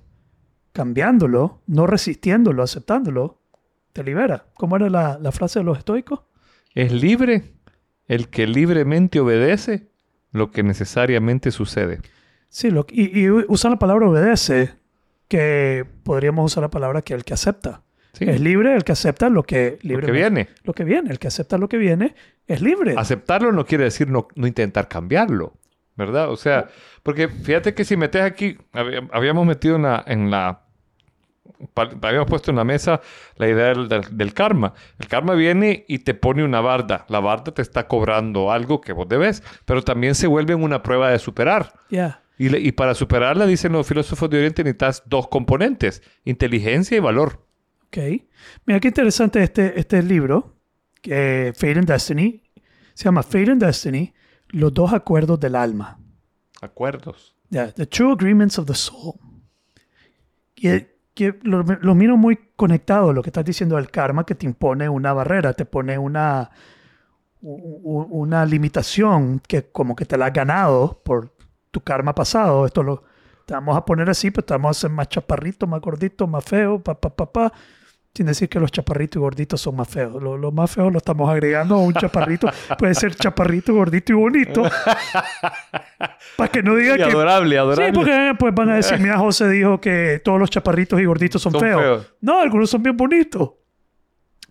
cambiándolo, 0.73 1.61
no 1.67 1.87
resistiéndolo, 1.87 2.63
aceptándolo, 2.63 3.39
te 3.93 4.03
libera. 4.03 4.45
¿Cómo 4.55 4.75
era 4.75 4.89
la, 4.89 5.19
la 5.21 5.31
frase 5.31 5.59
de 5.59 5.65
los 5.65 5.77
estoicos? 5.77 6.21
Es 6.75 6.91
libre 6.91 7.53
el 8.07 8.29
que 8.29 8.47
libremente 8.47 9.19
obedece 9.19 9.87
lo 10.31 10.51
que 10.51 10.63
necesariamente 10.63 11.51
sucede. 11.51 11.99
Sí, 12.49 12.69
lo, 12.71 12.85
y, 12.89 13.21
y 13.21 13.29
usan 13.29 13.71
la 13.71 13.79
palabra 13.79 14.07
obedece, 14.09 14.73
que 15.31 15.85
podríamos 16.03 16.51
usar 16.51 16.61
la 16.61 16.69
palabra 16.69 17.01
que 17.01 17.13
el 17.13 17.23
que 17.23 17.33
acepta. 17.33 17.83
Sí. 18.11 18.25
Es 18.27 18.41
libre 18.41 18.75
el 18.75 18.83
que 18.83 18.91
acepta 18.91 19.29
lo 19.29 19.43
que, 19.43 19.79
Lo 19.83 19.89
libre 19.91 20.05
que 20.07 20.11
viene. 20.11 20.49
Lo 20.63 20.73
que 20.73 20.83
viene, 20.83 21.09
el 21.09 21.19
que 21.19 21.27
acepta 21.29 21.57
lo 21.57 21.69
que 21.69 21.77
viene 21.77 22.13
es 22.45 22.61
libre. 22.61 22.95
Aceptarlo 22.97 23.53
no 23.53 23.65
quiere 23.65 23.85
decir 23.85 24.09
no, 24.09 24.27
no 24.35 24.45
intentar 24.47 24.89
cambiarlo, 24.89 25.53
¿verdad? 25.95 26.29
O 26.29 26.35
sea, 26.35 26.67
porque 27.03 27.29
fíjate 27.29 27.73
que 27.73 27.85
si 27.85 27.95
metes 27.95 28.21
aquí, 28.21 28.57
hab- 28.73 29.09
habíamos 29.13 29.45
metido 29.45 29.77
en 29.77 29.83
la, 29.83 30.03
en 30.05 30.29
la 30.29 30.63
habíamos 32.01 32.27
puesto 32.27 32.51
en 32.51 32.57
la 32.57 32.63
mesa 32.65 32.99
la 33.37 33.47
idea 33.47 33.67
del, 33.67 33.87
del- 33.87 34.17
del 34.17 34.33
karma. 34.33 34.73
El 34.99 35.07
karma 35.07 35.33
viene 35.33 35.85
y 35.87 35.99
te 35.99 36.13
pone 36.13 36.43
una 36.43 36.59
barda. 36.59 37.05
La 37.07 37.21
barda 37.21 37.53
te 37.53 37.61
está 37.61 37.87
cobrando 37.87 38.51
algo 38.51 38.81
que 38.81 38.91
vos 38.91 39.07
debes, 39.07 39.41
pero 39.63 39.81
también 39.83 40.15
se 40.15 40.27
vuelve 40.27 40.53
una 40.53 40.83
prueba 40.83 41.09
de 41.09 41.17
superar. 41.19 41.71
Ya. 41.89 42.21
Y, 42.41 42.49
le- 42.49 42.59
y 42.59 42.71
para 42.71 42.95
superarla, 42.95 43.45
dicen 43.45 43.71
los 43.71 43.85
filósofos 43.85 44.27
de 44.29 44.37
Oriente, 44.37 44.63
necesitas 44.63 45.03
dos 45.05 45.27
componentes, 45.27 46.01
inteligencia 46.25 46.97
y 46.97 46.99
valor. 46.99 47.45
Ok. 47.85 47.97
Mira 48.65 48.79
qué 48.79 48.87
interesante 48.87 49.43
este, 49.43 49.79
este 49.79 50.01
libro, 50.01 50.55
que 51.03 51.53
Fate 51.55 51.77
and 51.77 51.87
Destiny. 51.87 52.41
Se 52.95 53.03
llama 53.05 53.21
Fate 53.21 53.51
and 53.51 53.63
Destiny, 53.63 54.11
los 54.49 54.73
dos 54.73 54.91
acuerdos 54.91 55.39
del 55.39 55.55
alma. 55.55 55.99
Acuerdos. 56.61 57.35
Ya, 57.49 57.71
The 57.71 57.85
True 57.85 58.13
Agreements 58.13 58.57
of 58.57 58.65
the 58.65 58.73
Soul. 58.73 59.13
Que, 60.55 60.97
que 61.13 61.37
lo, 61.43 61.61
lo 61.61 61.93
miro 61.93 62.17
muy 62.17 62.39
conectado 62.55 63.11
a 63.11 63.13
lo 63.13 63.21
que 63.21 63.29
estás 63.29 63.45
diciendo 63.45 63.75
del 63.75 63.91
karma, 63.91 64.25
que 64.25 64.33
te 64.33 64.47
impone 64.47 64.89
una 64.89 65.13
barrera, 65.13 65.53
te 65.53 65.65
pone 65.65 65.95
una, 65.99 66.49
una 67.41 68.45
limitación 68.47 69.39
que 69.47 69.69
como 69.71 69.95
que 69.95 70.05
te 70.05 70.17
la 70.17 70.25
has 70.27 70.33
ganado 70.33 71.01
por 71.05 71.35
tu 71.71 71.81
karma 71.81 72.13
pasado. 72.13 72.65
Esto 72.65 72.83
lo 72.83 73.03
te 73.45 73.53
vamos 73.55 73.75
a 73.75 73.83
poner 73.83 74.09
así, 74.09 74.29
pero 74.31 74.45
te 74.45 74.53
vamos 74.53 74.69
a 74.69 74.71
hacer 74.79 74.91
más 74.91 75.09
chaparrito, 75.09 75.65
más 75.67 75.81
gordito, 75.81 76.27
más 76.27 76.43
feo, 76.45 76.79
pa, 76.79 76.93
pa, 76.99 77.09
pa, 77.09 77.31
pa. 77.31 77.53
Sin 78.13 78.25
decir 78.25 78.49
que 78.49 78.59
los 78.59 78.71
chaparritos 78.71 79.15
y 79.15 79.19
gorditos 79.21 79.61
son 79.61 79.75
más 79.77 79.87
feos. 79.87 80.21
Lo, 80.21 80.37
lo 80.37 80.51
más 80.51 80.69
feo 80.69 80.89
lo 80.89 80.97
estamos 80.97 81.29
agregando 81.29 81.75
a 81.75 81.77
un 81.79 81.93
chaparrito. 81.93 82.49
Puede 82.77 82.93
ser 82.93 83.15
chaparrito, 83.15 83.73
gordito 83.73 84.11
y 84.11 84.15
bonito. 84.15 84.63
Para 86.37 86.51
que 86.51 86.61
no 86.61 86.75
diga 86.75 86.95
Y 86.95 86.97
que 86.97 87.03
adorable, 87.03 87.57
adorable. 87.57 87.85
Sí, 87.87 87.91
porque 87.93 88.33
pues 88.37 88.53
van 88.53 88.69
a 88.69 88.75
decir, 88.75 88.99
mira, 88.99 89.17
José 89.17 89.47
dijo 89.49 89.79
que 89.79 90.21
todos 90.23 90.39
los 90.39 90.49
chaparritos 90.49 90.99
y 90.99 91.05
gorditos 91.05 91.41
son, 91.41 91.53
Son 91.53 91.61
feos. 91.61 91.81
feos. 91.81 92.13
No, 92.21 92.41
algunos 92.41 92.69
son 92.69 92.83
bien 92.83 92.97
bonitos. 92.97 93.51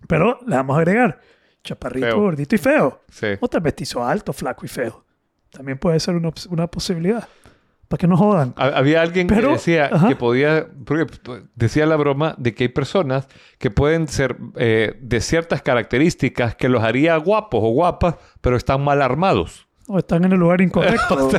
Pero 0.09 0.39
le 0.47 0.57
vamos 0.57 0.77
a 0.77 0.79
agregar 0.81 1.21
chaparrito, 1.63 2.07
Feo. 2.07 2.21
gordito 2.21 2.55
y 2.55 2.59
feo. 2.59 3.03
Sí. 3.11 3.27
O 3.41 3.49
tal 3.49 3.61
vez 3.61 3.77
te 3.77 3.83
hizo 3.83 4.03
alto, 4.05 4.33
flaco 4.33 4.65
y 4.65 4.69
feo. 4.69 5.05
También 5.51 5.79
puede 5.79 5.99
ser 6.01 6.15
una, 6.17 6.31
una 6.49 6.67
posibilidad. 6.69 7.29
para 7.89 7.99
que 7.99 8.07
no 8.07 8.17
jodan. 8.17 8.55
Ha- 8.57 8.69
Había 8.79 9.03
alguien 9.03 9.27
Pero- 9.27 9.49
que 9.49 9.53
decía 9.55 9.91
ajá. 9.93 10.09
que 10.09 10.15
podía, 10.17 10.69
porque 10.85 11.07
decía 11.57 11.87
la 11.87 11.97
broma 11.97 12.35
de 12.39 12.55
que 12.55 12.65
hay 12.65 12.69
personas 12.69 13.27
que 13.59 13.71
pueden 13.73 14.07
ser 14.07 14.37
eh, 14.57 14.97
de 15.03 15.21
ciertas 15.21 15.61
características 15.63 16.55
que 16.55 16.69
los 16.69 16.85
haría 16.85 17.17
guapos 17.17 17.61
o 17.65 17.71
guapas, 17.71 18.15
pero 18.41 18.57
están 18.57 18.83
mal 18.85 19.03
armados 19.03 19.67
O 19.89 19.99
están 19.99 20.25
en 20.25 20.31
el 20.33 20.39
lugar 20.39 20.61
incorrecto. 20.61 21.31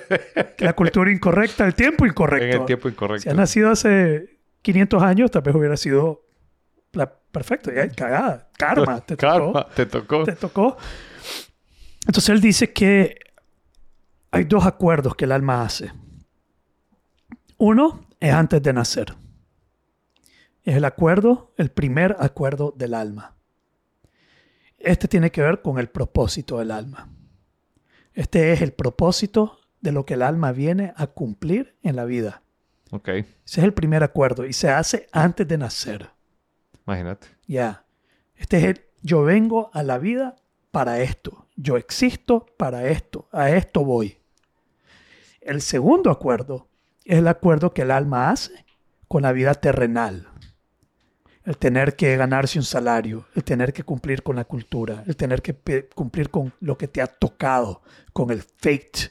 la 0.58 0.72
cultura 0.72 1.12
incorrecta, 1.12 1.66
el 1.66 1.74
tiempo 1.74 2.06
incorrecto. 2.06 2.46
en 2.46 2.60
el 2.62 2.64
tiempo 2.66 2.88
incorrecto. 2.88 3.24
Si 3.24 3.28
has 3.28 3.36
nacido 3.36 3.70
hace 3.70 4.38
500 4.62 5.02
años, 5.02 5.30
tal 5.30 5.42
vez 5.42 5.54
hubiera 5.54 5.76
sido 5.76 6.22
la... 6.92 7.12
perfecto. 7.12 7.70
Ya, 7.72 7.86
cagada. 7.90 8.48
Karma. 8.56 9.00
Te 9.02 9.16
tocó. 9.18 9.52
Karma, 9.52 9.66
te 9.74 9.84
tocó. 9.84 10.24
Te 10.24 10.32
tocó. 10.32 10.76
Entonces 12.06 12.30
él 12.30 12.40
dice 12.40 12.72
que 12.72 13.16
hay 14.30 14.44
dos 14.44 14.66
acuerdos 14.66 15.14
que 15.16 15.24
el 15.24 15.32
alma 15.32 15.62
hace. 15.62 15.92
Uno 17.58 18.06
es 18.20 18.32
antes 18.32 18.62
de 18.62 18.72
nacer. 18.72 19.14
Es 20.62 20.76
el 20.76 20.84
acuerdo, 20.84 21.52
el 21.56 21.70
primer 21.70 22.16
acuerdo 22.20 22.72
del 22.76 22.94
alma. 22.94 23.34
Este 24.78 25.08
tiene 25.08 25.30
que 25.30 25.42
ver 25.42 25.60
con 25.62 25.78
el 25.78 25.88
propósito 25.88 26.58
del 26.58 26.70
alma. 26.70 27.08
Este 28.14 28.52
es 28.52 28.62
el 28.62 28.72
propósito 28.72 29.58
de 29.80 29.92
lo 29.92 30.04
que 30.04 30.14
el 30.14 30.22
alma 30.22 30.52
viene 30.52 30.92
a 30.96 31.06
cumplir 31.06 31.76
en 31.82 31.96
la 31.96 32.04
vida. 32.04 32.42
Ok, 32.90 33.08
Ese 33.08 33.26
es 33.44 33.58
el 33.58 33.72
primer 33.72 34.02
acuerdo 34.02 34.44
y 34.46 34.52
se 34.52 34.68
hace 34.70 35.06
antes 35.12 35.46
de 35.46 35.58
nacer. 35.58 36.10
imagínate. 36.86 37.28
Ya. 37.46 37.84
Este 38.34 38.58
es 38.58 38.64
el 38.64 38.84
yo 39.02 39.22
vengo 39.22 39.70
a 39.72 39.82
la 39.82 39.98
vida 39.98 40.36
para 40.70 41.00
esto. 41.00 41.46
Yo 41.56 41.76
existo 41.76 42.46
para 42.58 42.86
esto. 42.88 43.28
A 43.32 43.50
esto 43.50 43.84
voy. 43.84 44.19
El 45.40 45.62
segundo 45.62 46.10
acuerdo 46.10 46.68
es 47.04 47.18
el 47.18 47.28
acuerdo 47.28 47.72
que 47.72 47.82
el 47.82 47.90
alma 47.90 48.30
hace 48.30 48.64
con 49.08 49.22
la 49.22 49.32
vida 49.32 49.54
terrenal. 49.54 50.28
El 51.44 51.56
tener 51.56 51.96
que 51.96 52.16
ganarse 52.16 52.58
un 52.58 52.64
salario, 52.64 53.26
el 53.34 53.42
tener 53.42 53.72
que 53.72 53.82
cumplir 53.82 54.22
con 54.22 54.36
la 54.36 54.44
cultura, 54.44 55.02
el 55.06 55.16
tener 55.16 55.40
que 55.40 55.88
cumplir 55.94 56.30
con 56.30 56.52
lo 56.60 56.76
que 56.76 56.88
te 56.88 57.00
ha 57.00 57.06
tocado, 57.06 57.82
con 58.12 58.30
el 58.30 58.42
fate, 58.42 59.10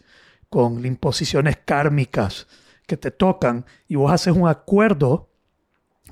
con 0.50 0.76
las 0.76 0.86
imposiciones 0.86 1.58
kármicas 1.58 2.48
que 2.86 2.98
te 2.98 3.12
tocan 3.12 3.66
y 3.88 3.96
vos 3.96 4.12
haces 4.12 4.36
un 4.36 4.48
acuerdo 4.48 5.30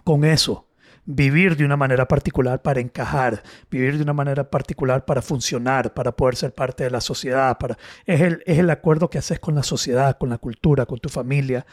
con 0.03 0.25
eso. 0.25 0.66
Vivir 1.09 1.55
de 1.55 1.63
una 1.63 1.77
manera 1.77 2.05
particular 2.05 2.61
para 2.61 2.81
encajar, 2.81 3.41
vivir 3.71 3.95
de 3.95 4.03
una 4.03 4.13
manera 4.13 4.49
particular 4.49 5.05
para 5.05 5.21
funcionar, 5.21 5.93
para 5.93 6.11
poder 6.11 6.35
ser 6.35 6.53
parte 6.53 6.83
de 6.83 6.91
la 6.91 7.01
sociedad. 7.01 7.57
Para... 7.57 7.77
Es, 8.05 8.21
el, 8.21 8.43
es 8.45 8.59
el 8.59 8.69
acuerdo 8.69 9.09
que 9.09 9.17
haces 9.17 9.39
con 9.39 9.55
la 9.55 9.63
sociedad, 9.63 10.17
con 10.17 10.29
la 10.29 10.37
cultura, 10.37 10.85
con 10.85 10.99
tu 10.99 11.09
familia, 11.09 11.65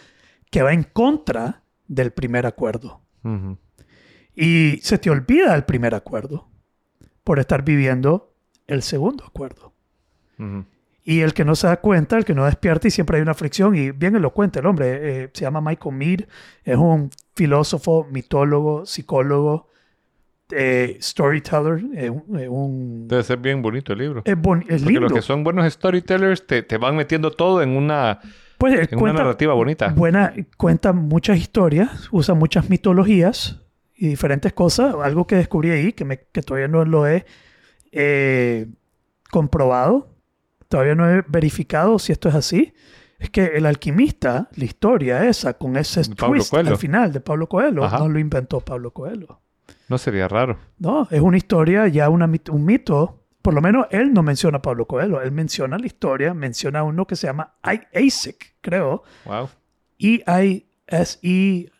que 0.50 0.62
va 0.62 0.72
en 0.72 0.84
contra 0.84 1.64
del 1.88 2.12
primer 2.12 2.46
acuerdo. 2.46 3.00
Y 4.34 4.78
se 4.82 4.98
te 4.98 5.10
olvida 5.10 5.54
el 5.54 5.64
primer 5.64 5.94
acuerdo 5.94 6.48
por 7.24 7.38
estar 7.38 7.64
viviendo 7.64 8.34
el 8.66 8.82
segundo 8.82 9.24
acuerdo. 9.24 9.72
Y 11.06 11.20
el 11.20 11.34
que 11.34 11.44
no 11.44 11.54
se 11.54 11.66
da 11.66 11.76
cuenta, 11.76 12.16
el 12.16 12.24
que 12.24 12.34
no 12.34 12.46
despierta 12.46 12.88
y 12.88 12.90
siempre 12.90 13.18
hay 13.18 13.22
una 13.22 13.34
fricción, 13.34 13.74
y 13.76 13.90
bien 13.90 14.16
elocuente 14.16 14.60
el 14.60 14.66
hombre, 14.66 15.24
eh, 15.24 15.30
se 15.34 15.42
llama 15.42 15.60
Michael 15.60 15.94
Mead, 15.94 16.20
es 16.64 16.76
un 16.76 17.10
filósofo, 17.34 18.06
mitólogo, 18.10 18.86
psicólogo, 18.86 19.68
eh, 20.50 20.96
storyteller, 21.02 21.84
eh, 21.94 22.08
un- 22.10 22.38
eh, 22.38 23.06
Debe 23.08 23.22
ser 23.22 23.38
bien 23.38 23.60
bonito 23.60 23.92
el 23.92 23.98
libro. 23.98 24.22
es, 24.24 24.82
lindo. 24.82 25.00
los 25.00 25.12
que 25.12 25.20
son 25.22 25.44
buenos 25.44 25.70
storytellers 25.72 26.46
te, 26.46 26.62
te 26.62 26.78
van 26.78 26.96
metiendo 26.96 27.30
todo 27.30 27.60
en 27.62 27.70
una, 27.76 28.20
Pues 28.56 28.90
en 28.90 28.98
una 28.98 29.12
narrativa 29.12 29.52
bonita. 29.52 29.88
buena, 29.94 30.32
cuenta 30.56 30.92
muchas 30.94 31.36
historias, 31.38 32.08
usa 32.12 32.34
muchas 32.34 32.70
mitologías 32.70 33.60
y 33.94 34.08
diferentes 34.08 34.54
cosas. 34.54 34.94
Algo 35.02 35.26
que 35.26 35.36
descubrí 35.36 35.70
ahí, 35.70 35.92
que, 35.92 36.04
me- 36.06 36.20
que 36.32 36.40
todavía 36.42 36.68
no 36.68 36.84
lo 36.86 37.06
he 37.06 37.26
eh, 37.92 38.66
comprobado, 39.30 40.13
todavía 40.74 40.96
no 40.96 41.08
he 41.08 41.22
verificado 41.28 42.00
si 42.00 42.10
esto 42.10 42.28
es 42.28 42.34
así, 42.34 42.74
es 43.20 43.30
que 43.30 43.44
el 43.44 43.64
alquimista, 43.64 44.48
la 44.56 44.64
historia 44.64 45.24
esa, 45.24 45.54
con 45.54 45.76
ese 45.76 46.00
Pablo 46.16 46.38
twist 46.38 46.50
Coelho. 46.50 46.70
al 46.70 46.76
final 46.78 47.12
de 47.12 47.20
Pablo 47.20 47.48
Coelho, 47.48 47.84
Ajá. 47.84 48.00
no 48.00 48.08
lo 48.08 48.18
inventó 48.18 48.58
Pablo 48.60 48.90
Coelho. 48.92 49.40
No 49.88 49.98
sería 49.98 50.26
raro. 50.26 50.58
No, 50.78 51.06
es 51.12 51.20
una 51.20 51.36
historia, 51.36 51.86
ya 51.86 52.08
una, 52.08 52.28
un 52.50 52.64
mito. 52.64 53.20
Por 53.40 53.54
lo 53.54 53.60
menos 53.60 53.86
él 53.90 54.12
no 54.12 54.24
menciona 54.24 54.58
a 54.58 54.62
Pablo 54.62 54.86
Coelho, 54.86 55.22
él 55.22 55.30
menciona 55.30 55.78
la 55.78 55.86
historia, 55.86 56.34
menciona 56.34 56.80
a 56.80 56.82
uno 56.82 57.06
que 57.06 57.14
se 57.14 57.28
llama 57.28 57.54
I- 57.64 58.00
Isaac, 58.04 58.56
creo. 58.60 59.04
Wow. 59.26 59.48
E-I-S-I-C-K, 59.98 61.74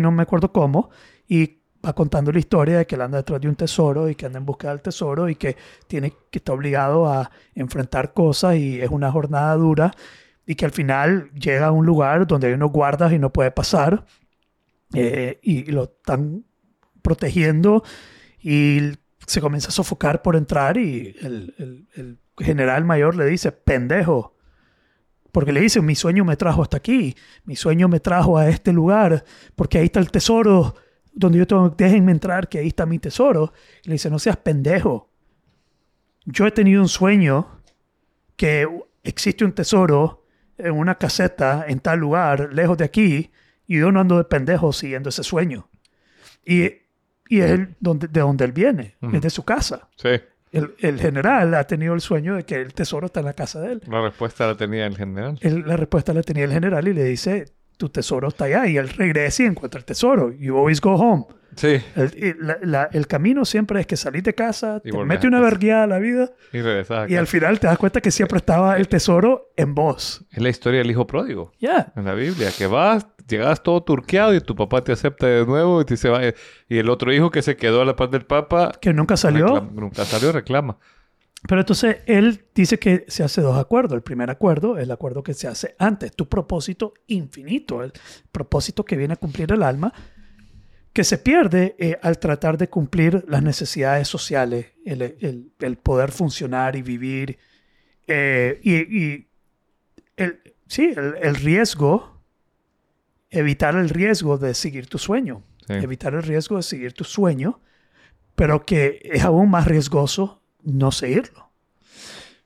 no 0.00 0.10
me 0.10 0.22
acuerdo 0.22 0.52
cómo, 0.52 0.90
y 1.28 1.55
va 1.86 1.92
contando 1.94 2.32
la 2.32 2.38
historia 2.38 2.78
de 2.78 2.86
que 2.86 2.94
él 2.96 3.02
anda 3.02 3.18
detrás 3.18 3.40
de 3.40 3.48
un 3.48 3.54
tesoro 3.56 4.08
y 4.08 4.14
que 4.14 4.26
anda 4.26 4.38
en 4.38 4.46
busca 4.46 4.70
del 4.70 4.82
tesoro 4.82 5.28
y 5.28 5.36
que 5.36 5.56
tiene 5.86 6.12
que 6.30 6.38
está 6.38 6.52
obligado 6.52 7.06
a 7.06 7.30
enfrentar 7.54 8.12
cosas 8.12 8.56
y 8.56 8.80
es 8.80 8.90
una 8.90 9.12
jornada 9.12 9.54
dura 9.54 9.92
y 10.46 10.54
que 10.54 10.64
al 10.64 10.72
final 10.72 11.30
llega 11.32 11.66
a 11.66 11.70
un 11.72 11.86
lugar 11.86 12.26
donde 12.26 12.48
hay 12.48 12.54
unos 12.54 12.72
guardas 12.72 13.12
y 13.12 13.18
no 13.18 13.32
puede 13.32 13.50
pasar 13.50 14.04
eh, 14.94 15.38
y, 15.42 15.64
lo 15.72 15.84
están 15.84 16.44
protegiendo 17.02 17.82
y 18.40 18.92
se 19.26 19.40
comienza 19.40 19.68
a 19.68 19.72
sofocar 19.72 20.22
por 20.22 20.36
entrar 20.36 20.76
y 20.76 21.14
el- 21.20 21.86
el 21.94 22.18
general 22.38 22.84
mayor 22.84 23.16
le 23.16 23.26
dice, 23.26 23.50
pendejo, 23.50 24.36
porque 25.32 25.52
le 25.52 25.60
dice, 25.60 25.82
mi 25.82 25.94
sueño 25.94 26.24
me 26.24 26.36
trajo 26.36 26.62
hasta 26.62 26.76
aquí, 26.78 27.14
mi 27.44 27.56
sueño 27.56 27.88
me 27.88 28.00
trajo 28.00 28.38
a 28.38 28.48
este 28.48 28.72
lugar, 28.72 29.24
porque 29.54 29.78
ahí 29.78 29.86
está 29.86 30.00
el 30.00 30.10
tesoro, 30.10 30.74
donde 31.18 31.38
yo 31.38 31.46
tengo, 31.46 31.70
déjenme 31.70 32.12
entrar, 32.12 32.48
que 32.48 32.58
ahí 32.58 32.68
está 32.68 32.86
mi 32.86 32.98
tesoro. 32.98 33.52
Y 33.82 33.88
le 33.88 33.94
dice, 33.94 34.10
no 34.10 34.18
seas 34.18 34.36
pendejo. 34.36 35.10
Yo 36.26 36.46
he 36.46 36.50
tenido 36.50 36.82
un 36.82 36.88
sueño 36.88 37.48
que 38.36 38.68
existe 39.02 39.44
un 39.44 39.52
tesoro 39.52 40.24
en 40.58 40.72
una 40.72 40.96
caseta 40.96 41.64
en 41.68 41.80
tal 41.80 41.98
lugar, 42.00 42.50
lejos 42.52 42.76
de 42.78 42.84
aquí, 42.84 43.30
y 43.66 43.78
yo 43.78 43.90
no 43.92 44.00
ando 44.00 44.18
de 44.18 44.24
pendejo 44.24 44.72
siguiendo 44.72 45.08
ese 45.08 45.22
sueño. 45.22 45.68
Y, 46.44 46.64
y 47.28 47.40
es 47.40 47.50
el 47.50 47.74
donde, 47.80 48.08
de 48.08 48.20
donde 48.20 48.44
él 48.44 48.52
viene, 48.52 48.96
Ujú. 49.02 49.16
es 49.16 49.22
de 49.22 49.30
su 49.30 49.42
casa. 49.44 49.88
Sí, 49.96 50.10
El, 50.52 50.74
el 50.80 51.00
general 51.00 51.54
ha 51.54 51.64
tenido 51.66 51.94
el 51.94 52.00
sueño 52.00 52.34
de 52.36 52.44
que 52.44 52.56
el 52.56 52.72
tesoro 52.74 53.06
está 53.06 53.20
en 53.20 53.26
la 53.26 53.32
casa 53.34 53.60
de 53.60 53.72
él. 53.72 53.82
la 53.88 54.02
respuesta 54.02 54.46
la 54.46 54.54
tenía 54.56 54.86
el 54.86 54.96
general. 54.96 55.38
La 55.42 55.76
respuesta 55.76 56.12
la 56.12 56.22
tenía 56.22 56.44
el 56.44 56.52
general 56.52 56.86
y 56.88 56.92
le 56.94 57.04
dice, 57.04 57.46
tu 57.76 57.88
tesoro 57.88 58.28
está 58.28 58.44
allá. 58.46 58.66
Y 58.66 58.76
él 58.76 58.88
regresa 58.88 59.42
y 59.42 59.46
encuentra 59.46 59.78
el 59.78 59.84
tesoro. 59.84 60.32
You 60.32 60.56
always 60.56 60.80
go 60.80 60.94
home. 60.94 61.26
Sí. 61.56 61.80
El, 61.94 62.36
la- 62.40 62.58
la- 62.60 62.88
el 62.92 63.06
camino 63.06 63.46
siempre 63.46 63.80
es 63.80 63.86
que 63.86 63.96
salís 63.96 64.22
de 64.24 64.34
casa, 64.34 64.82
Y 64.84 64.90
te 64.90 65.04
mete 65.04 65.26
a 65.26 65.28
una 65.28 65.38
casa. 65.38 65.50
vergueada 65.50 65.84
a 65.84 65.86
la 65.86 65.98
vida 65.98 66.30
Y 66.52 66.60
regresaba. 66.60 67.08
y 67.10 67.16
al 67.16 67.26
final 67.26 67.58
te 67.58 67.66
das 67.66 67.78
cuenta 67.78 68.02
que 68.02 68.10
siempre 68.10 68.36
estaba 68.36 68.76
el 68.76 68.88
tesoro 68.88 69.52
en 69.56 69.74
vos. 69.74 70.22
Es 70.32 70.42
la 70.42 70.50
historia 70.50 70.80
del 70.80 70.90
hijo 70.90 71.06
pródigo 71.06 71.52
Ya. 71.58 71.94
en 71.96 72.04
la 72.04 72.12
Biblia. 72.12 72.50
Que 72.58 72.66
vas, 72.66 73.06
llegas 73.26 73.62
todo 73.62 73.82
turqueado 73.82 74.34
y 74.34 74.40
tu 74.42 74.54
papá 74.54 74.84
te 74.84 74.92
acepta 74.92 75.26
de 75.28 75.46
nuevo 75.46 75.80
y 75.80 75.86
te 75.86 75.94
dice, 75.94 76.10
va, 76.10 76.20
y 76.68 76.76
el 76.78 76.90
otro 76.90 77.10
hijo 77.10 77.30
que 77.30 77.40
se 77.40 77.56
quedó 77.56 77.80
a 77.80 77.84
la 77.86 77.96
paz 77.96 78.10
del 78.10 78.26
papa 78.26 78.72
Que 78.78 78.92
nunca 78.92 79.16
salió. 79.16 79.46
reclama- 79.46 79.70
nunca 79.72 80.04
salió, 80.04 80.32
reclama. 80.32 80.76
Pero 81.48 81.60
entonces 81.60 81.98
él 82.06 82.44
dice 82.54 82.78
que 82.78 83.04
se 83.08 83.22
hace 83.22 83.40
dos 83.40 83.56
acuerdos. 83.58 83.94
El 83.96 84.02
primer 84.02 84.30
acuerdo 84.30 84.78
es 84.78 84.84
el 84.84 84.90
acuerdo 84.90 85.22
que 85.22 85.34
se 85.34 85.46
hace 85.46 85.76
antes, 85.78 86.12
tu 86.16 86.28
propósito 86.28 86.94
infinito, 87.06 87.82
el 87.84 87.92
propósito 88.32 88.84
que 88.84 88.96
viene 88.96 89.14
a 89.14 89.16
cumplir 89.16 89.52
el 89.52 89.62
alma, 89.62 89.92
que 90.92 91.04
se 91.04 91.18
pierde 91.18 91.76
eh, 91.78 91.98
al 92.02 92.18
tratar 92.18 92.56
de 92.58 92.68
cumplir 92.68 93.24
las 93.28 93.42
necesidades 93.42 94.08
sociales, 94.08 94.66
el, 94.84 95.02
el- 95.02 95.52
el 95.60 95.76
poder 95.76 96.10
funcionar 96.10 96.74
y 96.74 96.82
vivir. 96.82 97.38
eh, 98.08 98.60
y 98.62 98.74
y 98.98 99.28
el, 100.16 100.40
sí, 100.66 100.94
el, 100.96 101.14
el 101.20 101.34
riesgo, 101.36 102.22
evitar 103.30 103.76
el 103.76 103.88
riesgo 103.90 104.38
de 104.38 104.54
seguir 104.54 104.86
tu 104.88 104.98
sueño, 104.98 105.42
Sí. 105.66 105.74
evitar 105.74 106.14
el 106.14 106.22
riesgo 106.22 106.56
de 106.56 106.62
seguir 106.62 106.92
tu 106.92 107.02
sueño, 107.04 107.60
pero 108.36 108.64
que 108.64 109.00
es 109.04 109.22
aún 109.24 109.50
más 109.50 109.66
riesgoso 109.66 110.40
no 110.66 110.90
seguirlo. 110.92 111.50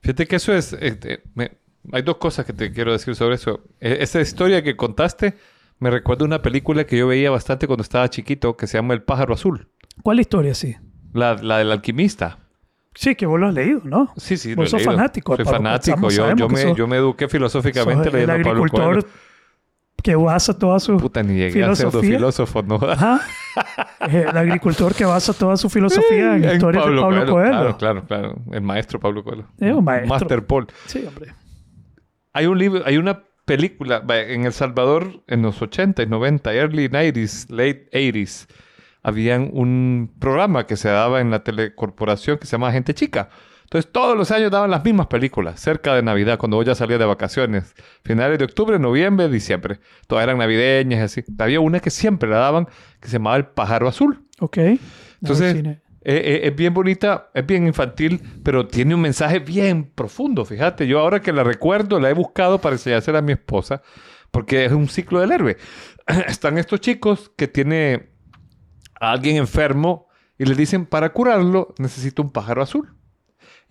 Fíjate 0.03 0.27
que 0.27 0.37
eso 0.37 0.53
es... 0.55 0.73
eh, 0.79 1.23
me- 1.35 1.59
hay 1.93 2.03
dos 2.03 2.19
cosas 2.19 2.45
que 2.47 2.53
te 2.53 2.73
quiero 2.73 2.93
decir 2.93 3.15
sobre 3.17 3.35
eso. 3.37 3.65
Eh, 3.81 3.99
esa 4.01 4.21
historia 4.21 4.63
que 4.63 4.77
contaste 4.77 5.35
me 5.79 5.91
recuerda 5.91 6.25
una 6.27 6.43
película 6.43 6.85
que 6.85 6.97
yo 6.99 7.07
veía 7.07 7.31
bastante 7.31 7.67
cuando 7.67 7.83
estaba 7.83 8.09
chiquito 8.11 8.57
que 8.57 8.67
se 8.67 8.77
llama 8.79 8.93
El 8.95 9.03
pájaro 9.03 9.33
azul. 9.35 9.69
¿Cuál 10.03 10.21
historia 10.21 10.55
sí? 10.55 10.77
La, 11.15 11.35
la 11.35 11.59
del 11.59 11.73
alquimista. 11.73 12.39
Sí, 12.95 13.15
que 13.15 13.25
vos 13.25 13.41
lo 13.41 13.47
has 13.49 13.55
leído, 13.55 13.81
¿no? 13.85 14.13
Sí, 14.17 14.37
sí, 14.37 14.51
Vos 14.55 14.57
lo 14.57 14.63
he 14.65 14.69
sos 14.69 14.79
leído. 14.81 14.93
fanático 14.93 15.37
Soy 15.37 15.45
fanático. 15.45 16.11
Yo, 16.11 16.35
yo, 16.37 16.49
me, 16.49 16.63
sos- 16.63 16.77
yo 16.77 16.87
me 16.87 16.97
eduqué 16.97 17.29
filosóficamente 17.29 18.05
Sos 18.11 18.15
el 18.15 18.27
leyendo 18.27 18.33
a 18.33 18.37
Pablo 18.53 18.63
agricultor 18.65 18.95
Coelho. 19.03 19.09
Que 20.03 20.15
basa 20.15 20.59
toda 20.59 20.81
su 20.81 20.97
Puta, 20.97 21.23
ni 21.23 21.35
llegué 21.35 21.53
filosofía. 21.53 22.19
¿no? 22.19 22.77
Ajá. 22.89 23.21
Eh, 24.09 24.27
el 24.31 24.37
agricultor 24.37 24.95
que 24.95 25.05
basa 25.05 25.33
toda 25.33 25.57
su 25.57 25.69
filosofía 25.69 26.37
en 26.37 26.45
En 26.45 26.55
historias 26.55 26.85
de 26.87 27.01
Pablo 27.01 27.27
Coelho. 27.27 27.51
Claro, 27.51 27.77
claro, 27.77 28.05
claro. 28.07 28.37
El 28.53 28.63
maestro 28.63 29.01
Pablo 29.01 29.25
Coelho. 29.25 29.47
Es 29.59 29.73
un 29.73 29.85
maestro. 29.85 30.09
Master 30.09 30.47
Paul. 30.47 30.67
Sí, 30.87 31.05
hombre. 31.07 31.35
hay 32.33 32.47
un 32.47 32.59
libro, 32.59 32.83
hay 32.87 32.97
una 32.97 33.25
película 33.45 34.05
en 34.09 34.45
El 34.45 34.53
Salvador 34.53 35.25
en 35.27 35.43
los 35.43 35.61
80 35.61 36.03
y 36.03 36.07
90, 36.07 36.55
early 36.55 36.89
90s, 36.89 37.51
late 37.51 37.91
80s, 37.93 38.47
habían 39.03 39.51
un 39.53 40.13
programa 40.19 40.67
que 40.67 40.77
se 40.77 40.89
daba 40.89 41.21
en 41.21 41.31
la 41.31 41.43
telecorporación 41.43 42.39
que 42.39 42.47
se 42.47 42.53
llama 42.53 42.71
Gente 42.73 42.95
Chica. 42.95 43.31
Entonces 43.71 43.93
todos 43.93 44.17
los 44.17 44.33
años 44.33 44.51
daban 44.51 44.69
las 44.69 44.85
mismas 44.85 45.07
películas, 45.07 45.61
cerca 45.61 45.95
de 45.95 46.03
Navidad, 46.03 46.39
cuando 46.39 46.57
vos 46.57 46.67
ya 46.67 46.75
salías 46.75 46.99
de 46.99 47.05
vacaciones. 47.05 47.77
Finales 48.03 48.37
de 48.37 48.45
octubre, 48.45 48.81
noviembre, 48.81 49.29
diciembre. 49.29 49.79
Todas 50.09 50.25
eran 50.25 50.39
navideñas 50.39 50.99
y 50.99 51.03
así. 51.03 51.25
Había 51.39 51.61
una 51.61 51.79
que 51.79 51.91
siempre 51.91 52.29
la 52.29 52.39
daban, 52.39 52.67
que 52.99 53.07
se 53.07 53.19
llamaba 53.19 53.37
El 53.37 53.47
Pájaro 53.47 53.87
Azul. 53.87 54.27
Ok. 54.41 54.59
Entonces, 55.23 55.63
No, 55.63 55.71
eh, 55.71 55.79
eh, 56.03 56.41
es 56.49 56.57
bien 56.57 56.75
bonita, 56.75 57.31
es 57.33 57.47
bien 57.47 57.65
infantil, 57.65 58.21
pero 58.43 58.67
tiene 58.67 58.97
un 58.97 59.03
mensaje 59.03 59.39
bien 59.39 59.85
profundo. 59.95 60.45
Fíjate, 60.45 60.89
yo 60.89 60.99
ahora 60.99 61.21
que 61.21 61.33
la 61.33 61.45
recuerdo, 61.45 62.01
la 62.01 62.11
he 62.11 62.15
buscado 62.15 62.61
para 62.61 62.75
enseñársela 62.75 63.21
a 63.21 63.23
mi 63.23 63.35
esposa, 63.35 63.83
porque 64.33 64.65
es 64.65 64.73
un 64.73 64.89
ciclo 64.89 65.21
del 65.21 65.31
héroe. 65.31 65.57
Están 66.27 66.59
estos 66.59 66.81
chicos 66.81 67.31
que 67.37 67.47
tiene 67.47 68.09
a 69.01 69.13
alguien 69.13 69.37
enfermo 69.37 70.09
y 70.39 70.45
le 70.45 70.57
dicen, 70.57 70.87
para 70.87 71.13
curarlo, 71.13 71.73
necesito 71.79 72.21
un 72.21 72.33
pájaro 72.33 72.63
azul. 72.63 72.97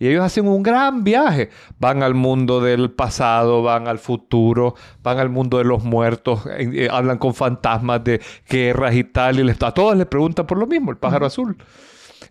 Y 0.00 0.08
ellos 0.08 0.24
hacen 0.24 0.48
un 0.48 0.62
gran 0.62 1.04
viaje. 1.04 1.50
Van 1.78 2.02
al 2.02 2.14
mundo 2.14 2.60
del 2.60 2.90
pasado, 2.90 3.62
van 3.62 3.86
al 3.86 3.98
futuro, 3.98 4.74
van 5.02 5.18
al 5.18 5.28
mundo 5.28 5.58
de 5.58 5.64
los 5.64 5.84
muertos, 5.84 6.44
eh, 6.46 6.68
eh, 6.72 6.88
hablan 6.90 7.18
con 7.18 7.34
fantasmas 7.34 8.02
de 8.02 8.20
guerras 8.48 8.94
y 8.94 9.04
tal. 9.04 9.38
Y 9.38 9.44
les- 9.44 9.62
a 9.62 9.72
todos 9.72 9.96
les 9.96 10.06
preguntan 10.06 10.46
por 10.46 10.56
lo 10.58 10.66
mismo, 10.66 10.90
el 10.90 10.96
pájaro 10.96 11.26
azul. 11.26 11.56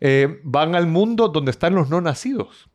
Eh, 0.02 0.42
van 0.44 0.74
al 0.76 0.88
mundo 0.88 1.30
donde 1.30 1.52
están 1.52 1.76
los 1.76 1.90
no 1.90 2.02
nacidos. 2.02 2.70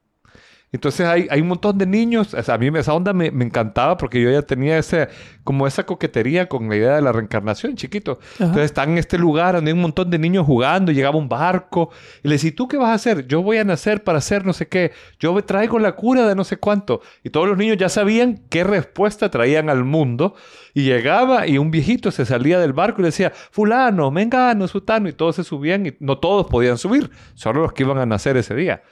Entonces 0.75 1.07
hay, 1.07 1.29
hay 1.31 1.41
un 1.41 1.47
montón 1.47 1.79
de 1.79 1.87
niños. 1.87 2.35
O 2.35 2.43
sea, 2.43 2.57
a 2.57 2.59
mí 2.59 2.69
esa 2.77 2.95
onda 2.95 3.13
me, 3.13 3.31
me 3.31 3.45
encantaba 3.45 3.97
porque 3.97 4.21
yo 4.21 4.29
ya 4.29 4.43
tenía 4.43 4.77
ese, 4.77 5.09
como 5.45 5.69
esa 5.69 5.87
coquetería 5.87 6.49
con 6.49 6.69
la 6.69 6.75
idea 6.75 6.97
de 6.97 7.01
la 7.01 7.13
reencarnación, 7.13 7.77
chiquito. 7.77 8.19
Ajá. 8.35 8.47
Entonces 8.47 8.65
están 8.65 8.91
en 8.91 8.99
este 8.99 9.17
lugar 9.17 9.55
donde 9.55 9.71
hay 9.71 9.73
un 9.77 9.83
montón 9.83 10.11
de 10.11 10.19
niños 10.19 10.45
jugando, 10.45 10.91
llegaba 10.91 11.17
un 11.17 11.29
barco 11.29 11.91
y 12.25 12.29
le 12.29 12.35
decía, 12.35 12.53
¿tú 12.57 12.67
qué 12.67 12.77
vas 12.77 12.89
a 12.89 12.95
hacer? 12.95 13.29
Yo 13.29 13.41
voy 13.41 13.59
a 13.59 13.65
nacer 13.65 14.03
para 14.03 14.19
hacer 14.19 14.45
no 14.45 14.53
sé 14.53 14.67
qué. 14.67 14.91
Yo 15.21 15.33
me 15.33 15.43
traigo 15.43 15.79
la 15.79 15.93
cura 15.93 16.27
de 16.27 16.35
no 16.35 16.43
sé 16.43 16.57
cuánto. 16.57 17.03
Y 17.23 17.31
todos 17.31 17.47
los 17.47 17.57
niños 17.57 17.77
ya 17.77 17.89
sabían 17.89 18.41
qué 18.49 18.65
respuesta 18.65 19.31
traían 19.31 19.71
al 19.71 19.85
mundo. 19.85 20.35
Y 20.75 20.83
llegaba 20.83 21.47
y 21.47 21.57
un 21.57 21.71
viejito 21.71 22.11
se 22.11 22.27
salía 22.27 22.59
del 22.59 22.73
barco 22.73 23.01
y 23.01 23.03
le 23.03 23.09
decía, 23.09 23.33
fulano, 23.53 24.11
mengano, 24.11 24.67
sutano. 24.67 25.09
Y 25.09 25.13
todos 25.13 25.37
se 25.37 25.45
subían 25.45 25.87
y 25.87 25.93
no 26.01 26.19
todos 26.19 26.49
podían 26.49 26.79
subir, 26.79 27.13
solo 27.35 27.63
los 27.63 27.73
que 27.73 27.85
iban 27.85 27.99
a 27.99 28.07
nacer 28.07 28.37
ese 28.37 28.57
día. 28.57 28.83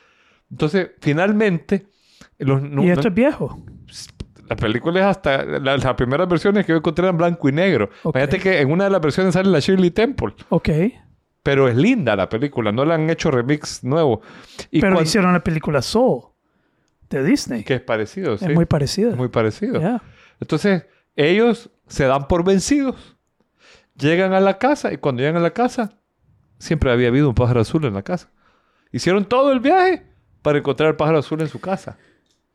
Entonces, 0.53 0.91
finalmente, 1.01 1.87
los, 2.39 2.63
no- 2.63 2.85
y 2.85 2.91
esto 2.91 3.03
no- 3.05 3.09
es 3.09 3.15
viejo. 3.15 3.65
la 4.49 4.55
película 4.57 5.01
es 5.01 5.07
hasta... 5.07 5.45
la- 5.45 5.77
Las 5.77 5.95
primeras 5.95 6.29
versiones 6.29 6.65
que 6.65 6.73
yo 6.73 6.77
encontré 6.79 7.05
eran 7.07 7.17
blanco 7.17 7.49
y 7.49 7.53
negro. 7.53 7.91
Ok. 8.05 8.15
Fíjate 8.15 8.39
que 8.39 8.61
en 8.61 8.71
una 8.71 8.85
de 8.85 8.91
las 8.91 9.01
versiones 9.01 9.33
sale 9.35 9.49
la 9.51 9.59
Shirley 9.61 9.91
Temple. 9.91 10.35
Ok. 10.51 10.69
Pero 11.43 11.69
es 11.69 11.75
linda 11.77 12.15
la 12.15 12.29
película, 12.29 12.71
no 12.71 12.85
le 12.85 12.95
han 12.95 13.11
hecho 13.11 13.31
remix 13.33 13.83
nuevo. 13.83 14.21
Y 14.71 14.81
Pero 14.81 14.95
cuan- 14.95 15.05
hicieron 15.05 15.33
la 15.33 15.43
película 15.43 15.83
Soul 15.83 16.23
de 17.11 17.25
Disney. 17.25 17.65
Que 17.65 17.75
es 17.75 17.81
parecido, 17.81 18.37
sí. 18.39 18.45
Es 18.45 18.55
muy 18.55 18.67
parecida. 18.67 19.11
Es 19.11 19.17
muy 19.17 19.29
parecido. 19.29 19.81
Yeah. 19.81 20.03
Entonces, 20.41 20.85
ellos 21.17 21.71
se 21.89 22.05
dan 22.05 22.29
por 22.29 22.45
vencidos. 22.45 23.17
Llegan 23.97 24.33
a 24.35 24.41
la 24.41 24.59
casa 24.59 24.93
y 24.93 24.99
cuando 24.99 25.21
llegan 25.23 25.37
a 25.37 25.41
la 25.41 25.51
casa, 25.53 25.99
siempre 26.59 26.91
había 26.93 27.09
habido 27.09 27.29
un 27.29 27.35
pájaro 27.35 27.61
azul 27.61 27.85
en 27.87 27.95
la 27.95 28.03
casa. 28.03 28.31
Hicieron 28.93 29.25
todo 29.25 29.53
el 29.53 29.61
viaje 29.61 30.07
para 30.43 30.59
encontrar 30.59 30.91
el 30.91 30.97
pájaro 30.97 31.19
azul 31.19 31.41
en 31.41 31.49
su 31.49 31.61
casa. 31.61 31.97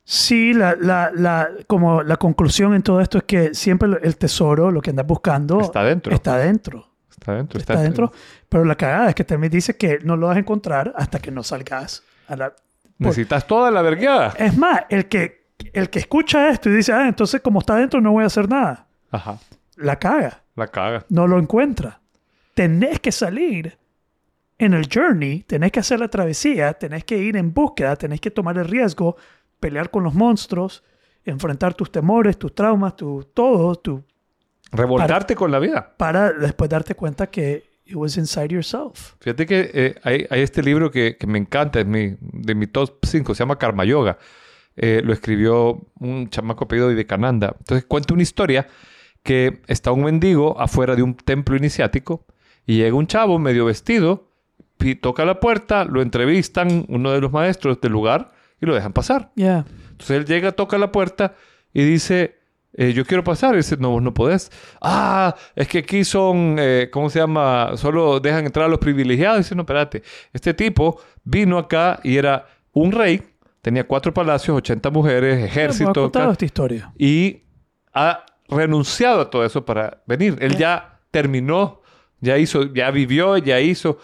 Sí, 0.03 0.53
la, 0.53 0.75
la, 0.79 1.11
la, 1.13 1.49
como 1.67 2.01
la 2.03 2.15
conclusión 2.17 2.73
en 2.73 2.81
todo 2.83 3.01
esto 3.01 3.17
es 3.17 3.23
que 3.25 3.53
siempre 3.53 3.89
el 4.01 4.15
tesoro, 4.17 4.71
lo 4.71 4.81
que 4.81 4.91
andas 4.91 5.05
buscando, 5.05 5.59
Está 5.59 5.83
dentro. 5.83 6.13
Está 6.13 6.37
dentro. 6.37 6.87
Está 7.09 7.33
dentro. 7.33 7.59
Está 7.59 7.81
dentro. 7.81 8.11
Pero 8.47 8.63
la 8.63 8.75
cagada 8.75 9.09
es 9.09 9.15
que 9.15 9.23
también 9.25 9.51
dice 9.51 9.75
que 9.75 9.99
no 10.03 10.15
lo 10.15 10.27
vas 10.27 10.37
a 10.37 10.39
encontrar 10.39 10.93
hasta 10.95 11.19
que 11.19 11.31
no 11.31 11.43
salgas 11.43 12.03
a 12.27 12.35
la... 12.37 12.53
Necesitas 12.99 13.45
toda 13.45 13.69
la 13.69 13.81
vergueada. 13.81 14.33
Es 14.37 14.57
más, 14.57 14.81
el 14.89 15.07
que, 15.07 15.47
el 15.73 15.89
que 15.89 15.99
escucha 15.99 16.49
esto 16.49 16.69
y 16.69 16.73
dice, 16.73 16.93
ah, 16.93 17.07
entonces 17.07 17.41
como 17.41 17.59
está 17.59 17.75
dentro 17.75 17.99
no 17.99 18.11
voy 18.13 18.23
a 18.23 18.27
hacer 18.27 18.47
nada, 18.49 18.87
Ajá. 19.11 19.37
la 19.75 19.97
caga, 19.99 20.41
La 20.55 20.67
caga. 20.67 21.05
no 21.09 21.27
lo 21.27 21.37
encuentra. 21.37 21.99
Tenés 22.53 22.99
que 23.01 23.11
salir 23.11 23.77
en 24.57 24.73
el 24.73 24.87
journey, 24.91 25.43
tenés 25.43 25.71
que 25.71 25.79
hacer 25.79 25.99
la 25.99 26.07
travesía, 26.07 26.73
tenés 26.73 27.03
que 27.03 27.17
ir 27.17 27.37
en 27.37 27.53
búsqueda, 27.53 27.95
tenés 27.95 28.19
que 28.19 28.31
tomar 28.31 28.57
el 28.57 28.65
riesgo, 28.65 29.15
pelear 29.59 29.91
con 29.91 30.03
los 30.03 30.13
monstruos, 30.13 30.83
enfrentar 31.25 31.73
tus 31.73 31.91
temores, 31.91 32.37
tus 32.37 32.55
traumas, 32.55 32.95
tu 32.95 33.23
todo, 33.33 33.75
tu, 33.75 34.03
Revoltarte 34.71 35.35
con 35.35 35.51
la 35.51 35.59
vida. 35.59 35.95
para 35.97 36.31
después 36.31 36.69
darte 36.69 36.95
cuenta 36.95 37.27
que 37.27 37.63
it 37.85 37.95
was 37.95 38.17
inside 38.17 38.49
yourself. 38.49 39.13
Fíjate 39.19 39.45
que 39.45 39.71
eh, 39.73 39.95
hay, 40.03 40.25
hay 40.29 40.41
este 40.41 40.61
libro 40.61 40.91
que, 40.91 41.15
que 41.17 41.27
me 41.27 41.37
encanta, 41.37 41.79
es 41.79 41.85
mi, 41.85 42.15
de 42.19 42.55
mi 42.55 42.67
top 42.67 42.97
5, 43.03 43.33
se 43.33 43.39
llama 43.39 43.57
Karma 43.57 43.85
Yoga. 43.85 44.17
Eh, 44.75 45.01
lo 45.03 45.13
escribió 45.13 45.87
un 45.99 46.29
chamaco 46.29 46.65
apellido 46.65 46.89
Vivekananda. 46.89 47.55
Entonces 47.57 47.85
cuenta 47.85 48.13
una 48.13 48.23
historia 48.23 48.67
que 49.23 49.61
está 49.67 49.91
un 49.91 50.03
mendigo 50.03 50.59
afuera 50.59 50.95
de 50.95 51.01
un 51.01 51.15
templo 51.15 51.55
iniciático 51.55 52.25
y 52.65 52.77
llega 52.77 52.95
un 52.95 53.07
chavo 53.07 53.39
medio 53.39 53.65
vestido, 53.65 54.26
toca 55.01 55.25
la 55.25 55.39
puerta, 55.39 55.85
lo 55.85 56.01
entrevistan 56.01 56.85
uno 56.89 57.11
de 57.11 57.21
los 57.21 57.31
maestros 57.31 57.79
del 57.81 57.91
lugar 57.91 58.31
y 58.61 58.65
lo 58.65 58.75
dejan 58.75 58.93
pasar. 58.93 59.31
Yeah. 59.35 59.65
Entonces 59.91 60.17
él 60.17 60.25
llega, 60.25 60.51
toca 60.51 60.77
la 60.77 60.91
puerta 60.91 61.35
y 61.73 61.83
dice, 61.83 62.37
eh, 62.73 62.93
yo 62.93 63.05
quiero 63.05 63.23
pasar. 63.23 63.55
Y 63.55 63.57
dice, 63.57 63.77
no, 63.77 63.89
vos 63.89 64.01
no 64.01 64.13
podés. 64.13 64.51
Ah, 64.81 65.35
es 65.55 65.67
que 65.67 65.79
aquí 65.79 66.03
son, 66.03 66.57
eh, 66.59 66.89
¿cómo 66.91 67.09
se 67.09 67.19
llama? 67.19 67.71
Solo 67.75 68.19
dejan 68.19 68.45
entrar 68.45 68.65
a 68.65 68.69
los 68.69 68.79
privilegiados. 68.79 69.39
dice, 69.39 69.55
no, 69.55 69.63
espérate. 69.63 70.03
Este 70.31 70.53
tipo 70.53 71.01
vino 71.23 71.57
acá 71.57 71.99
y 72.03 72.17
era 72.17 72.45
un 72.71 72.91
rey, 72.91 73.21
tenía 73.61 73.85
cuatro 73.85 74.13
palacios, 74.13 74.55
80 74.57 74.89
mujeres, 74.91 75.41
ha 75.41 75.45
ejército. 75.45 76.05
acá, 76.05 76.31
esta 76.31 76.45
historia. 76.45 76.93
y 76.97 77.41
ha 77.93 78.23
renunciado 78.47 79.21
a 79.21 79.29
todo 79.29 79.43
eso 79.43 79.65
para 79.65 80.03
venir. 80.05 80.37
Él 80.39 80.55
ya 80.55 80.99
terminó, 81.09 81.81
ya 82.19 82.37
hizo, 82.37 82.71
ya 82.73 82.91
vivió, 82.91 83.37
ya 83.37 83.59
hizo. 83.59 83.97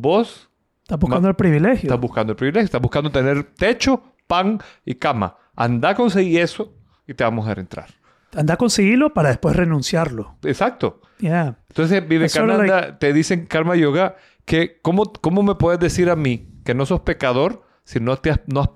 Vos 0.00 0.48
Estás 0.88 1.00
buscando 1.00 1.28
el 1.28 1.34
privilegio. 1.34 1.88
Estás 1.88 2.00
buscando 2.00 2.32
el 2.32 2.36
privilegio, 2.36 2.64
estás 2.64 2.80
buscando 2.80 3.10
tener 3.10 3.42
techo, 3.42 4.14
pan 4.26 4.58
y 4.86 4.94
cama. 4.94 5.36
Anda 5.54 5.90
a 5.90 5.94
conseguir 5.94 6.40
eso 6.40 6.72
y 7.06 7.12
te 7.12 7.24
vamos 7.24 7.44
a 7.44 7.48
dejar 7.50 7.58
entrar. 7.58 7.86
Anda 8.34 8.54
a 8.54 8.56
conseguirlo 8.56 9.12
para 9.12 9.28
después 9.28 9.54
renunciarlo. 9.54 10.36
Exacto. 10.44 11.02
Yeah. 11.18 11.58
Entonces, 11.68 12.08
Vivekananda 12.08 12.98
te 12.98 13.12
dice 13.12 13.34
en 13.34 13.44
Karma 13.44 13.76
Yoga 13.76 14.16
que 14.46 14.78
¿cómo, 14.80 15.12
¿cómo 15.12 15.42
me 15.42 15.56
puedes 15.56 15.78
decir 15.78 16.08
a 16.08 16.16
mí 16.16 16.48
que 16.64 16.72
no 16.72 16.86
sos 16.86 17.00
pecador 17.00 17.64
si 17.84 18.00
no 18.00 18.16
te 18.16 18.30
has, 18.30 18.40
no 18.46 18.60
has 18.62 18.70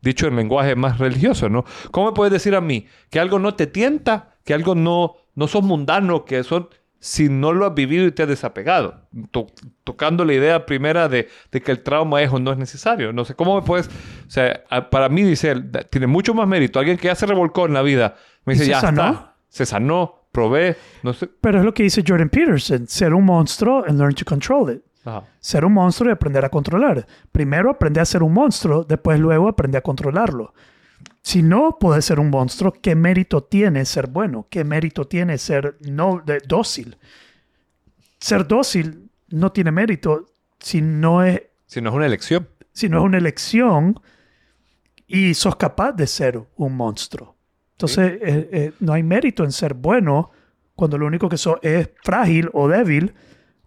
dicho 0.00 0.26
en 0.26 0.36
lenguaje 0.36 0.74
más 0.74 0.98
religioso, 0.98 1.50
¿no? 1.50 1.66
¿Cómo 1.90 2.06
me 2.06 2.12
puedes 2.12 2.32
decir 2.32 2.54
a 2.54 2.62
mí 2.62 2.86
que 3.10 3.20
algo 3.20 3.38
no 3.38 3.54
te 3.56 3.66
tienta, 3.66 4.36
que 4.44 4.54
algo 4.54 4.74
no, 4.74 5.16
no 5.34 5.48
sos 5.48 5.62
mundano, 5.62 6.24
que 6.24 6.42
son 6.44 6.68
si 7.00 7.28
no 7.28 7.52
lo 7.52 7.66
has 7.66 7.74
vivido 7.74 8.06
y 8.06 8.12
te 8.12 8.22
has 8.24 8.28
desapegado? 8.28 9.02
To- 9.30 9.46
tocando 9.84 10.24
la 10.24 10.34
idea 10.34 10.66
primera 10.66 11.08
de, 11.08 11.28
de 11.52 11.60
que 11.62 11.70
el 11.70 11.82
trauma 11.82 12.22
es 12.22 12.32
o 12.32 12.38
no 12.38 12.52
es 12.52 12.58
necesario. 12.58 13.12
No 13.12 13.24
sé, 13.24 13.34
¿cómo 13.34 13.54
me 13.60 13.62
puedes...? 13.66 13.88
O 13.88 14.30
sea, 14.30 14.64
para 14.90 15.08
mí, 15.08 15.22
dice 15.22 15.54
tiene 15.90 16.06
mucho 16.06 16.34
más 16.34 16.46
mérito. 16.48 16.78
Alguien 16.78 16.96
que 16.98 17.06
ya 17.08 17.14
se 17.14 17.26
revolcó 17.26 17.66
en 17.66 17.74
la 17.74 17.82
vida. 17.82 18.16
Me 18.44 18.54
¿Y 18.54 18.58
dice, 18.58 18.70
ya 18.70 18.80
sanó? 18.80 19.04
está. 19.06 19.34
Se 19.48 19.64
sanó, 19.64 20.28
probé, 20.32 20.76
no 21.02 21.12
sé. 21.14 21.28
Pero 21.40 21.58
es 21.58 21.64
lo 21.64 21.72
que 21.72 21.82
dice 21.84 22.02
Jordan 22.06 22.28
Peterson. 22.28 22.86
Ser 22.86 23.14
un 23.14 23.24
monstruo 23.24 23.84
and 23.86 23.98
learn 23.98 24.14
to 24.14 24.24
control 24.24 24.70
it. 24.74 24.82
Ajá. 25.04 25.24
Ser 25.40 25.64
un 25.64 25.72
monstruo 25.72 26.10
y 26.10 26.12
aprender 26.12 26.44
a 26.44 26.50
controlar. 26.50 27.06
Primero 27.32 27.70
aprende 27.70 28.00
a 28.00 28.04
ser 28.04 28.22
un 28.22 28.34
monstruo, 28.34 28.84
después 28.84 29.18
luego 29.18 29.48
aprende 29.48 29.78
a 29.78 29.80
controlarlo. 29.80 30.52
Si 31.28 31.42
no 31.42 31.76
puedes 31.78 32.06
ser 32.06 32.20
un 32.20 32.30
monstruo, 32.30 32.72
¿qué 32.72 32.94
mérito 32.94 33.42
tiene 33.42 33.84
ser 33.84 34.06
bueno? 34.06 34.46
¿Qué 34.48 34.64
mérito 34.64 35.06
tiene 35.06 35.36
ser 35.36 35.76
no 35.82 36.22
de- 36.24 36.40
dócil? 36.40 36.96
Ser 38.18 38.48
dócil 38.48 39.10
no 39.28 39.52
tiene 39.52 39.70
mérito 39.70 40.24
si 40.58 40.80
no 40.80 41.22
es 41.22 41.42
Si 41.66 41.82
no 41.82 41.90
es 41.90 41.96
una 41.96 42.06
elección. 42.06 42.48
si 42.72 42.88
no 42.88 42.96
es 43.00 43.04
una 43.04 43.18
elección 43.18 44.00
y 45.06 45.34
sos 45.34 45.56
capaz 45.56 45.92
de 45.92 46.06
ser 46.06 46.40
un 46.56 46.74
monstruo. 46.74 47.36
Entonces, 47.72 48.12
eh, 48.22 48.48
eh, 48.50 48.72
no 48.80 48.94
hay 48.94 49.02
mérito 49.02 49.44
en 49.44 49.52
ser 49.52 49.74
bueno 49.74 50.30
cuando 50.74 50.96
lo 50.96 51.04
único 51.06 51.28
que 51.28 51.36
sos 51.36 51.58
es 51.60 51.90
frágil 52.02 52.48
o 52.54 52.68
débil 52.68 53.12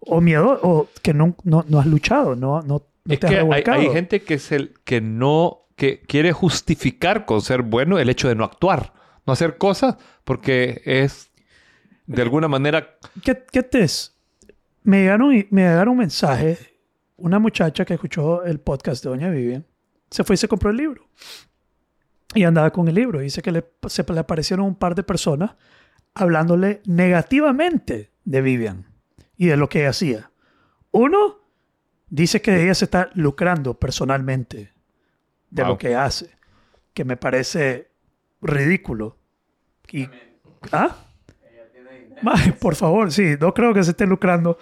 o 0.00 0.20
miedo 0.20 0.58
o 0.64 0.88
que 1.00 1.14
no, 1.14 1.36
no, 1.44 1.64
no 1.68 1.78
has 1.78 1.86
luchado, 1.86 2.34
no, 2.34 2.60
no, 2.62 2.82
no 3.04 3.14
es 3.14 3.20
te 3.20 3.26
has 3.28 3.62
que 3.62 3.70
hay, 3.70 3.88
gente 3.90 4.22
que 4.22 4.34
es 4.34 4.50
el 4.50 4.74
que 4.82 5.00
no 5.00 5.61
que 5.82 5.98
quiere 5.98 6.30
justificar 6.30 7.24
con 7.24 7.40
ser 7.40 7.62
bueno 7.62 7.98
el 7.98 8.08
hecho 8.08 8.28
de 8.28 8.36
no 8.36 8.44
actuar, 8.44 8.92
no 9.26 9.32
hacer 9.32 9.58
cosas 9.58 9.96
porque 10.22 10.80
es 10.84 11.32
de 12.06 12.22
alguna 12.22 12.46
manera 12.46 12.98
¿Qué, 13.24 13.42
qué 13.50 13.64
te 13.64 13.82
es? 13.82 14.16
Me 14.84 15.00
llegaron, 15.00 15.30
me 15.50 15.62
llegaron 15.62 15.94
un 15.94 15.98
mensaje, 15.98 16.78
una 17.16 17.40
muchacha 17.40 17.84
que 17.84 17.94
escuchó 17.94 18.44
el 18.44 18.60
podcast 18.60 19.02
de 19.02 19.10
Doña 19.10 19.30
Vivian, 19.30 19.66
se 20.08 20.22
fue 20.22 20.34
y 20.34 20.36
se 20.36 20.46
compró 20.46 20.70
el 20.70 20.76
libro. 20.76 21.08
y 22.32 22.44
andaba 22.44 22.70
con 22.70 22.86
el 22.86 22.94
libro. 22.94 23.18
Dice 23.18 23.42
que 23.42 23.50
le, 23.50 23.64
se 23.88 24.04
le 24.04 24.20
aparecieron 24.20 24.66
un 24.66 24.76
par 24.76 24.94
de 24.94 25.02
personas 25.02 25.56
hablándole 26.14 26.80
negativamente 26.84 28.12
de 28.24 28.40
Vivian 28.40 28.86
y 29.36 29.46
de 29.46 29.56
lo 29.56 29.68
que 29.68 29.80
ella 29.80 29.90
hacía. 29.90 30.30
Uno 30.92 31.40
dice 32.08 32.40
que 32.40 32.62
ella 32.62 32.76
se 32.76 32.84
está 32.84 33.10
lucrando 33.14 33.74
personalmente 33.74 34.71
de 35.52 35.62
Wow. 35.62 35.72
lo 35.72 35.78
que 35.78 35.94
hace, 35.94 36.30
que 36.94 37.04
me 37.04 37.16
parece 37.16 37.90
ridículo. 38.40 39.18
Y, 39.90 40.08
¿Ah? 40.72 40.96
Ay, 42.24 42.52
por 42.52 42.74
favor, 42.74 43.12
sí, 43.12 43.34
no 43.40 43.52
creo 43.52 43.74
que 43.74 43.82
se 43.84 43.90
esté 43.90 44.06
lucrando. 44.06 44.56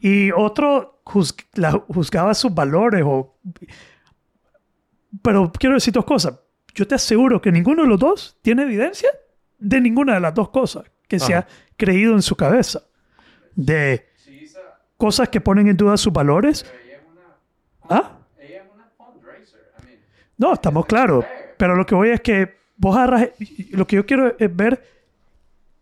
Y 0.00 0.30
otro 0.32 1.00
juz- 1.04 1.36
la- 1.54 1.72
juzgaba 1.72 2.34
sus 2.34 2.52
valores 2.54 3.02
o... 3.06 3.38
Pero 5.22 5.52
quiero 5.52 5.74
decir 5.76 5.92
dos 5.92 6.04
cosas. 6.04 6.38
Yo 6.74 6.86
te 6.86 6.94
aseguro 6.94 7.40
que 7.40 7.52
ninguno 7.52 7.82
de 7.82 7.88
los 7.88 7.98
dos 7.98 8.38
tiene 8.42 8.62
evidencia 8.62 9.08
de 9.58 9.80
ninguna 9.80 10.14
de 10.14 10.20
las 10.20 10.34
dos 10.34 10.48
cosas 10.50 10.84
que 11.08 11.18
se 11.18 11.34
ha 11.34 11.46
creído 11.76 12.14
en 12.14 12.22
su 12.22 12.34
cabeza. 12.36 12.82
De 13.54 14.06
cosas 14.96 15.28
que 15.28 15.40
ponen 15.40 15.68
en 15.68 15.76
duda 15.76 15.96
sus 15.96 16.12
valores. 16.12 16.66
¿Ah? 17.88 18.15
No, 20.38 20.52
estamos 20.54 20.86
claros. 20.86 21.24
Pero 21.56 21.74
lo 21.74 21.86
que 21.86 21.94
voy 21.94 22.10
es 22.10 22.20
que 22.20 22.56
vos 22.76 22.96
agarras... 22.96 23.30
Lo 23.70 23.86
que 23.86 23.96
yo 23.96 24.06
quiero 24.06 24.34
es 24.38 24.54
ver 24.54 24.82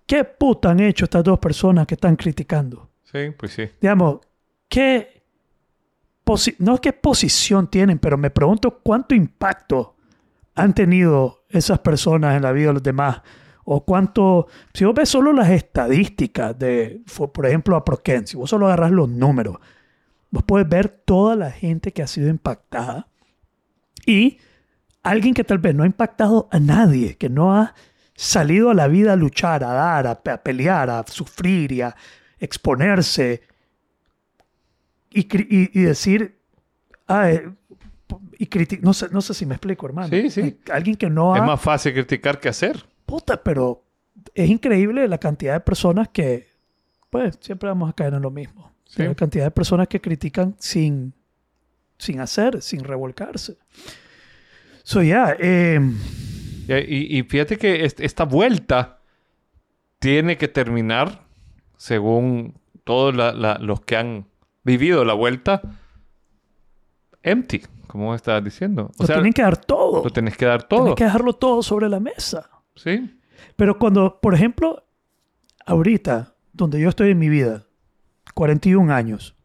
qué 0.07 0.25
puta 0.25 0.71
han 0.71 0.81
hecho 0.81 1.05
estas 1.05 1.25
dos 1.25 1.39
personas 1.39 1.87
que 1.87 1.95
están 1.95 2.17
criticando. 2.17 2.91
Sí, 3.03 3.31
pues 3.37 3.53
sí. 3.53 3.69
Digamos, 3.81 4.21
qué... 4.69 5.23
posi- 6.25 6.57
no 6.59 6.81
qué 6.81 6.93
posición 6.93 7.69
tienen, 7.69 7.99
pero 7.99 8.17
me 8.17 8.31
pregunto 8.31 8.81
cuánto 8.83 9.15
impacto 9.15 9.97
han 10.55 10.73
tenido 10.75 11.45
esas 11.49 11.81
personas 11.81 12.37
en 12.37 12.43
la 12.43 12.53
vida 12.53 12.69
de 12.69 12.75
los 12.75 12.83
demás. 12.83 13.23
O 13.65 13.85
cuánto... 13.85 14.47
Si 14.73 14.85
vos 14.85 14.95
ves 14.95 15.09
solo 15.09 15.33
las 15.33 15.51
estadísticas 15.51 16.57
de, 16.59 17.03
por 17.33 17.47
ejemplo, 17.47 17.77
a 17.77 17.85
Proken, 17.85 18.27
si 18.27 18.37
vos 18.37 18.51
solo 18.51 18.67
agarras 18.67 18.93
los 18.93 19.09
números, 19.09 19.57
vos 20.31 20.45
puedes 20.45 20.69
ver 20.69 20.89
toda 20.89 21.35
la 21.35 21.51
gente 21.51 21.93
que 21.93 22.03
ha 22.03 22.07
sido 22.07 22.29
impactada 22.29 23.09
y 24.07 24.39
alguien 25.03 25.35
que 25.35 25.45
tal 25.45 25.59
vez 25.59 25.75
no 25.75 25.83
ha 25.83 25.87
impactado 25.87 26.49
a 26.51 26.59
nadie, 26.61 27.17
que 27.17 27.29
no 27.29 27.55
ha 27.55 27.75
salido 28.15 28.71
a 28.71 28.75
la 28.75 28.87
vida 28.89 29.13
a 29.13 29.17
luchar, 29.17 29.65
a 29.65 29.73
dar, 29.73 30.07
a, 30.07 30.23
pe- 30.23 30.31
a 30.31 30.43
pelear, 30.43 30.89
a 30.91 31.05
sufrir 31.07 31.73
y 31.73 31.81
a 31.83 31.95
exponerse 32.39 33.43
y, 35.11 35.21
y- 35.21 35.71
y 35.73 35.83
decir, 35.83 36.39
ah, 37.07 37.31
eh, 37.31 37.49
y 38.39 38.49
no 38.83 38.93
sé, 38.93 39.09
no 39.11 39.21
sé 39.21 39.35
si 39.35 39.47
me 39.47 39.55
explico, 39.55 39.87
hermano. 39.87 40.09
Sí, 40.09 40.31
sí. 40.31 40.59
Alguien 40.73 40.97
que 40.97 41.09
no 41.11 41.35
ha... 41.35 41.39
Es 41.39 41.45
más 41.45 41.61
fácil 41.61 41.93
criticar 41.93 42.39
que 42.41 42.49
hacer. 42.49 42.85
Puta, 43.07 43.43
pero 43.43 43.85
es 44.35 44.49
increíble 44.49 45.07
la 45.09 45.19
cantidad 45.19 45.55
de 45.55 45.61
personas 45.61 46.09
que, 46.09 46.49
pues, 47.11 47.37
siempre 47.41 47.69
vamos 47.69 47.91
a 47.91 47.93
caer 47.93 48.15
en 48.15 48.23
lo 48.23 48.31
mismo. 48.31 48.73
Sí. 48.87 49.03
La 49.03 49.15
cantidad 49.15 49.45
de 49.45 49.51
personas 49.51 49.89
que 49.89 50.01
critican 50.01 50.55
sin, 50.59 51.15
sin 51.99 52.21
hacer, 52.21 52.61
sin 52.63 52.85
revolcarse. 52.85 53.59
So, 54.83 55.03
ya, 55.03 55.37
eh, 55.39 55.81
Y, 56.67 57.23
fíjate 57.25 57.59
que 57.59 57.85
est- 57.85 58.01
esta 58.01 58.25
vuelta 58.25 59.01
tiene 59.99 60.39
que 60.39 60.49
terminar, 60.49 61.27
según 61.77 62.55
todos 62.85 63.15
la- 63.15 63.33
la- 63.33 63.59
los 63.59 63.83
que 63.83 63.97
han 63.97 64.27
vivido 64.65 65.05
la 65.05 65.13
vuelta, 65.13 65.61
empty, 67.23 67.63
como 67.87 68.15
estabas 68.15 68.45
diciendo. 68.45 68.91
O 68.99 69.03
lo 69.03 69.07
sea, 69.07 69.17
tienen 69.17 69.33
que 69.33 69.43
dar 69.43 69.57
todo. 69.59 70.05
lo 70.05 70.11
tenés 70.11 70.37
que 70.37 70.47
dar 70.47 70.63
todo. 70.63 70.81
Tienen 70.81 70.95
que 70.95 71.05
dejarlo 71.05 71.33
todo 71.35 71.63
sobre 71.63 71.89
la 71.89 72.01
mesa. 72.01 72.51
Sí, 72.77 73.19
Pero 73.57 73.79
cuando, 73.79 74.21
por 74.21 74.35
ejemplo, 74.35 74.85
ahorita, 75.67 76.35
donde 76.53 76.81
yo 76.81 76.89
estoy 76.89 77.11
en 77.11 77.19
mi 77.19 77.29
vida, 77.29 77.67
41 78.35 78.91
años, 78.91 79.37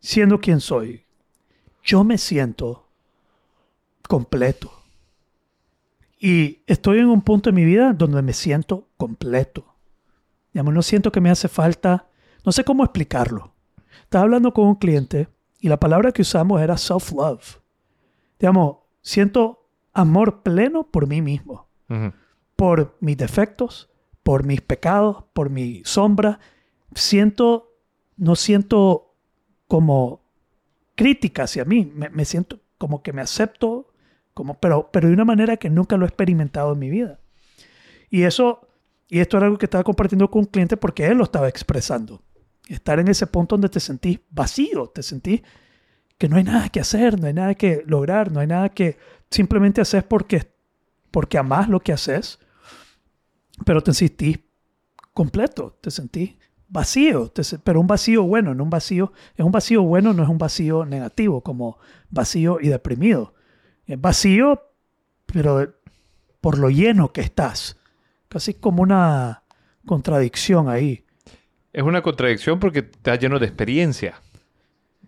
siendo 0.00 0.40
quien 0.40 0.60
soy, 0.60 1.06
yo 1.82 2.04
me 2.04 2.18
siento 2.18 2.86
completo. 4.08 4.72
Y 6.18 6.62
estoy 6.66 6.98
en 6.98 7.06
un 7.06 7.22
punto 7.22 7.50
en 7.50 7.54
mi 7.54 7.64
vida 7.64 7.92
donde 7.92 8.22
me 8.22 8.32
siento 8.32 8.88
completo. 8.96 9.64
Digamos, 10.52 10.74
no 10.74 10.82
siento 10.82 11.12
que 11.12 11.20
me 11.20 11.30
hace 11.30 11.48
falta, 11.48 12.08
no 12.44 12.52
sé 12.52 12.64
cómo 12.64 12.84
explicarlo. 12.84 13.52
Estaba 14.02 14.24
hablando 14.24 14.52
con 14.52 14.66
un 14.66 14.74
cliente 14.74 15.28
y 15.60 15.68
la 15.68 15.78
palabra 15.78 16.12
que 16.12 16.22
usamos 16.22 16.60
era 16.60 16.76
self-love. 16.76 17.60
Digamos, 18.38 18.78
siento 19.02 19.68
amor 19.92 20.42
pleno 20.42 20.84
por 20.84 21.06
mí 21.06 21.22
mismo 21.22 21.68
por 22.58 22.96
mis 22.98 23.16
defectos, 23.16 23.88
por 24.24 24.44
mis 24.44 24.60
pecados, 24.60 25.22
por 25.32 25.48
mi 25.48 25.82
sombra. 25.84 26.40
Siento, 26.92 27.76
no 28.16 28.34
siento 28.34 29.14
como 29.68 30.27
crítica 30.98 31.44
hacia 31.44 31.64
mí, 31.64 31.86
me, 31.94 32.08
me 32.08 32.24
siento 32.24 32.58
como 32.76 33.04
que 33.04 33.12
me 33.12 33.22
acepto, 33.22 33.94
como, 34.34 34.58
pero, 34.58 34.90
pero 34.92 35.06
de 35.06 35.14
una 35.14 35.24
manera 35.24 35.56
que 35.56 35.70
nunca 35.70 35.96
lo 35.96 36.04
he 36.04 36.08
experimentado 36.08 36.72
en 36.72 36.80
mi 36.80 36.90
vida. 36.90 37.20
Y 38.10 38.24
eso, 38.24 38.68
y 39.08 39.20
esto 39.20 39.36
era 39.36 39.46
algo 39.46 39.58
que 39.58 39.66
estaba 39.66 39.84
compartiendo 39.84 40.28
con 40.28 40.40
un 40.40 40.46
cliente 40.46 40.76
porque 40.76 41.06
él 41.06 41.18
lo 41.18 41.22
estaba 41.22 41.48
expresando. 41.48 42.20
Estar 42.68 42.98
en 42.98 43.06
ese 43.06 43.28
punto 43.28 43.54
donde 43.54 43.68
te 43.68 43.78
sentís 43.78 44.18
vacío, 44.28 44.88
te 44.88 45.04
sentís 45.04 45.42
que 46.18 46.28
no 46.28 46.36
hay 46.36 46.42
nada 46.42 46.68
que 46.68 46.80
hacer, 46.80 47.20
no 47.20 47.28
hay 47.28 47.34
nada 47.34 47.54
que 47.54 47.84
lograr, 47.86 48.32
no 48.32 48.40
hay 48.40 48.48
nada 48.48 48.68
que 48.70 48.98
simplemente 49.30 49.80
haces 49.80 50.02
porque, 50.02 50.52
porque 51.12 51.38
amás 51.38 51.68
lo 51.68 51.78
que 51.78 51.92
haces, 51.92 52.40
pero 53.64 53.82
te 53.82 53.94
sentís 53.94 54.40
completo, 55.14 55.78
te 55.80 55.92
sentís 55.92 56.37
vacío, 56.68 57.32
pero 57.64 57.80
un 57.80 57.86
vacío 57.86 58.22
bueno, 58.24 58.54
no 58.54 58.62
un 58.64 58.70
vacío, 58.70 59.12
es 59.36 59.44
un 59.44 59.52
vacío 59.52 59.82
bueno, 59.82 60.12
no 60.12 60.22
es 60.22 60.28
un 60.28 60.38
vacío 60.38 60.84
negativo, 60.84 61.40
como 61.42 61.78
vacío 62.10 62.58
y 62.60 62.68
deprimido. 62.68 63.34
Es 63.86 64.00
vacío, 64.00 64.62
pero 65.26 65.74
por 66.40 66.58
lo 66.58 66.70
lleno 66.70 67.12
que 67.12 67.20
estás, 67.22 67.78
casi 68.28 68.54
como 68.54 68.82
una 68.82 69.42
contradicción 69.86 70.68
ahí. 70.68 71.04
Es 71.72 71.82
una 71.82 72.02
contradicción 72.02 72.58
porque 72.60 72.80
está 72.80 73.16
lleno 73.16 73.38
de 73.38 73.46
experiencia, 73.46 74.20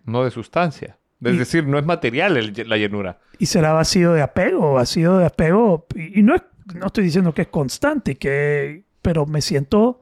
no 0.05 0.23
de 0.23 0.31
sustancia. 0.31 0.97
Es 1.23 1.33
Y- 1.33 1.37
decir, 1.37 1.67
no 1.67 1.77
es 1.77 1.85
material 1.85 2.37
el- 2.37 2.67
la 2.67 2.77
llenura. 2.77 3.19
y 3.37 3.45
será 3.45 3.73
vacío 3.73 4.13
de 4.13 4.21
apego, 4.21 4.73
vacío 4.73 5.17
de 5.17 5.25
apego. 5.25 5.85
Y, 5.95 6.19
y 6.19 6.23
no, 6.23 6.35
es, 6.35 6.41
no 6.75 6.87
estoy 6.87 7.03
diciendo 7.03 7.33
que 7.33 7.43
es 7.43 7.47
constante, 7.47 8.15
que, 8.17 8.83
pero 9.01 9.25
me 9.27 9.41
siento, 9.41 10.00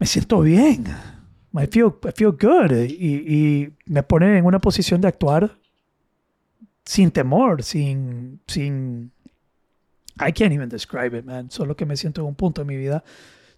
me 0.00 0.06
siento 0.06 0.40
bien. 0.40 0.86
I 1.52 1.66
feel, 1.66 1.92
I 2.02 2.12
feel 2.16 2.32
good. 2.32 2.72
Y, 2.72 3.72
me 3.84 4.02
pone 4.02 4.38
en 4.38 4.46
una 4.46 4.58
posición 4.58 5.00
de 5.00 5.08
actuar 5.08 5.58
sin 6.84 7.10
temor, 7.10 7.62
sin, 7.62 8.40
sin, 8.46 9.12
I 10.16 10.32
can't 10.32 10.52
even 10.52 10.70
describe 10.70 11.16
it, 11.16 11.24
man. 11.24 11.50
Solo 11.50 11.76
que 11.76 11.84
me 11.84 11.96
siento 11.96 12.22
en 12.22 12.28
un 12.28 12.34
punto 12.34 12.62
en 12.62 12.66
mi 12.66 12.76
vida 12.76 13.04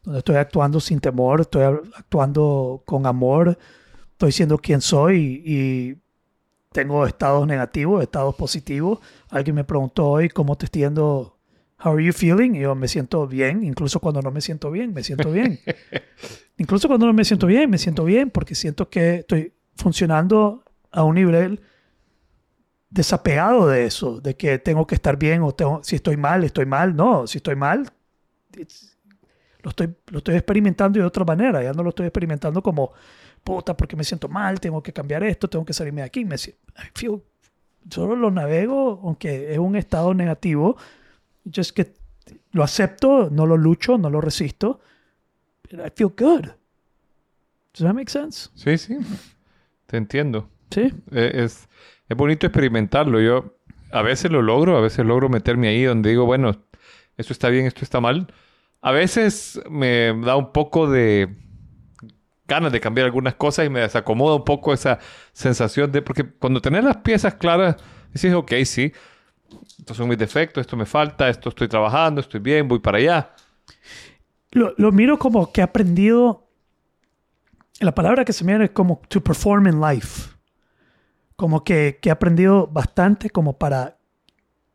donde 0.02 0.18
estoy 0.18 0.34
actuando 0.34 0.80
sin 0.80 0.98
temor, 0.98 1.42
estoy 1.42 1.62
actuando 1.62 2.82
con 2.84 3.06
amor, 3.06 3.56
estoy 4.10 4.32
siendo 4.32 4.58
quien 4.58 4.80
soy 4.80 5.42
y 5.46 5.96
tengo 6.72 7.06
estados 7.06 7.46
negativos, 7.46 8.02
estados 8.02 8.34
positivos. 8.34 8.98
Alguien 9.28 9.54
me 9.54 9.64
preguntó 9.64 10.08
hoy 10.08 10.28
cómo 10.28 10.56
te 10.56 10.66
estoy 10.66 11.31
how 11.84 11.92
are 11.94 12.04
you 12.04 12.12
feeling? 12.12 12.54
Y 12.54 12.60
yo 12.60 12.74
me 12.74 12.88
siento 12.88 13.26
bien, 13.26 13.64
incluso 13.64 14.00
cuando 14.00 14.22
no 14.22 14.30
me 14.30 14.40
siento 14.40 14.70
bien, 14.70 14.92
me 14.92 15.02
siento 15.02 15.30
bien. 15.32 15.58
incluso 16.58 16.88
cuando 16.88 17.06
no 17.06 17.12
me 17.12 17.24
siento 17.24 17.46
bien, 17.46 17.70
me 17.70 17.78
siento 17.78 18.04
bien 18.04 18.30
porque 18.30 18.54
siento 18.54 18.88
que 18.88 19.16
estoy 19.16 19.52
funcionando 19.76 20.64
a 20.90 21.04
un 21.04 21.14
nivel 21.14 21.60
desapegado 22.90 23.66
de 23.68 23.86
eso, 23.86 24.20
de 24.20 24.36
que 24.36 24.58
tengo 24.58 24.86
que 24.86 24.94
estar 24.94 25.16
bien 25.18 25.42
o 25.42 25.52
tengo, 25.54 25.82
si 25.82 25.96
estoy 25.96 26.16
mal, 26.16 26.44
estoy 26.44 26.66
mal. 26.66 26.94
No, 26.94 27.26
si 27.26 27.38
estoy 27.38 27.56
mal, 27.56 27.90
lo 29.62 29.70
estoy, 29.70 29.94
lo 30.08 30.18
estoy 30.18 30.34
experimentando 30.34 30.98
de 30.98 31.04
otra 31.06 31.24
manera. 31.24 31.62
Ya 31.62 31.72
no 31.72 31.82
lo 31.82 31.88
estoy 31.90 32.06
experimentando 32.06 32.62
como, 32.62 32.92
puta, 33.42 33.76
porque 33.76 33.96
me 33.96 34.04
siento 34.04 34.28
mal, 34.28 34.60
tengo 34.60 34.82
que 34.82 34.92
cambiar 34.92 35.22
esto, 35.24 35.48
tengo 35.48 35.64
que 35.64 35.72
salirme 35.72 36.02
de 36.02 36.06
aquí. 36.06 36.24
Me, 36.24 36.36
si- 36.36 36.50
I 36.50 36.90
feel- 36.94 37.22
solo 37.90 38.14
lo 38.14 38.30
navego, 38.30 39.00
aunque 39.04 39.52
es 39.52 39.58
un 39.58 39.74
estado 39.76 40.14
negativo. 40.14 40.76
Just 41.44 41.72
que 41.72 41.94
lo 42.52 42.62
acepto, 42.62 43.30
no 43.30 43.46
lo 43.46 43.56
lucho, 43.56 43.98
no 43.98 44.10
lo 44.10 44.20
resisto. 44.20 44.80
But 45.70 45.80
I 45.86 45.90
feel 45.94 46.08
good. 46.08 46.50
Does 47.72 47.86
that 47.86 47.94
make 47.94 48.10
sense? 48.10 48.50
Sí, 48.54 48.76
sí. 48.76 48.96
Te 49.86 49.96
entiendo. 49.96 50.48
Sí. 50.70 50.92
Eh, 51.10 51.32
es, 51.34 51.68
es 52.08 52.16
bonito 52.16 52.46
experimentarlo. 52.46 53.20
Yo 53.20 53.56
a 53.90 54.02
veces 54.02 54.30
lo 54.30 54.42
logro, 54.42 54.76
a 54.76 54.80
veces 54.80 55.04
logro 55.04 55.28
meterme 55.28 55.68
ahí 55.68 55.84
donde 55.84 56.10
digo, 56.10 56.24
bueno, 56.26 56.62
esto 57.16 57.32
está 57.32 57.48
bien, 57.48 57.66
esto 57.66 57.84
está 57.84 58.00
mal. 58.00 58.32
A 58.80 58.92
veces 58.92 59.60
me 59.70 60.12
da 60.22 60.36
un 60.36 60.52
poco 60.52 60.90
de 60.90 61.34
ganas 62.48 62.72
de 62.72 62.80
cambiar 62.80 63.06
algunas 63.06 63.34
cosas 63.34 63.66
y 63.66 63.70
me 63.70 63.80
desacomoda 63.80 64.36
un 64.36 64.44
poco 64.44 64.74
esa 64.74 64.98
sensación 65.32 65.92
de... 65.92 66.02
Porque 66.02 66.24
cuando 66.24 66.60
tenés 66.60 66.84
las 66.84 66.98
piezas 66.98 67.34
claras, 67.34 67.76
dices, 68.12 68.34
ok, 68.34 68.52
sí, 68.64 68.92
estos 69.78 69.96
son 69.96 70.08
mis 70.08 70.18
defectos, 70.18 70.60
esto 70.60 70.76
me 70.76 70.86
falta, 70.86 71.28
esto 71.28 71.48
estoy 71.48 71.68
trabajando, 71.68 72.20
estoy 72.20 72.40
bien, 72.40 72.68
voy 72.68 72.78
para 72.78 72.98
allá. 72.98 73.34
Lo, 74.52 74.92
miro 74.92 75.18
como 75.18 75.50
que 75.50 75.60
he 75.60 75.64
aprendido. 75.64 76.48
La 77.80 77.94
palabra 77.94 78.24
que 78.24 78.32
se 78.32 78.44
me 78.44 78.52
viene 78.52 78.66
es 78.66 78.70
como 78.70 79.00
to 79.08 79.22
perform 79.22 79.66
in 79.66 79.80
life. 79.80 80.30
Como 81.36 81.64
que, 81.64 81.98
que 82.00 82.10
he 82.10 82.12
aprendido 82.12 82.66
bastante 82.66 83.30
como 83.30 83.58
para. 83.58 83.98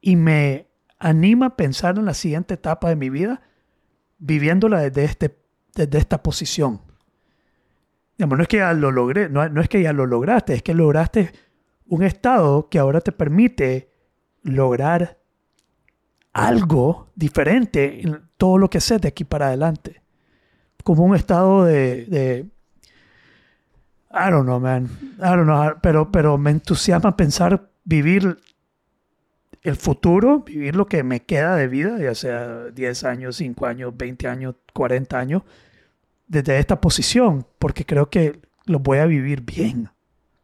Y 0.02 0.16
me 0.16 0.68
anima 1.00 1.48
a 1.48 1.56
pensar 1.56 1.98
en 1.98 2.06
la 2.06 2.14
siguiente 2.14 2.56
etapa 2.56 2.90
de 2.90 2.96
mi 2.96 3.10
vida, 3.10 3.42
viviéndola 4.18 4.82
desde, 4.82 5.04
este, 5.04 5.38
desde 5.76 5.98
esta 6.00 6.24
posición. 6.24 6.82
Digamos, 8.18 8.38
no 8.38 8.42
es 8.42 8.48
que 8.48 8.58
ya 8.58 8.74
lo 8.74 8.92
logré, 8.92 9.30
no, 9.30 9.48
no 9.48 9.62
es 9.62 9.70
que 9.70 9.82
ya 9.82 9.94
lo 9.94 10.08
lograste, 10.08 10.56
es 10.56 10.64
que 10.64 10.74
lograste 10.74 11.34
un 11.86 12.04
estado 12.04 12.68
que 12.70 12.80
ahora 12.80 13.00
te 13.02 13.12
permite 13.12 13.92
lograr 14.48 15.18
algo 16.34 17.08
diferente 17.16 18.02
en 18.02 18.22
todo 18.38 18.58
lo 18.58 18.70
que 18.70 18.78
haces 18.78 19.02
de 19.02 19.10
aquí 19.10 19.24
para 19.24 19.48
adelante. 19.48 20.02
Como 20.84 21.04
un 21.04 21.16
estado 21.16 21.66
de, 21.66 22.06
de 22.06 22.46
I 24.12 24.32
don't 24.32 24.46
know, 24.46 24.60
man. 24.60 24.90
I 25.18 25.36
don't 25.36 25.44
know, 25.44 25.74
pero, 25.82 26.12
pero 26.12 26.38
me 26.38 26.52
entusiasma 26.52 27.18
pensar 27.18 27.70
vivir 27.84 28.38
el 29.64 29.76
futuro, 29.76 30.40
vivir 30.40 30.76
lo 30.76 30.86
que 30.86 31.04
me 31.04 31.24
queda 31.24 31.56
de 31.56 31.68
vida, 31.68 32.00
ya 32.00 32.16
sea 32.16 32.66
10 32.66 33.04
años, 33.04 33.36
5 33.36 33.66
años, 33.66 33.98
20 33.98 34.28
años, 34.28 34.56
40 34.74 35.20
años, 35.20 35.42
desde 36.28 36.58
esta 36.60 36.80
posición, 36.80 37.46
porque 37.60 37.86
creo 37.86 38.10
que 38.10 38.40
lo 38.66 38.80
voy 38.80 39.00
a 39.00 39.06
vivir 39.06 39.42
bien. 39.42 39.90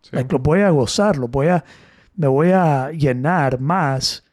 Sí. 0.01 0.09
Like, 0.13 0.31
lo 0.33 0.39
voy 0.39 0.61
a 0.61 0.71
gozar, 0.71 1.17
lo 1.17 1.29
voy 1.29 1.47
a, 1.47 1.63
me 2.16 2.28
voy 2.28 2.51
a 2.51 2.91
llenar 2.91 3.59
más, 3.59 4.24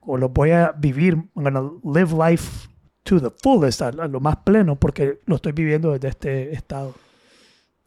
o 0.00 0.16
lo 0.18 0.28
voy 0.28 0.50
a 0.50 0.72
vivir, 0.76 1.14
I'm 1.14 1.44
gonna 1.44 1.70
live 1.84 2.12
life 2.14 2.68
to 3.04 3.20
the 3.20 3.30
fullest, 3.42 3.82
a, 3.82 3.90
lo 3.92 4.20
más 4.20 4.36
pleno, 4.38 4.76
porque 4.76 5.20
lo 5.26 5.36
estoy 5.36 5.52
viviendo 5.52 5.92
desde 5.92 6.08
este 6.08 6.52
estado. 6.52 6.94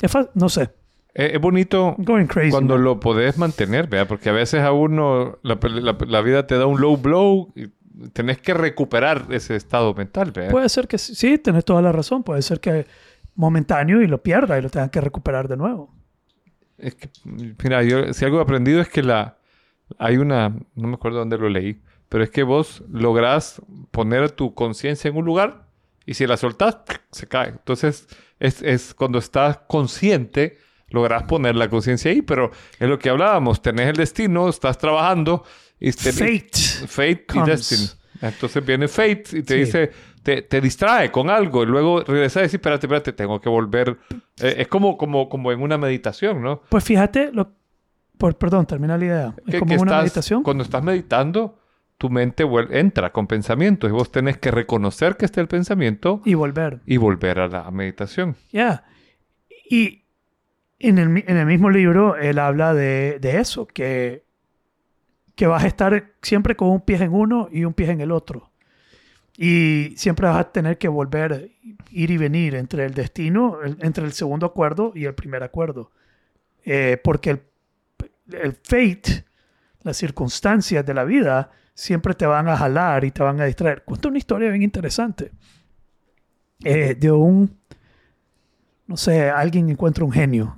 Es 0.01 0.11
no 0.35 0.49
sé, 0.49 0.69
Eh, 1.15 1.31
es 1.33 1.41
bonito 1.41 1.95
crazy. 2.27 2.51
cuando 2.51 2.75
man. 2.75 2.83
lo 2.83 2.99
podés 2.99 3.37
mantener, 3.37 3.87
¿verdad? 3.87 4.07
Porque 4.07 4.29
a 4.29 4.33
veces 4.33 4.61
a 4.61 4.71
uno 4.71 5.37
la, 5.41 5.57
la- 5.61 5.97
la 6.07 6.21
vida 6.21 6.45
te 6.45 6.57
da 6.57 6.65
un 6.67 6.79
low 6.79 6.97
blow 6.97 7.51
y 7.55 7.67
tenés 8.13 8.37
que 8.39 8.53
recuperar 8.53 9.25
ese 9.31 9.55
estado 9.55 9.93
mental, 9.95 10.31
¿verdad? 10.31 10.51
Puede 10.51 10.69
ser 10.69 10.87
que 10.87 10.99
sí, 10.99 11.39
tenés 11.39 11.65
toda 11.65 11.81
la 11.81 11.91
razón, 11.91 12.21
puede 12.23 12.43
ser 12.43 12.59
que 12.59 12.85
momentáneo 13.35 14.01
y 14.03 14.07
lo 14.07 14.21
pierda 14.21 14.57
y 14.59 14.61
lo 14.61 14.69
tengan 14.69 14.89
que 14.91 15.01
recuperar 15.01 15.47
de 15.47 15.57
nuevo. 15.57 15.91
Es 16.77 16.95
que, 16.95 17.09
mira, 17.25 17.83
yo 17.83 18.13
si 18.13 18.25
algo 18.25 18.39
he 18.39 18.41
aprendido 18.41 18.81
es 18.81 18.89
que 18.89 19.03
la 19.03 19.37
hay 19.97 20.17
una, 20.17 20.49
no 20.75 20.87
me 20.87 20.95
acuerdo 20.95 21.19
dónde 21.19 21.37
lo 21.37 21.49
leí, 21.49 21.81
pero 22.09 22.23
es 22.23 22.29
que 22.29 22.43
vos 22.43 22.83
lográs 22.91 23.61
poner 23.91 24.31
tu 24.31 24.53
conciencia 24.53 25.09
en 25.09 25.15
un 25.17 25.25
lugar 25.25 25.67
y 26.05 26.13
si 26.13 26.27
la 26.27 26.37
soltás, 26.37 26.77
se 27.11 27.27
cae. 27.27 27.49
Entonces, 27.49 28.07
es, 28.39 28.61
es 28.61 28.93
cuando 28.93 29.17
estás 29.19 29.59
consciente, 29.67 30.57
lográs 30.89 31.23
poner 31.23 31.55
la 31.55 31.69
conciencia 31.69 32.11
ahí, 32.11 32.21
pero 32.21 32.51
es 32.79 32.87
lo 32.87 32.99
que 32.99 33.09
hablábamos, 33.09 33.61
tenés 33.61 33.87
el 33.87 33.95
destino, 33.95 34.47
estás 34.49 34.77
trabajando 34.77 35.43
y 35.79 35.91
Fate. 35.91 36.51
Fate 36.87 37.11
y 37.11 37.25
comes. 37.25 37.47
Destiny. 37.69 37.89
Entonces 38.21 38.65
viene 38.65 38.87
Fate 38.87 39.23
y 39.33 39.43
te 39.43 39.53
Sí. 39.53 39.59
dice, 39.61 39.91
te, 40.27 40.41
te 40.41 40.59
distrae 40.59 41.09
con 41.09 41.29
algo 41.29 41.63
y 41.63 41.67
luego 41.67 42.01
regresa 42.01 42.41
y 42.41 42.43
dice, 42.43 42.57
espérate, 42.57 42.85
espérate, 42.85 43.13
tengo 43.13 43.39
que 43.39 43.47
volver. 43.47 43.97
Eh, 44.41 44.55
es 44.57 44.67
como, 44.67 44.97
como, 44.97 45.29
como 45.29 45.53
en 45.53 45.61
una 45.61 45.77
meditación, 45.77 46.41
¿no? 46.41 46.63
Pues 46.67 46.83
fíjate, 46.83 47.31
lo, 47.31 47.53
por, 48.17 48.37
perdón, 48.37 48.65
termina 48.65 48.97
la 48.97 49.05
idea. 49.05 49.35
Es 49.45 49.53
Que- 49.53 49.59
como 49.59 49.69
que 49.69 49.77
una 49.81 49.91
estás- 49.91 50.01
meditación. 50.03 50.43
Cuando 50.43 50.65
estás 50.65 50.83
meditando, 50.83 51.59
tu 51.97 52.09
mente 52.09 52.43
entra 52.71 53.13
con 53.13 53.25
pensamientos 53.25 53.89
y 53.89 53.93
vos 53.93 54.11
tenés 54.11 54.37
que 54.37 54.51
reconocer 54.51 55.15
que 55.15 55.23
está 55.23 55.39
el 55.39 55.47
pensamiento 55.47 56.21
Y 56.25 56.33
volver. 56.33 56.81
y 56.85 56.97
volver 56.97 57.39
a 57.39 57.47
la 57.47 57.71
meditación. 57.71 58.35
Ya. 58.51 58.83
Y 59.69 60.03
en 60.79 60.97
el, 60.97 61.23
en 61.25 61.37
el 61.37 61.45
mismo 61.45 61.69
libro 61.69 62.17
él 62.17 62.37
habla 62.39 62.73
de, 62.73 63.17
de 63.21 63.39
eso, 63.39 63.65
que, 63.65 64.25
que 65.35 65.47
vas 65.47 65.63
a 65.63 65.67
estar 65.67 66.11
siempre 66.21 66.57
con 66.57 66.67
un 66.67 66.81
pie 66.81 66.97
en 67.01 67.13
uno 67.13 67.47
y 67.49 67.63
un 67.63 67.73
pie 67.73 67.91
en 67.91 68.01
el 68.01 68.11
otro. 68.11 68.51
Y 69.37 69.93
siempre 69.97 70.27
vas 70.27 70.37
a 70.39 70.51
tener 70.51 70.77
que 70.79 70.87
volver, 70.87 71.51
ir 71.91 72.11
y 72.11 72.17
venir 72.17 72.55
entre 72.55 72.85
el 72.85 72.93
destino, 72.95 73.61
el- 73.63 73.77
entre 73.81 74.03
el 74.03 74.13
segundo 74.13 74.47
acuerdo 74.47 74.91
y 74.95 75.05
el 75.05 75.13
primer 75.13 75.43
acuerdo. 75.43 75.91
Eh, 76.65 76.99
porque 77.03 77.29
el, 77.29 77.41
el 78.33 78.53
fate, 78.53 79.25
las 79.83 79.95
circunstancias 79.97 80.85
de 80.85 80.93
la 80.93 81.03
vida, 81.03 81.51
siempre 81.75 82.15
te 82.15 82.25
van 82.25 82.47
a 82.49 82.57
jalar 82.57 83.03
y 83.05 83.11
te 83.11 83.21
van 83.23 83.39
a 83.39 83.45
distraer. 83.45 83.83
Cuenta 83.83 84.07
una 84.09 84.17
historia 84.17 84.49
bien 84.49 84.63
interesante. 84.63 85.31
Eh, 86.63 86.95
de 86.95 87.11
un, 87.11 87.55
no 88.87 88.97
sé, 88.97 89.29
alguien 89.29 89.69
encuentra 89.69 90.03
un 90.03 90.11
genio. 90.11 90.55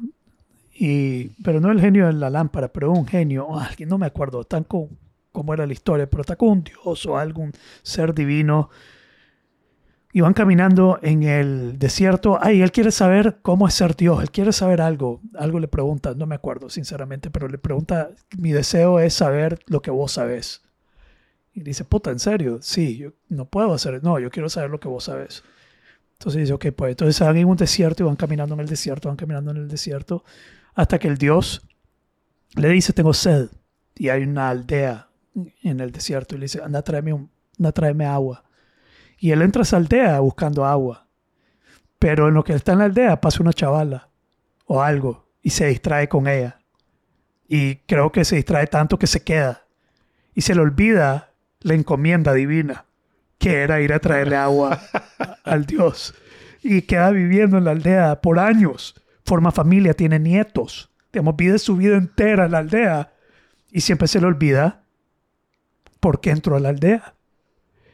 Y, 0.73 1.29
pero 1.43 1.59
no 1.59 1.71
el 1.71 1.81
genio 1.81 2.07
de 2.07 2.13
la 2.13 2.29
lámpara, 2.29 2.69
pero 2.69 2.91
un 2.91 3.05
genio, 3.05 3.45
o 3.45 3.59
alguien, 3.59 3.89
no 3.89 3.97
me 3.97 4.05
acuerdo 4.05 4.45
tan 4.45 4.63
con, 4.63 4.87
cómo 5.31 5.53
era 5.53 5.65
la 5.65 5.73
historia, 5.73 6.09
pero 6.09 6.21
está 6.21 6.37
dios 6.39 7.05
o 7.05 7.17
algún 7.17 7.51
ser 7.83 8.13
divino. 8.13 8.69
Y 10.11 10.21
van 10.21 10.33
caminando 10.33 10.97
en 11.03 11.21
el 11.21 11.77
desierto. 11.77 12.39
Ay, 12.41 12.63
él 12.63 12.71
quiere 12.71 12.91
saber 12.91 13.39
cómo 13.43 13.67
es 13.67 13.75
ser 13.75 13.95
Dios. 13.95 14.23
Él 14.23 14.31
quiere 14.31 14.51
saber 14.51 14.81
algo. 14.81 15.21
Algo 15.35 15.59
le 15.59 15.67
pregunta. 15.67 16.15
No 16.15 16.25
me 16.25 16.33
acuerdo, 16.33 16.67
sinceramente, 16.69 17.29
pero 17.29 17.47
le 17.47 17.59
pregunta: 17.59 18.09
Mi 18.35 18.51
deseo 18.51 18.99
es 18.99 19.13
saber 19.13 19.59
lo 19.67 19.83
que 19.83 19.91
vos 19.91 20.13
sabés. 20.13 20.63
Y 21.53 21.61
dice: 21.61 21.85
Puta, 21.85 22.09
¿en 22.09 22.17
serio? 22.17 22.57
Sí, 22.61 22.97
yo 22.97 23.11
no 23.27 23.45
puedo 23.45 23.71
hacer. 23.71 24.03
No, 24.03 24.17
yo 24.17 24.31
quiero 24.31 24.49
saber 24.49 24.71
lo 24.71 24.79
que 24.79 24.87
vos 24.87 25.03
sabés. 25.03 25.43
Entonces 26.13 26.41
dice: 26.41 26.53
Ok, 26.53 26.67
pues 26.75 26.89
entonces 26.91 27.19
van 27.19 27.37
en 27.37 27.47
un 27.47 27.57
desierto 27.57 28.01
y 28.01 28.07
van 28.07 28.15
caminando 28.15 28.55
en 28.55 28.61
el 28.61 28.67
desierto, 28.67 29.09
van 29.09 29.15
caminando 29.15 29.51
en 29.51 29.57
el 29.57 29.67
desierto. 29.67 30.23
Hasta 30.73 30.97
que 30.97 31.07
el 31.07 31.19
Dios 31.19 31.61
le 32.55 32.69
dice: 32.69 32.93
Tengo 32.93 33.13
sed. 33.13 33.49
Y 33.95 34.09
hay 34.09 34.23
una 34.23 34.49
aldea 34.49 35.08
en 35.63 35.79
el 35.79 35.91
desierto. 35.91 36.35
Y 36.35 36.39
le 36.39 36.45
dice: 36.45 36.61
Anda, 36.63 36.81
tráeme, 36.81 37.13
un, 37.13 37.29
anda, 37.57 37.71
tráeme 37.71 38.05
agua. 38.05 38.43
Y 39.17 39.31
él 39.31 39.41
entra 39.41 39.61
a 39.61 39.63
esa 39.63 39.77
aldea 39.77 40.19
buscando 40.19 40.65
agua. 40.65 41.07
Pero 41.99 42.29
en 42.29 42.33
lo 42.33 42.43
que 42.43 42.53
está 42.53 42.71
en 42.71 42.79
la 42.79 42.85
aldea 42.85 43.19
pasa 43.19 43.43
una 43.43 43.51
chavala 43.51 44.09
o 44.65 44.81
algo 44.81 45.27
y 45.41 45.49
se 45.49 45.67
distrae 45.67 46.07
con 46.07 46.27
ella. 46.27 46.61
Y 47.47 47.77
creo 47.87 48.11
que 48.11 48.23
se 48.23 48.37
distrae 48.37 48.67
tanto 48.67 48.97
que 48.97 49.07
se 49.07 49.23
queda. 49.23 49.65
Y 50.33 50.41
se 50.41 50.55
le 50.55 50.61
olvida 50.61 51.33
la 51.61 51.73
encomienda 51.73 52.33
divina, 52.33 52.85
que 53.37 53.61
era 53.61 53.81
ir 53.81 53.91
a 53.91 53.99
traerle 53.99 54.37
agua 54.37 54.79
al 55.43 55.65
Dios. 55.65 56.13
Y 56.61 56.83
queda 56.83 57.11
viviendo 57.11 57.57
en 57.57 57.65
la 57.65 57.71
aldea 57.71 58.21
por 58.21 58.39
años. 58.39 58.95
Forma 59.25 59.51
familia, 59.51 59.93
tiene 59.93 60.19
nietos. 60.19 60.91
Digamos, 61.11 61.35
vive 61.35 61.59
su 61.59 61.75
vida 61.75 61.97
entera 61.97 62.45
en 62.45 62.51
la 62.51 62.59
aldea. 62.59 63.13
Y 63.71 63.81
siempre 63.81 64.07
se 64.07 64.21
le 64.21 64.27
olvida 64.27 64.83
por 65.99 66.21
qué 66.21 66.31
entró 66.31 66.55
a 66.55 66.59
la 66.59 66.69
aldea. 66.69 67.15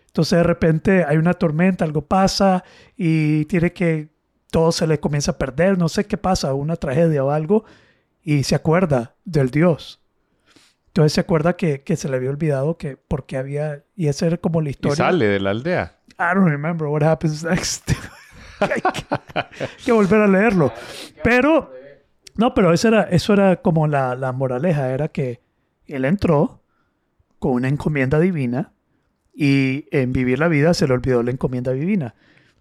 Entonces 0.08 0.38
de 0.38 0.44
repente 0.44 1.04
hay 1.06 1.18
una 1.18 1.34
tormenta, 1.34 1.84
algo 1.86 2.02
pasa 2.06 2.64
y 2.96 3.46
tiene 3.46 3.74
que, 3.74 4.10
todo 4.52 4.72
se 4.72 4.88
le 4.88 5.00
comienza 5.00 5.32
a 5.32 5.38
perder, 5.38 5.78
no 5.78 5.90
sé 5.90 6.06
qué 6.06 6.18
pasa, 6.18 6.54
una 6.54 6.78
tragedia 6.78 7.24
o 7.24 7.32
algo, 7.32 7.66
y 8.24 8.44
se 8.44 8.56
acuerda 8.56 9.16
del 9.26 9.50
Dios. 9.52 10.02
Entonces 10.88 11.12
se 11.12 11.20
acuerda 11.22 11.58
que, 11.58 11.82
que 11.82 11.98
se 11.98 12.08
le 12.08 12.16
había 12.16 12.30
olvidado 12.30 12.78
que 12.78 12.96
porque 12.96 13.36
había, 13.36 13.84
y 13.98 14.08
esa 14.08 14.28
era 14.28 14.38
como 14.38 14.62
la 14.62 14.70
Y 14.70 14.72
historia. 14.72 14.96
sale 14.96 15.26
de 15.28 15.40
la 15.42 15.50
aldea. 15.50 15.98
I 16.18 16.34
don't 16.34 16.48
remember 16.48 16.88
what 16.88 17.04
happens 17.04 17.44
next. 17.44 17.92
hay, 18.62 18.70
que, 18.82 19.16
hay 19.44 19.68
que 19.84 19.92
volver 19.92 20.22
a 20.22 20.28
leerlo. 20.28 20.72
Pero, 21.22 21.74
no, 22.38 22.54
pero 22.54 22.72
eso 22.72 22.88
era, 22.88 23.04
eso 23.04 23.34
era 23.34 23.58
como 23.58 23.88
la, 23.88 24.16
la 24.16 24.32
moraleja, 24.32 24.90
era 24.92 25.10
que 25.10 25.42
él 25.88 26.06
entró 26.06 26.62
con 27.40 27.54
una 27.54 27.68
encomienda 27.68 28.20
divina 28.20 28.72
y 29.34 29.86
en 29.92 30.14
vivir 30.14 30.40
la 30.40 30.48
vida 30.48 30.74
se 30.74 30.88
le 30.88 30.94
olvidó 30.94 31.22
la 31.24 31.32
encomienda 31.32 31.72
divina. 31.74 32.16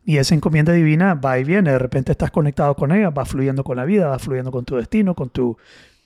Y 0.05 0.19
esa 0.19 0.35
encomienda 0.35 0.73
divina 0.73 1.15
va 1.15 1.39
y 1.39 1.45
viene, 1.45 1.71
de 1.71 1.79
repente 1.79 2.13
estás 2.13 2.31
conectado 2.31 2.75
con 2.75 2.93
ella, 2.93 3.11
va 3.11 3.25
fluyendo 3.25 3.65
con 3.65 3.77
la 3.77 3.85
vida, 3.85 4.09
va 4.09 4.19
fluyendo 4.19 4.51
con 4.51 4.65
tu 4.65 4.77
destino, 4.77 5.15
con 5.15 5.31
tu, 5.31 5.57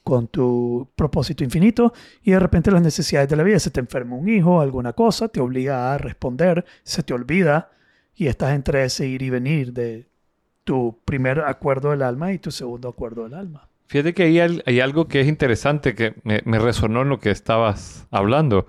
con 0.05 0.29
tu 0.29 0.89
propósito 0.95 1.43
infinito, 1.43 1.93
y 2.23 2.31
de 2.31 2.39
repente 2.39 2.71
las 2.71 2.83
necesidades 2.83 3.29
de 3.29 3.37
la 3.37 3.43
vida, 3.43 3.59
se 3.59 3.71
te 3.71 3.81
enferma 3.81 4.15
un 4.15 4.29
hijo, 4.29 4.61
alguna 4.61 4.93
cosa, 4.93 5.29
te 5.29 5.41
obliga 5.41 5.93
a 5.93 5.99
responder, 5.99 6.65
se 6.85 7.03
te 7.03 7.13
olvida, 7.13 7.71
y 8.15 8.27
estás 8.27 8.55
entre 8.55 8.85
ese 8.85 9.07
ir 9.07 9.23
y 9.23 9.31
venir 9.31 9.73
de 9.73 10.09
tu 10.65 10.99
primer 11.05 11.41
acuerdo 11.41 11.91
del 11.91 12.03
alma 12.03 12.33
y 12.33 12.39
tu 12.39 12.51
segundo 12.51 12.89
acuerdo 12.89 13.25
del 13.25 13.35
alma. 13.35 13.68
Fíjate 13.89 14.15
que 14.15 14.23
hay, 14.25 14.39
al- 14.41 14.63
hay 14.67 14.81
algo 14.81 15.09
que 15.09 15.21
es 15.21 15.27
interesante 15.29 15.95
que 15.95 16.15
me, 16.23 16.41
me 16.45 16.59
resonó 16.59 17.03
en 17.03 17.09
lo 17.09 17.19
que 17.19 17.31
estabas 17.31 18.07
hablando. 18.11 18.67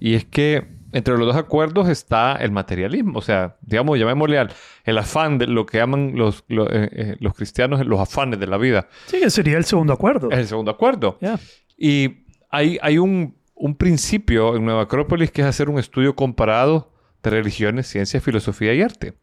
Y 0.00 0.14
es 0.14 0.24
que 0.24 0.66
entre 0.92 1.16
los 1.16 1.26
dos 1.26 1.36
acuerdos 1.36 1.88
está 1.88 2.36
el 2.36 2.50
materialismo. 2.52 3.18
O 3.18 3.22
sea, 3.22 3.56
digamos, 3.62 3.98
llamémosle 3.98 4.38
al 4.38 4.52
el 4.84 4.98
afán 4.98 5.38
de 5.38 5.46
lo 5.46 5.64
que 5.66 5.78
llaman 5.78 6.12
los, 6.16 6.44
lo- 6.48 6.70
eh, 6.70 6.88
eh, 6.92 7.16
los 7.20 7.34
cristianos 7.34 7.84
los 7.86 7.98
afanes 8.00 8.38
de 8.40 8.46
la 8.46 8.56
vida. 8.56 8.88
Sí, 9.06 9.18
que 9.20 9.30
sería 9.30 9.56
el 9.58 9.64
segundo 9.64 9.92
acuerdo. 9.92 10.30
Es 10.30 10.38
el 10.38 10.46
segundo 10.48 10.70
acuerdo. 10.70 11.18
Ya. 11.20 11.38
Y 11.76 12.24
hay, 12.50 12.78
hay 12.82 12.98
un, 12.98 13.36
un 13.54 13.74
principio 13.76 14.54
en 14.56 14.64
Nueva 14.64 14.82
Acrópolis 14.82 15.30
que 15.30 15.40
es 15.42 15.46
hacer 15.48 15.68
un 15.70 15.78
estudio 15.78 16.14
comparado 16.14 16.92
de 17.22 17.30
religiones, 17.30 17.86
ciencia, 17.88 18.20
filosofía 18.20 18.74
y 18.74 18.82
arte. 18.82 19.14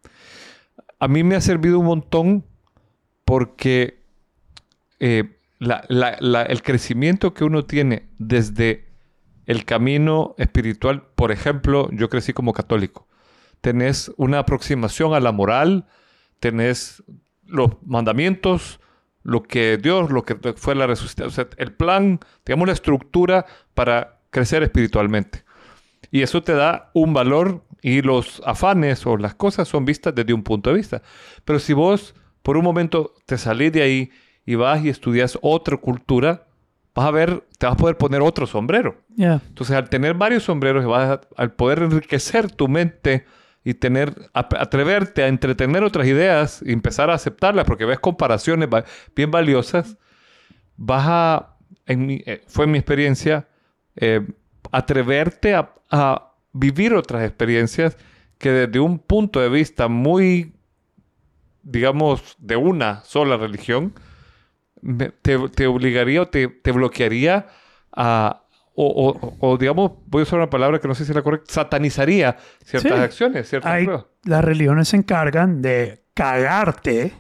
A 1.00 1.08
mí 1.08 1.24
me 1.24 1.36
ha 1.36 1.42
servido 1.42 1.80
un 1.80 1.86
montón 1.86 2.46
porque 3.26 3.99
eh, 5.00 5.38
el 5.60 6.62
crecimiento 6.64 7.34
que 7.34 7.44
uno 7.44 7.66
tiene 7.66 8.10
desde 8.18 8.90
el 9.46 9.66
camino 9.66 10.36
espiritual, 10.38 11.04
por 11.16 11.32
ejemplo, 11.32 11.90
yo 11.92 12.10
crecí 12.10 12.34
como 12.34 12.54
católico. 12.54 13.08
Tenés 13.62 14.12
una 14.16 14.40
aproximación 14.40 15.14
a 15.14 15.20
la 15.20 15.32
moral, 15.32 15.88
tenés 16.40 17.04
los 17.46 17.72
mandamientos, 17.86 18.80
lo 19.24 19.44
que 19.44 19.78
Dios, 19.78 20.12
lo 20.12 20.24
que 20.24 20.36
fue 20.56 20.76
la 20.76 20.88
resucitación, 20.88 21.28
o 21.28 21.32
sea, 21.32 21.48
el 21.58 21.74
plan, 21.74 22.20
digamos 22.46 22.68
la 22.68 22.74
estructura 22.74 23.46
para 23.74 24.20
crecer 24.30 24.64
espiritualmente. 24.64 25.44
Y 26.12 26.22
eso 26.22 26.42
te 26.42 26.54
da 26.54 26.92
un 26.94 27.14
valor 27.14 27.64
y 27.82 28.02
los 28.02 28.42
afanes 28.46 29.06
o 29.06 29.18
las 29.18 29.36
cosas 29.36 29.68
son 29.68 29.86
vistas 29.86 30.16
desde 30.16 30.34
un 30.34 30.44
punto 30.44 30.70
de 30.70 30.78
vista. 30.78 31.02
Pero 31.46 31.60
si 31.60 31.74
vos 31.74 32.16
por 32.42 32.58
un 32.58 32.64
momento 32.64 33.14
te 33.26 33.38
salís 33.38 33.72
de 33.72 33.82
ahí 33.82 34.12
y 34.50 34.56
vas 34.56 34.84
y 34.84 34.90
estudias 34.90 35.38
otra 35.44 35.78
cultura, 35.78 36.48
vas 36.96 37.06
a 37.08 37.12
ver, 37.12 37.44
te 37.60 37.68
vas 37.68 37.74
a 37.76 37.78
poder 37.78 37.98
poner 37.98 38.22
otro 38.22 38.48
sombrero. 38.48 38.96
Yeah. 39.16 39.42
Entonces, 39.48 39.76
al 39.76 39.90
tener 39.90 40.16
varios 40.16 40.44
sombreros, 40.44 40.84
vas 40.86 41.10
a- 41.12 41.22
al 41.38 41.52
poder 41.54 41.84
enriquecer 41.84 42.50
tu 42.52 42.68
mente 42.68 43.26
y 43.64 43.76
tener, 43.76 44.14
atreverte 44.34 45.22
a 45.22 45.28
entretener 45.28 45.84
otras 45.84 46.08
ideas 46.08 46.64
y 46.66 46.72
empezar 46.74 47.12
a 47.12 47.14
aceptarlas, 47.14 47.66
porque 47.66 47.86
ves 47.86 48.00
comparaciones 48.00 48.68
bien 49.16 49.30
valiosas, 49.30 49.98
vas 50.78 51.06
a, 51.08 51.56
en 51.86 52.08
mi- 52.08 52.24
eh, 52.26 52.42
fue 52.48 52.66
mi 52.66 52.80
experiencia, 52.80 53.48
eh, 53.98 54.26
atreverte 54.72 55.54
a, 55.54 55.76
a 55.92 56.32
vivir 56.54 56.96
otras 56.96 57.24
experiencias 57.24 57.98
que 58.40 58.50
desde 58.52 58.80
un 58.80 58.98
punto 58.98 59.40
de 59.42 59.50
vista 59.50 59.88
muy, 59.90 60.54
digamos, 61.62 62.36
de 62.40 62.56
una 62.56 63.04
sola 63.04 63.38
religión, 63.38 63.94
te, 65.22 65.38
te 65.50 65.68
obligaría 65.68 66.22
o 66.22 66.28
te, 66.28 66.48
te 66.48 66.72
bloquearía 66.72 67.48
a, 67.96 68.44
o, 68.76 68.86
o- 69.20 69.38
o, 69.40 69.58
digamos, 69.58 69.92
voy 70.08 70.22
a 70.22 70.24
usar 70.24 70.40
una 70.40 70.50
palabra 70.50 70.80
que 70.80 70.88
no 70.88 70.96
sé 70.96 71.06
si 71.06 71.12
es 71.12 71.16
la 71.16 71.22
correcta, 71.22 71.52
satanizaría 71.54 72.38
ciertas 72.64 72.94
Sí. 72.94 72.98
acciones, 73.00 73.50
ciertas 73.50 73.72
Hay- 73.72 73.86
pruebas. 73.86 74.06
las 74.24 74.44
religiones 74.44 74.88
se 74.90 74.98
encargan 74.98 75.62
de 75.62 76.04
cagarte, 76.14 77.14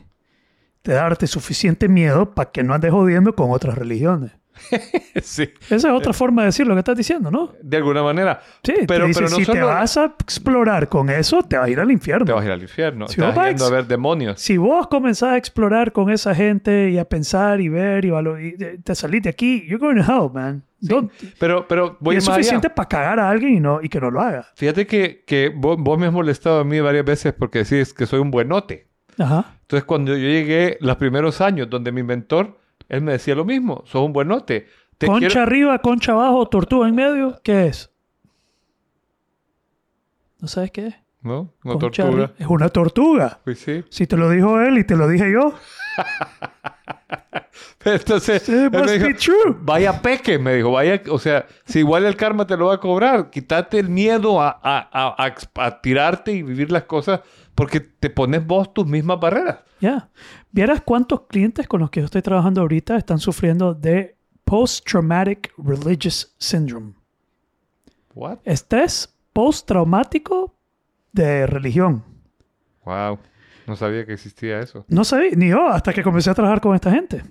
de 0.83 0.93
darte 0.93 1.27
suficiente 1.27 1.87
miedo 1.89 2.33
para 2.33 2.51
que 2.51 2.63
no 2.63 2.73
andes 2.73 2.91
jodiendo 2.91 3.35
con 3.35 3.51
otras 3.51 3.77
religiones. 3.77 4.31
sí, 5.21 5.49
Esa 5.69 5.75
es 5.75 5.85
otra 5.85 6.13
forma 6.13 6.43
de 6.43 6.47
decir 6.47 6.67
lo 6.67 6.73
que 6.75 6.79
estás 6.79 6.95
diciendo, 6.97 7.31
¿no? 7.31 7.53
de 7.61 7.77
alguna 7.77 8.03
manera. 8.03 8.41
Sí, 8.63 8.73
pero, 8.87 9.05
te 9.05 9.07
dice, 9.07 9.19
pero 9.21 9.29
no 9.31 9.35
si 9.37 9.45
te 9.45 9.61
vas 9.61 9.97
a 9.97 10.05
explorar 10.05 10.87
con 10.89 11.09
eso, 11.09 11.41
te 11.43 11.57
vas 11.57 11.67
a 11.67 11.69
ir 11.69 11.79
al 11.79 11.91
infierno. 11.91 12.25
te 12.25 12.31
vas 12.33 12.41
a 12.43 12.45
ir 12.45 12.51
al 12.51 12.61
infierno, 12.61 13.07
Si 13.07 13.15
te 13.15 13.21
vas 13.21 13.35
vas 13.35 13.61
a 13.61 13.69
ver 13.69 13.85
demonios. 13.87 14.39
Si 14.39 14.57
vos 14.57 14.87
comenzás 14.87 15.29
a 15.33 15.37
explorar 15.37 15.91
con 15.91 16.09
esa 16.09 16.33
gente 16.35 16.89
y 16.89 16.97
a 16.97 17.05
pensar 17.05 17.61
y 17.61 17.69
ver 17.69 18.05
y, 18.05 18.09
valo- 18.09 18.39
y 18.39 18.55
te- 18.81 18.95
salís 18.95 19.23
de 19.23 19.29
aquí, 19.29 19.65
you're 19.67 19.77
going 19.79 19.95
to 19.95 20.01
hell, 20.03 20.29
man. 20.33 20.63
Don't- 20.81 21.11
Pero, 21.39 21.67
pero 21.67 21.97
voy 21.99 22.15
y 22.15 22.17
es 22.19 22.23
suficiente 22.25 22.69
para 22.69 22.87
cagar 22.87 23.19
a 23.19 23.29
alguien 23.29 23.55
y, 23.55 23.59
no, 23.59 23.79
y 23.81 23.89
que 23.89 23.99
no 23.99 24.09
lo 24.11 24.21
haga. 24.21 24.47
Fíjate 24.55 24.87
que, 24.87 25.23
que 25.25 25.51
vos, 25.53 25.75
vos 25.77 25.99
me 25.99 26.07
has 26.07 26.13
molestado 26.13 26.61
a 26.61 26.63
mí 26.63 26.79
varias 26.79 27.03
veces 27.05 27.33
porque 27.33 27.63
decís 27.65 27.93
que 27.93 28.05
soy 28.05 28.19
un 28.19 28.31
buenote. 28.31 28.87
Ajá. 29.17 29.55
Entonces, 29.61 29.83
cuando 29.83 30.13
yo 30.15 30.23
llegué 30.27 30.77
los 30.79 30.95
primeros 30.95 31.41
años 31.41 31.69
donde 31.69 31.91
mi 31.91 32.01
mentor, 32.03 32.57
él 32.89 33.01
me 33.01 33.13
decía 33.13 33.35
lo 33.35 33.45
mismo, 33.45 33.83
sos 33.85 34.03
un 34.05 34.11
buenote. 34.13 34.67
Te 34.97 35.07
Concha 35.07 35.27
quiero- 35.27 35.41
arriba, 35.43 35.79
concha 35.79 36.11
abajo, 36.11 36.45
tortuga 36.47 36.87
en 36.89 36.95
medio, 36.95 37.39
¿qué 37.43 37.67
es? 37.67 37.89
¿No 40.39 40.47
sabes 40.47 40.71
qué 40.71 40.87
es? 40.87 40.95
¿No? 41.21 41.53
Una 41.63 41.73
Concha 41.79 42.03
tortuga. 42.03 42.31
Es 42.37 42.47
una 42.47 42.69
tortuga. 42.69 43.39
Pues 43.43 43.59
sí. 43.59 43.83
Si 43.89 44.07
te 44.07 44.15
lo 44.17 44.29
dijo 44.29 44.59
él 44.61 44.77
y 44.77 44.83
te 44.85 44.95
lo 44.95 45.07
dije 45.07 45.31
yo, 45.31 45.53
Entonces, 47.85 48.47
it 48.47 48.55
él 48.55 48.69
me 48.71 48.79
must 48.79 48.91
dijo, 48.93 49.05
be 49.07 49.13
true. 49.13 49.55
vaya 49.61 50.01
peque, 50.01 50.37
me 50.37 50.55
dijo, 50.55 50.71
vaya, 50.71 51.01
o 51.09 51.17
sea, 51.19 51.45
si 51.65 51.79
igual 51.79 52.05
el 52.05 52.15
karma 52.15 52.45
te 52.45 52.57
lo 52.57 52.67
va 52.67 52.75
a 52.75 52.79
cobrar, 52.79 53.29
quítate 53.29 53.79
el 53.79 53.89
miedo 53.89 54.41
a, 54.41 54.49
a- 54.61 54.89
a- 54.91 55.35
a 55.65 55.81
tirarte 55.81 56.31
y 56.33 56.43
vivir 56.43 56.71
las 56.71 56.83
cosas 56.83 57.21
porque 57.55 57.79
te 57.79 58.09
pones 58.09 58.45
vos 58.45 58.73
tus 58.73 58.85
mismas 58.85 59.19
barreras. 59.19 59.59
Ya. 59.81 60.09
¿Vieras 60.51 60.81
cuántos 60.81 61.21
clientes 61.27 61.67
con 61.67 61.79
los 61.79 61.91
que 61.91 61.99
yo 61.99 62.05
estoy 62.05 62.23
trabajando 62.23 62.61
ahorita 62.61 62.97
están 62.97 63.19
sufriendo 63.19 63.73
de 63.75 64.15
Post-Traumatic 64.45 65.53
Religious 65.57 66.35
Syndrome? 66.39 66.93
What? 68.15 68.39
Estrés 68.45 69.13
postraumático 69.31 70.55
de 71.11 71.45
religión. 71.45 72.03
Wow. 72.83 73.19
No 73.67 73.75
sabía 73.75 74.03
que 74.05 74.13
existía 74.13 74.59
eso. 74.59 74.85
No 74.87 75.03
sabía, 75.03 75.31
ni 75.35 75.49
yo, 75.49 75.67
hasta 75.67 75.93
que 75.93 76.01
comencé 76.01 76.31
a 76.31 76.33
trabajar 76.33 76.61
con 76.61 76.73
esta 76.73 76.89
gente. 76.89 77.23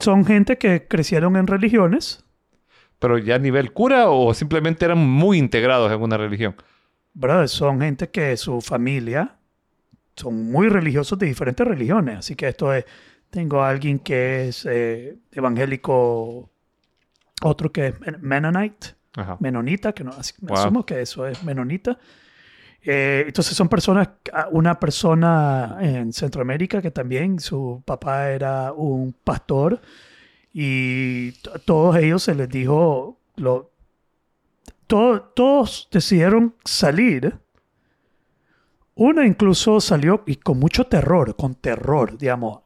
Son 0.00 0.24
gente 0.24 0.58
que 0.58 0.88
crecieron 0.88 1.36
en 1.36 1.46
religiones. 1.46 2.24
Pero 2.98 3.18
ya 3.18 3.36
a 3.36 3.38
nivel 3.38 3.72
cura 3.72 4.10
o 4.10 4.34
simplemente 4.34 4.84
eran 4.84 4.98
muy 4.98 5.38
integrados 5.38 5.92
en 5.92 6.02
una 6.02 6.16
religión. 6.16 6.56
Brother, 7.14 7.48
son 7.48 7.80
gente 7.80 8.10
que 8.10 8.36
su 8.36 8.60
familia 8.60 9.37
son 10.18 10.50
muy 10.50 10.68
religiosos 10.68 11.18
de 11.18 11.26
diferentes 11.26 11.66
religiones. 11.66 12.18
Así 12.18 12.34
que 12.34 12.48
esto 12.48 12.72
es, 12.72 12.84
tengo 13.30 13.62
a 13.62 13.68
alguien 13.70 13.98
que 13.98 14.48
es 14.48 14.66
eh, 14.68 15.16
evangélico, 15.32 16.50
otro 17.42 17.70
que 17.72 17.88
es 17.88 18.00
men- 18.00 18.18
Mennonite, 18.20 18.88
Ajá. 19.16 19.36
menonita, 19.40 19.92
que 19.92 20.04
no, 20.04 20.10
así- 20.12 20.34
me 20.40 20.48
Wow. 20.48 20.58
asumo 20.58 20.86
que 20.86 21.00
eso 21.00 21.26
es 21.26 21.42
menonita. 21.44 21.98
Eh, 22.82 23.24
entonces 23.26 23.56
son 23.56 23.68
personas, 23.68 24.08
ah, 24.32 24.48
una 24.52 24.78
persona 24.78 25.78
en 25.80 26.12
Centroamérica 26.12 26.80
que 26.80 26.90
también 26.90 27.38
su 27.40 27.82
papá 27.84 28.30
era 28.30 28.72
un 28.72 29.12
pastor 29.24 29.80
y 30.54 31.32
todos 31.66 31.96
ellos 31.96 32.22
se 32.22 32.34
les 32.34 32.48
dijo, 32.48 33.18
lo, 33.36 33.70
to- 34.86 35.20
todos 35.34 35.88
decidieron 35.92 36.54
salir. 36.64 37.36
Una 39.00 39.24
incluso 39.24 39.80
salió 39.80 40.24
y 40.26 40.34
con 40.34 40.58
mucho 40.58 40.88
terror, 40.88 41.36
con 41.36 41.54
terror, 41.54 42.18
digamos. 42.18 42.62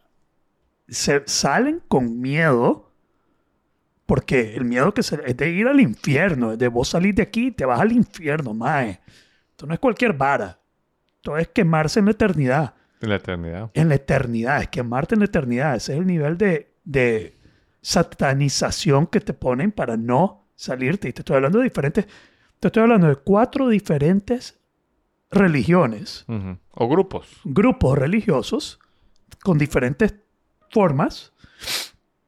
Se 0.89 1.22
salen 1.26 1.83
con 1.87 2.22
miedo 2.22 2.91
porque 4.07 4.57
el 4.57 4.64
miedo 4.64 4.95
que 4.95 5.03
se, 5.03 5.20
es 5.26 5.37
de 5.37 5.51
ir 5.51 5.68
al 5.68 5.78
infierno, 5.78 6.53
es 6.53 6.59
de 6.59 6.68
vos 6.68 6.89
salir 6.89 7.14
de 7.14 7.22
aquí 7.22 7.49
y 7.49 7.51
te 7.51 7.66
vas 7.66 7.78
al 7.78 7.93
infierno, 7.93 8.55
mae. 8.55 9.03
Esto 9.51 9.66
no 9.66 9.74
es 9.74 9.78
cualquier 9.78 10.14
vara. 10.14 10.59
Esto 11.16 11.37
es 11.37 11.49
quemarse 11.49 11.99
en 11.99 12.07
la 12.07 12.12
eternidad. 12.12 12.74
En 13.03 13.11
la 13.11 13.16
eternidad. 13.16 13.70
En 13.74 13.89
la 13.91 13.95
eternidad, 13.97 14.62
es 14.62 14.68
quemarte 14.68 15.14
en 15.14 15.18
la 15.18 15.26
eternidad. 15.26 15.76
Ese 15.76 15.93
es 15.93 15.99
el 15.99 16.07
nivel 16.07 16.39
de, 16.39 16.72
de 16.83 17.37
satanización 17.83 19.07
que 19.07 19.20
te 19.20 19.35
ponen 19.35 19.70
para 19.70 19.99
no 19.99 20.49
salirte. 20.55 21.11
Y 21.11 21.12
te 21.12 21.20
estoy 21.20 21.37
hablando 21.37 21.59
de 21.59 21.64
diferentes, 21.64 22.07
te 22.59 22.68
estoy 22.68 22.85
hablando 22.85 23.09
de 23.09 23.16
cuatro 23.16 23.68
diferentes 23.68 24.62
religiones. 25.33 26.24
O 26.74 26.89
grupos. 26.89 27.26
grupos 27.45 27.99
religiosos 27.99 28.78
con 29.43 29.59
diferentes 29.59 30.14
formas 30.70 31.33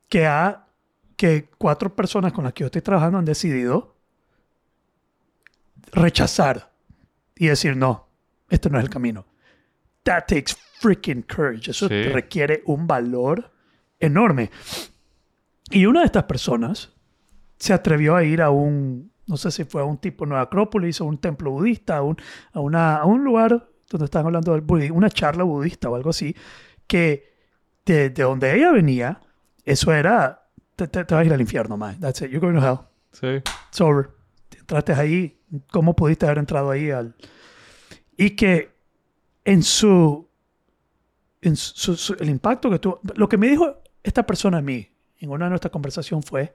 que 0.08 0.26
ha 0.26 0.66
que 1.16 1.48
cuatro 1.58 1.94
personas 1.94 2.32
con 2.32 2.42
las 2.44 2.52
que 2.52 2.62
yo 2.62 2.66
estoy 2.66 2.82
trabajando 2.82 3.18
han 3.18 3.24
decidido 3.24 3.94
rechazar 5.92 6.72
y 7.36 7.46
decir 7.46 7.76
no, 7.76 8.08
este 8.50 8.68
no 8.70 8.78
es 8.78 8.84
el 8.84 8.90
camino. 8.90 9.26
That 10.02 10.24
takes 10.26 10.54
freaking 10.80 11.22
courage. 11.22 11.70
Eso 11.70 11.88
Sí. 11.88 12.02
requiere 12.04 12.62
un 12.66 12.86
valor 12.86 13.50
enorme. 14.00 14.50
Y 15.70 15.86
una 15.86 16.00
de 16.00 16.06
estas 16.06 16.24
personas 16.24 16.92
se 17.58 17.72
atrevió 17.72 18.16
a 18.16 18.24
ir 18.24 18.42
a 18.42 18.50
un, 18.50 19.10
no 19.26 19.36
sé 19.36 19.50
si 19.50 19.64
fue 19.64 19.82
a 19.82 19.84
un 19.84 19.98
tipo 19.98 20.26
Nueva 20.26 20.42
Acrópolis 20.44 21.00
o 21.00 21.04
un 21.06 21.18
templo 21.18 21.50
budista, 21.50 21.96
a 21.98 22.02
un, 22.02 22.16
a 22.52 22.60
una, 22.60 22.96
a 22.96 23.04
un 23.04 23.24
lugar 23.24 23.68
donde 23.90 24.04
están 24.06 24.26
hablando 24.26 24.52
del 24.52 24.60
budismo, 24.62 24.96
una 24.96 25.10
charla 25.10 25.44
budista 25.44 25.88
o 25.88 25.94
algo 25.94 26.10
así, 26.10 26.34
que 26.86 27.32
de, 27.86 28.10
de 28.10 28.22
donde 28.22 28.54
ella 28.54 28.72
venía, 28.72 29.20
eso 29.64 29.92
era, 29.92 30.46
te, 30.76 30.88
te- 30.88 31.04
te 31.04 31.14
vas 31.14 31.22
a 31.22 31.24
ir 31.26 31.32
al 31.32 31.40
infierno, 31.40 31.76
man. 31.76 31.98
That's 32.00 32.20
it. 32.22 32.30
You're 32.30 32.40
going 32.40 32.58
to 32.60 32.66
hell. 32.66 32.78
Sí. 33.12 33.42
It's 33.68 33.80
over. 33.80 34.10
Entraste 34.58 34.92
ahí. 34.94 35.38
¿Cómo 35.70 35.94
pudiste 35.94 36.26
haber 36.26 36.38
entrado 36.38 36.70
ahí 36.70 36.90
al... 36.90 37.14
Y 38.16 38.30
que 38.30 38.74
en 39.44 39.62
su... 39.62 40.28
En 41.40 41.56
su, 41.56 41.94
su- 41.96 42.14
el 42.14 42.28
impacto 42.30 42.70
que 42.70 42.78
tuvo... 42.78 43.00
Lo 43.14 43.28
que 43.28 43.36
me 43.36 43.48
dijo 43.48 43.76
esta 44.02 44.24
persona 44.26 44.58
a 44.58 44.62
mí 44.62 44.88
en 45.20 45.30
una 45.30 45.44
de 45.46 45.50
nuestras 45.50 45.70
conversaciones 45.70 46.24
fue, 46.26 46.54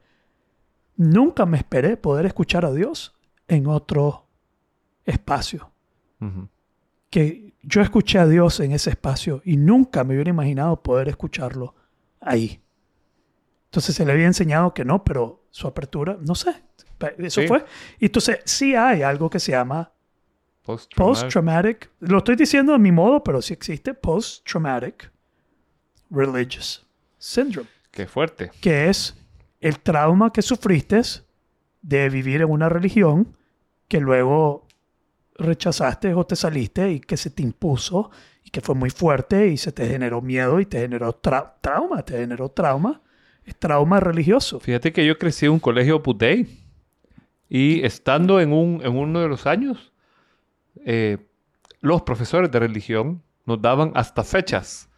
nunca 0.99 1.45
me 1.45 1.57
esperé 1.57 1.95
poder 1.97 2.25
escuchar 2.25 2.65
a 2.65 2.73
Dios 2.73 3.15
en 3.47 3.65
otro 3.67 4.25
espacio. 5.05 5.71
Ujú. 6.19 6.49
Que 7.09 7.53
yo 7.63 7.81
escuché 7.81 8.19
a 8.19 8.27
Dios 8.27 8.59
en 8.59 8.73
ese 8.73 8.89
espacio 8.89 9.41
y 9.45 9.55
nunca 9.57 10.03
me 10.03 10.13
hubiera 10.13 10.29
imaginado 10.29 10.83
poder 10.83 11.07
escucharlo 11.07 11.73
ahí. 12.19 12.61
Entonces 13.65 13.95
se 13.95 14.05
le 14.05 14.11
había 14.11 14.25
enseñado 14.27 14.73
que 14.73 14.83
no, 14.83 15.03
pero 15.03 15.45
su 15.51 15.67
apertura, 15.67 16.17
no 16.21 16.35
sé. 16.35 16.53
Eso 17.17 17.41
Sí. 17.41 17.47
fue. 17.47 17.63
Y 17.99 18.07
entonces 18.07 18.39
sí 18.43 18.75
hay 18.75 19.01
algo 19.01 19.29
que 19.29 19.39
se 19.39 19.53
llama 19.53 19.91
Post-traumatic. 20.63 20.97
post-traumatic. 21.23 21.89
Lo 22.01 22.17
estoy 22.17 22.35
diciendo 22.35 22.73
a 22.73 22.77
mi 22.77 22.91
modo, 22.91 23.23
pero 23.23 23.41
sí 23.41 23.53
existe 23.53 23.93
post-traumatic 23.93 25.09
religious 26.11 26.85
syndrome, 27.17 27.69
Qué 27.91 28.05
fuerte. 28.05 28.51
que 28.61 28.89
es 28.89 29.15
el 29.59 29.79
trauma 29.79 30.31
que 30.31 30.41
sufriste 30.41 31.01
de 31.81 32.09
vivir 32.09 32.41
en 32.41 32.49
una 32.49 32.69
religión 32.69 33.35
que 33.87 33.99
luego 33.99 34.67
rechazaste 35.35 36.13
o 36.13 36.25
te 36.25 36.35
saliste 36.35 36.91
y 36.91 36.99
que 36.99 37.17
se 37.17 37.29
te 37.29 37.41
impuso 37.43 38.11
y 38.43 38.49
que 38.49 38.61
fue 38.61 38.75
muy 38.75 38.89
fuerte 38.89 39.47
y 39.47 39.57
se 39.57 39.71
te 39.71 39.87
generó 39.87 40.21
miedo 40.21 40.59
y 40.59 40.65
te 40.65 40.79
generó 40.79 41.21
tra- 41.21 41.53
trauma, 41.61 42.03
te 42.03 42.17
generó 42.17 42.49
trauma. 42.49 43.01
Es 43.45 43.55
trauma 43.57 43.99
religioso. 43.99 44.59
Fíjate 44.59 44.91
que 44.93 45.05
yo 45.05 45.17
crecí 45.17 45.45
en 45.45 45.53
un 45.53 45.59
colegio 45.59 45.97
Opus 45.97 46.17
Dei 46.17 46.47
y 47.47 47.83
estando 47.83 48.39
en, 48.39 48.53
un, 48.53 48.81
en 48.83 48.95
uno 48.95 49.21
de 49.21 49.27
los 49.27 49.47
años, 49.47 49.91
eh, 50.85 51.17
los 51.81 52.01
profesores 52.03 52.51
de 52.51 52.59
religión 52.59 53.23
nos 53.45 53.61
daban 53.61 53.91
hasta 53.95 54.23
fechas, 54.23 54.89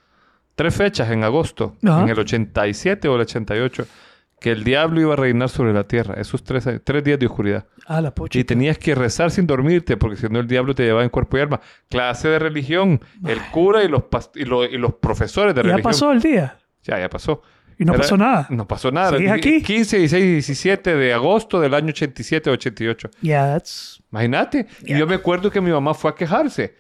tres 0.56 0.76
fechas 0.76 1.10
en 1.12 1.24
agosto, 1.24 1.78
Ajá. 1.86 2.02
en 2.02 2.10
el 2.10 2.20
87 2.20 3.08
o 3.08 3.16
el 3.16 3.22
88, 3.22 3.86
que 4.42 4.52
el 4.52 4.64
diablo 4.64 5.00
iba 5.00 5.14
a 5.14 5.16
reinar 5.16 5.50
sobre 5.50 5.72
la 5.72 5.84
tierra, 5.88 6.16
esos 6.20 6.44
tres, 6.44 6.68
tres 6.84 7.04
días 7.04 7.20
de 7.20 7.28
oscuridad. 7.28 7.66
Ah, 7.86 8.02
la 8.02 8.14
pocha. 8.14 8.40
Y 8.40 8.44
tenías 8.44 8.78
que 8.80 8.96
rezar 8.96 9.30
sin 9.32 9.46
dormirte, 9.46 9.96
porque 9.98 10.18
si 10.18 10.28
no 10.28 10.40
el 10.40 10.48
diablo 10.48 10.74
te 10.76 10.84
llevaba 10.84 11.04
en 11.04 11.10
cuerpo 11.10 11.38
y 11.38 11.42
alma. 11.42 11.62
Clase 11.90 12.28
de 12.28 12.40
religión, 12.40 13.00
el 13.26 13.40
cura 13.52 13.84
y 13.84 13.88
los, 13.88 14.04
y 14.36 14.44
lo- 14.46 14.66
y 14.66 14.78
los 14.80 14.96
profesores 14.96 15.54
de 15.54 15.60
Ya 15.62 15.64
religión. 15.70 15.84
pasó 15.84 16.12
el 16.12 16.22
día 16.22 16.58
Ya, 16.84 17.00
ya 17.00 17.08
pasó. 17.08 17.44
y 17.78 17.86
no 17.86 17.94
Era- 17.94 18.02
pasó 18.02 18.18
nada. 18.18 18.48
No 18.50 18.68
pasó 18.68 18.92
nada. 18.92 19.16
¿Sigues 19.16 19.32
aquí? 19.32 19.62
15, 19.62 19.98
16 20.00 20.24
y 20.26 20.32
17 20.34 20.96
de 20.96 21.14
agosto 21.14 21.62
del 21.62 21.74
año 21.76 21.90
87 21.90 22.50
88. 22.50 23.10
Yeah, 23.22 23.46
that's... 23.54 24.02
Imagínate. 24.12 24.66
Y 24.86 24.98
yo 24.98 25.06
me 25.06 25.16
acuerdo 25.16 25.52
que 25.52 25.62
mi 25.62 25.70
mamá 25.72 25.94
fue 25.94 26.10
a 26.12 26.16
quejarse. 26.16 26.76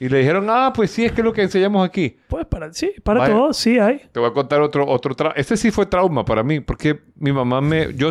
Y 0.00 0.08
le 0.08 0.18
dijeron, 0.18 0.46
ah, 0.48 0.72
pues 0.74 0.90
sí, 0.90 1.04
es 1.04 1.12
que 1.12 1.20
es 1.20 1.24
lo 1.24 1.32
que 1.32 1.42
enseñamos 1.42 1.84
aquí. 1.86 2.16
Pues 2.28 2.46
para, 2.46 2.72
sí, 2.72 2.92
para 3.02 3.20
Vaya. 3.20 3.34
todo, 3.34 3.52
sí 3.52 3.78
hay. 3.78 4.02
Te 4.12 4.20
voy 4.20 4.28
a 4.30 4.32
contar 4.32 4.60
otro, 4.60 4.86
otro 4.86 5.14
trauma. 5.14 5.34
Este 5.36 5.56
sí 5.56 5.70
fue 5.70 5.86
trauma 5.86 6.24
para 6.24 6.42
mí, 6.42 6.60
porque 6.60 7.00
mi 7.16 7.32
mamá 7.32 7.60
me... 7.60 7.94
Yo, 7.94 8.10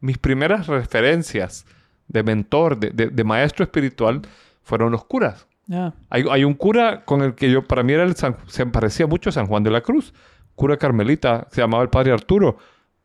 mis 0.00 0.16
primeras 0.18 0.66
referencias 0.68 1.66
de 2.06 2.22
mentor, 2.22 2.78
de, 2.78 2.90
de- 2.90 3.08
de 3.10 3.24
maestro 3.24 3.64
espiritual, 3.64 4.22
fueron 4.62 4.92
los 4.92 5.04
curas. 5.04 5.46
Yeah. 5.66 5.94
Hay, 6.08 6.24
hay 6.30 6.44
un 6.44 6.54
cura 6.54 7.04
con 7.04 7.20
el 7.22 7.34
que 7.34 7.50
yo, 7.50 7.62
para 7.66 7.82
mí 7.82 7.92
era 7.92 8.04
el 8.04 8.16
San- 8.16 8.36
se 8.46 8.64
parecía 8.66 9.06
mucho 9.06 9.28
a 9.28 9.32
San 9.32 9.46
Juan 9.46 9.62
de 9.62 9.70
la 9.70 9.82
Cruz. 9.82 10.14
Cura 10.54 10.76
carmelita, 10.78 11.46
se 11.50 11.60
llamaba 11.60 11.82
el 11.82 11.90
padre 11.90 12.12
Arturo. 12.12 12.56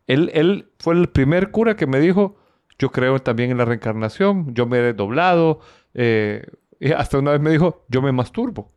Él, 0.08 0.32
él 0.34 0.70
fue 0.80 0.95
el 0.95 1.10
primer 1.10 1.51
cura 1.51 1.76
que 1.76 1.88
me 1.88 1.99
dijo, 1.99 2.38
yo 2.80 2.89
creo 2.91 3.20
también 3.20 3.51
en 3.51 3.58
la 3.58 3.66
reencarnación, 3.66 4.54
yo 4.54 4.66
me 4.66 4.78
he 4.78 4.82
desdoblado. 4.82 5.60
eh, 5.93 6.45
y 6.80 6.92
hasta 6.92 7.18
una 7.20 7.32
vez 7.32 7.42
me 7.42 7.52
dijo, 7.52 7.86
yo 7.90 8.02
me 8.02 8.12
masturbo. 8.12 8.72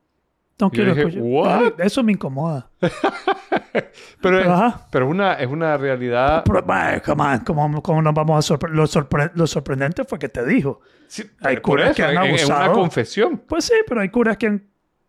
No 0.59 0.69
Y 0.69 0.71
quiero 0.71 0.95
dije, 0.95 1.09
escuchar. 1.09 1.23
"What?" 1.23 1.81
Eso 1.81 2.03
me 2.03 2.13
incomoda. 2.13 2.71
Pero, 2.81 2.93
Pero, 4.23 4.41
es, 4.41 4.75
pero 4.91 5.09
una, 5.09 5.35
es 5.35 5.47
una 5.49 5.77
realidad... 5.77 6.43
Pero, 6.47 6.63
vaya, 6.63 7.03
come 7.03 7.23
on, 7.25 7.39
¿cómo, 7.41 7.83
cómo 7.83 8.01
nos 8.03 8.15
vamos 8.15 8.39
a 8.39 8.43
sorprender? 8.43 8.77
Lo, 8.79 8.85
sorpre- 8.87 9.31
lo 9.35 9.47
sorprendente 9.47 10.05
fue 10.05 10.19
que 10.19 10.29
te 10.31 10.45
dijo. 10.47 10.81
Sí, 11.09 11.25
Hay 11.43 11.59
curas 11.59 11.89
eso, 11.89 11.97
que 11.97 12.03
han 12.05 12.11
en- 12.11 12.17
en 12.17 12.23
una 12.47 12.55
abusado. 12.57 12.73
confesión. 12.73 13.43
Pues 13.47 13.65
sí, 13.67 13.75
pero 13.87 14.01
hay 14.01 14.09
curas 14.09 14.37
que 14.39 14.47
han... 14.47 14.67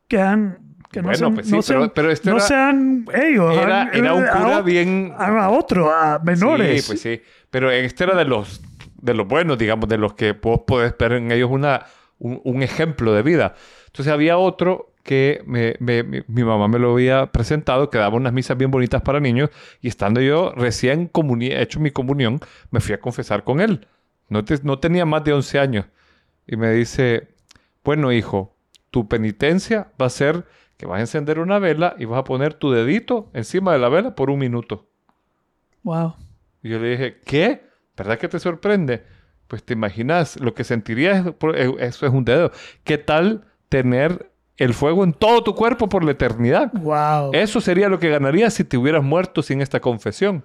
Que 0.07 0.19
han 0.21 0.59
que 0.91 1.01
no 1.01 1.07
Bueno, 1.07 1.17
sean, 1.17 1.33
pues 1.35 1.45
sí, 1.47 1.51
no 1.53 1.61
pero- 1.65 1.79
sean, 1.81 1.91
pero 1.95 2.11
este 2.11 2.29
no 2.29 2.35
era- 2.37 2.45
sean 2.45 3.05
ellos. 3.13 3.57
Era, 3.57 3.81
han- 3.83 3.89
era 3.93 4.13
un 4.13 4.23
a 4.25 4.31
cura 4.31 4.59
ot- 4.59 4.63
bien... 4.63 5.13
A, 5.17 5.45
a 5.45 5.49
otro, 5.49 5.91
a 5.91 6.19
menores. 6.19 6.81
Sí, 6.83 6.87
pues 6.87 7.01
sí. 7.01 7.21
Pero 7.49 7.71
este 7.71 8.03
era 8.05 8.15
de 8.17 8.25
los, 8.25 8.61
de 9.01 9.13
los 9.13 9.27
buenos, 9.27 9.57
digamos, 9.57 9.87
de 9.89 9.97
los 9.97 10.13
que 10.13 10.33
vos 10.33 10.61
podés 10.67 10.93
ver 10.97 11.13
en 11.13 11.31
ellos 11.31 11.49
una, 11.51 11.85
un, 12.19 12.41
un 12.43 12.63
ejemplo 12.63 13.13
de 13.13 13.21
vida. 13.23 13.55
Entonces 13.87 14.13
había 14.13 14.37
otro 14.37 14.91
que 15.03 15.41
me- 15.45 15.75
me- 15.79 16.03
mi, 16.03 16.43
mamá 16.43 16.67
me 16.67 16.79
lo 16.79 16.91
había 16.93 17.31
presentado, 17.31 17.89
que 17.89 17.97
daba 17.97 18.17
unas 18.17 18.33
misas 18.33 18.57
bien 18.57 18.71
bonitas 18.71 19.01
para 19.01 19.19
niños, 19.19 19.49
y 19.81 19.87
estando 19.87 20.19
yo 20.21 20.51
recién 20.55 21.09
hecho 21.61 21.79
mi 21.79 21.91
comunión, 21.91 22.39
me 22.71 22.79
fui 22.81 22.93
a 22.93 22.99
confesar 22.99 23.43
con 23.43 23.61
él. 23.61 23.87
No, 24.29 24.43
te- 24.43 24.59
no 24.63 24.79
tenía 24.79 25.05
más 25.05 25.23
de 25.23 25.33
11 25.33 25.59
años. 25.59 25.85
Y 26.47 26.57
me 26.57 26.71
dice, 26.71 27.29
bueno, 27.83 28.11
hijo, 28.11 28.55
tu 28.91 29.07
penitencia 29.07 29.91
va 30.01 30.07
a 30.07 30.09
ser 30.09 30.45
que 30.77 30.85
vas 30.85 30.97
a 30.97 31.01
encender 31.01 31.39
una 31.39 31.59
vela 31.59 31.95
y 31.97 32.05
vas 32.05 32.19
a 32.19 32.23
poner 32.23 32.53
tu 32.53 32.71
dedito 32.71 33.29
encima 33.33 33.73
de 33.73 33.79
la 33.79 33.89
vela 33.89 34.15
por 34.15 34.29
un 34.29 34.39
minuto. 34.39 34.87
Wow. 35.83 36.15
Y 36.63 36.69
yo 36.69 36.79
le 36.79 36.89
dije, 36.89 37.21
¿qué? 37.25 37.61
¿Verdad 37.95 38.19
que 38.19 38.27
te 38.27 38.39
sorprende? 38.39 39.03
Pues 39.47 39.63
te 39.63 39.73
imaginas 39.73 40.39
lo 40.39 40.53
que 40.53 40.63
sentirías, 40.63 41.25
eh, 41.55 41.71
eso 41.79 42.05
es 42.05 42.11
un 42.13 42.25
dedo. 42.25 42.51
¿Qué 42.83 42.97
tal 42.97 43.45
tener 43.69 44.31
el 44.57 44.73
fuego 44.73 45.03
en 45.03 45.13
todo 45.13 45.43
tu 45.43 45.55
cuerpo 45.55 45.87
por 45.87 46.03
la 46.03 46.11
eternidad? 46.11 46.71
Wow. 46.73 47.31
Eso 47.33 47.61
sería 47.61 47.87
lo 47.89 47.99
que 47.99 48.09
ganarías 48.09 48.53
si 48.53 48.63
te 48.63 48.77
hubieras 48.77 49.03
muerto 49.03 49.41
sin 49.41 49.61
esta 49.61 49.79
confesión. 49.79 50.43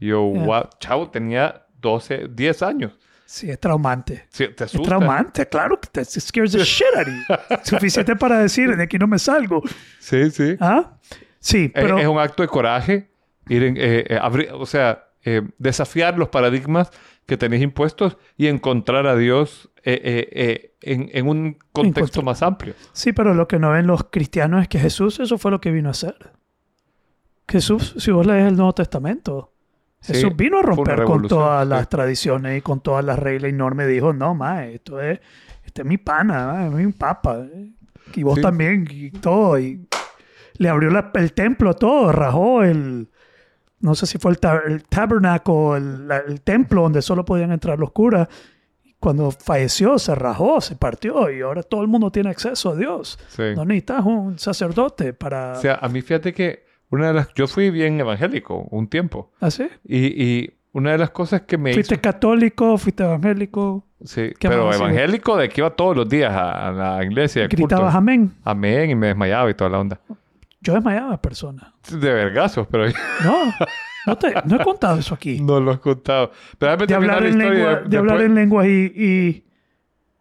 Yo, 0.00 0.32
Yeah. 0.32 0.44
wow, 0.44 0.62
chavo, 0.80 1.10
tenía 1.10 1.66
12, 1.80 2.28
10 2.30 2.62
años. 2.62 2.98
Sí, 3.26 3.50
es 3.50 3.58
traumante. 3.58 4.26
Sí, 4.30 4.48
te 4.48 4.64
Es 4.64 4.74
asusta. 4.74 4.88
traumante, 4.88 5.48
claro 5.48 5.80
que 5.80 5.88
te 5.90 6.04
scares 6.04 6.52
the 6.52 6.58
shit 6.64 6.86
out 6.96 7.06
of 7.06 7.14
you. 7.14 7.56
Suficiente 7.64 8.14
para 8.16 8.38
decir, 8.40 8.76
de 8.76 8.82
aquí 8.82 8.98
no 8.98 9.06
me 9.06 9.18
salgo. 9.18 9.62
Sí, 10.00 10.30
sí. 10.30 10.56
¿Ah? 10.60 10.92
Sí, 11.38 11.64
Es- 11.66 11.70
pero... 11.74 11.98
es, 11.98 12.06
un 12.06 12.18
acto 12.18 12.42
de 12.42 12.48
coraje, 12.48 13.10
ir 13.48 13.62
en, 13.62 13.76
eh, 13.76 14.04
eh, 14.08 14.18
abrir- 14.20 14.50
o 14.52 14.66
sea, 14.66 15.04
eh, 15.24 15.42
desafiar 15.58 16.18
los 16.18 16.28
paradigmas 16.28 16.90
que 17.26 17.36
tenéis 17.36 17.62
impuestos 17.62 18.16
y 18.36 18.48
encontrar 18.48 19.06
a 19.06 19.16
Dios 19.16 19.70
eh, 19.84 20.00
eh, 20.04 20.28
eh, 20.32 20.74
en, 20.82 21.08
en 21.12 21.28
un 21.28 21.58
contexto 21.72 22.22
más 22.22 22.42
amplio. 22.42 22.74
Sí, 22.92 23.12
pero 23.12 23.34
lo 23.34 23.46
que 23.48 23.58
no 23.58 23.70
ven 23.70 23.86
los 23.86 24.04
cristianos 24.04 24.62
es 24.62 24.68
que 24.68 24.78
Jesús 24.78 25.20
eso 25.20 25.38
fue 25.38 25.50
lo 25.50 25.60
que 25.60 25.70
vino 25.70 25.88
a 25.88 25.92
hacer. 25.92 26.16
Jesús, 27.48 27.94
si 27.98 28.10
vos 28.10 28.26
lees 28.26 28.46
el 28.48 28.56
Nuevo 28.56 28.72
Testamento, 28.74 29.48
Sí, 30.00 30.14
Jesús 30.14 30.34
vino 30.36 30.58
a 30.58 30.62
romper 30.62 31.04
con 31.04 31.28
todas 31.28 31.62
sí. 31.62 31.68
las 31.70 31.88
tradiciones 31.88 32.58
y 32.58 32.60
con 32.60 32.80
todas 32.80 33.04
las 33.04 33.16
reglas 33.20 33.50
y 33.50 33.54
normas. 33.54 33.86
Dijo, 33.86 34.12
no, 34.12 34.34
ma, 34.34 34.66
esto 34.66 35.00
es, 35.00 35.20
este 35.64 35.82
es 35.82 35.86
mi 35.86 35.96
pana, 35.96 36.46
ma, 36.48 36.66
es 36.66 36.72
mi 36.72 36.90
papa. 36.92 37.46
Y 38.16 38.24
vos 38.24 38.34
Sí. 38.34 38.42
también, 38.42 38.88
y 38.90 39.10
todo. 39.12 39.60
Y 39.60 39.86
le 40.58 40.68
abrió 40.68 40.90
la- 40.90 41.12
el 41.14 41.32
templo, 41.34 41.74
todo, 41.74 42.10
rajó 42.10 42.64
el... 42.64 43.10
No 43.82 43.94
sé 43.94 44.06
si 44.06 44.16
fue 44.18 44.30
el, 44.30 44.40
tab- 44.40 44.62
el 44.66 44.84
tabernáculo, 44.84 45.76
el, 45.76 46.40
templo 46.42 46.82
donde 46.82 47.02
solo 47.02 47.24
podían 47.24 47.52
entrar 47.52 47.78
los 47.78 47.92
curas. 47.92 48.28
Cuando 48.98 49.32
falleció, 49.32 49.98
se 49.98 50.14
rajó, 50.14 50.60
se 50.60 50.76
partió 50.76 51.28
y 51.30 51.40
ahora 51.40 51.64
todo 51.64 51.82
el 51.82 51.88
mundo 51.88 52.10
tiene 52.12 52.30
acceso 52.30 52.70
a 52.70 52.76
Dios. 52.76 53.18
Sí. 53.28 53.42
No 53.56 53.64
necesitas 53.64 54.04
un 54.04 54.38
sacerdote 54.38 55.12
para... 55.12 55.52
O 55.52 55.60
sea, 55.60 55.74
a 55.82 55.88
mí 55.88 56.00
fíjate 56.02 56.32
que 56.32 56.64
una 56.90 57.08
de 57.08 57.14
las... 57.14 57.34
Yo 57.34 57.48
fui 57.48 57.70
bien 57.70 57.98
evangélico 57.98 58.66
un 58.70 58.86
tiempo. 58.86 59.32
¿Así? 59.40 59.66
Y, 59.84 60.22
y 60.24 60.50
una 60.70 60.92
de 60.92 60.98
las 60.98 61.10
cosas 61.10 61.42
que 61.42 61.58
me 61.58 61.74
¿Fuiste 61.74 61.94
hizo... 61.96 62.02
católico? 62.02 62.78
¿Fuiste 62.78 63.02
evangélico? 63.02 63.84
Sí, 64.04 64.30
¿Qué 64.38 64.48
pero? 64.48 64.72
Sí. 64.72 64.78
evangélico 64.78 65.36
de 65.36 65.48
que 65.48 65.60
iba 65.60 65.70
todos 65.70 65.96
los 65.96 66.08
días 66.08 66.32
a, 66.32 66.68
a 66.68 66.70
la 66.72 67.04
iglesia. 67.04 67.48
¿Gritabas 67.48 67.86
culto. 67.86 67.98
amén? 67.98 68.32
Amén 68.44 68.90
y 68.90 68.94
me 68.94 69.08
desmayaba 69.08 69.50
y 69.50 69.54
toda 69.54 69.70
la 69.70 69.80
onda. 69.80 70.00
Yo 70.62 70.74
desmayaba 70.74 71.14
a 71.14 71.20
personas. 71.20 71.72
De 71.90 72.12
vergazos, 72.12 72.66
pero 72.70 72.86
No, 73.24 73.52
no, 74.06 74.16
te, 74.18 74.32
no 74.44 74.56
he 74.60 74.64
contado 74.64 74.98
eso 74.98 75.14
aquí. 75.14 75.40
no 75.42 75.60
lo 75.60 75.72
has 75.72 75.80
contado. 75.80 76.30
Pero 76.58 76.72
déjame 76.72 76.86
De 76.86 76.86
terminar 76.86 77.16
hablar 77.16 77.22
la 77.22 77.28
historia. 77.44 77.50
lengua, 77.70 77.88
de 77.88 77.96
hablar 77.98 78.18
después- 78.18 78.28
en 78.30 78.34
lenguas 78.34 78.66
y... 78.66 78.70
y 78.96 79.44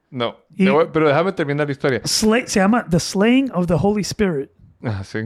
No, 0.10 0.36
y- 0.56 0.66
te 0.66 0.72
voy- 0.72 0.88
pero 0.92 1.08
déjame 1.08 1.32
terminar 1.34 1.68
la 1.68 1.72
historia. 1.72 2.02
slay- 2.04 2.46
se 2.48 2.60
llama 2.60 2.86
The 2.90 3.00
Slaying 3.00 3.52
of 3.54 3.68
the 3.68 3.76
Holy 3.80 4.02
Spirit. 4.02 4.50
Ah, 4.84 5.04
sí. 5.04 5.20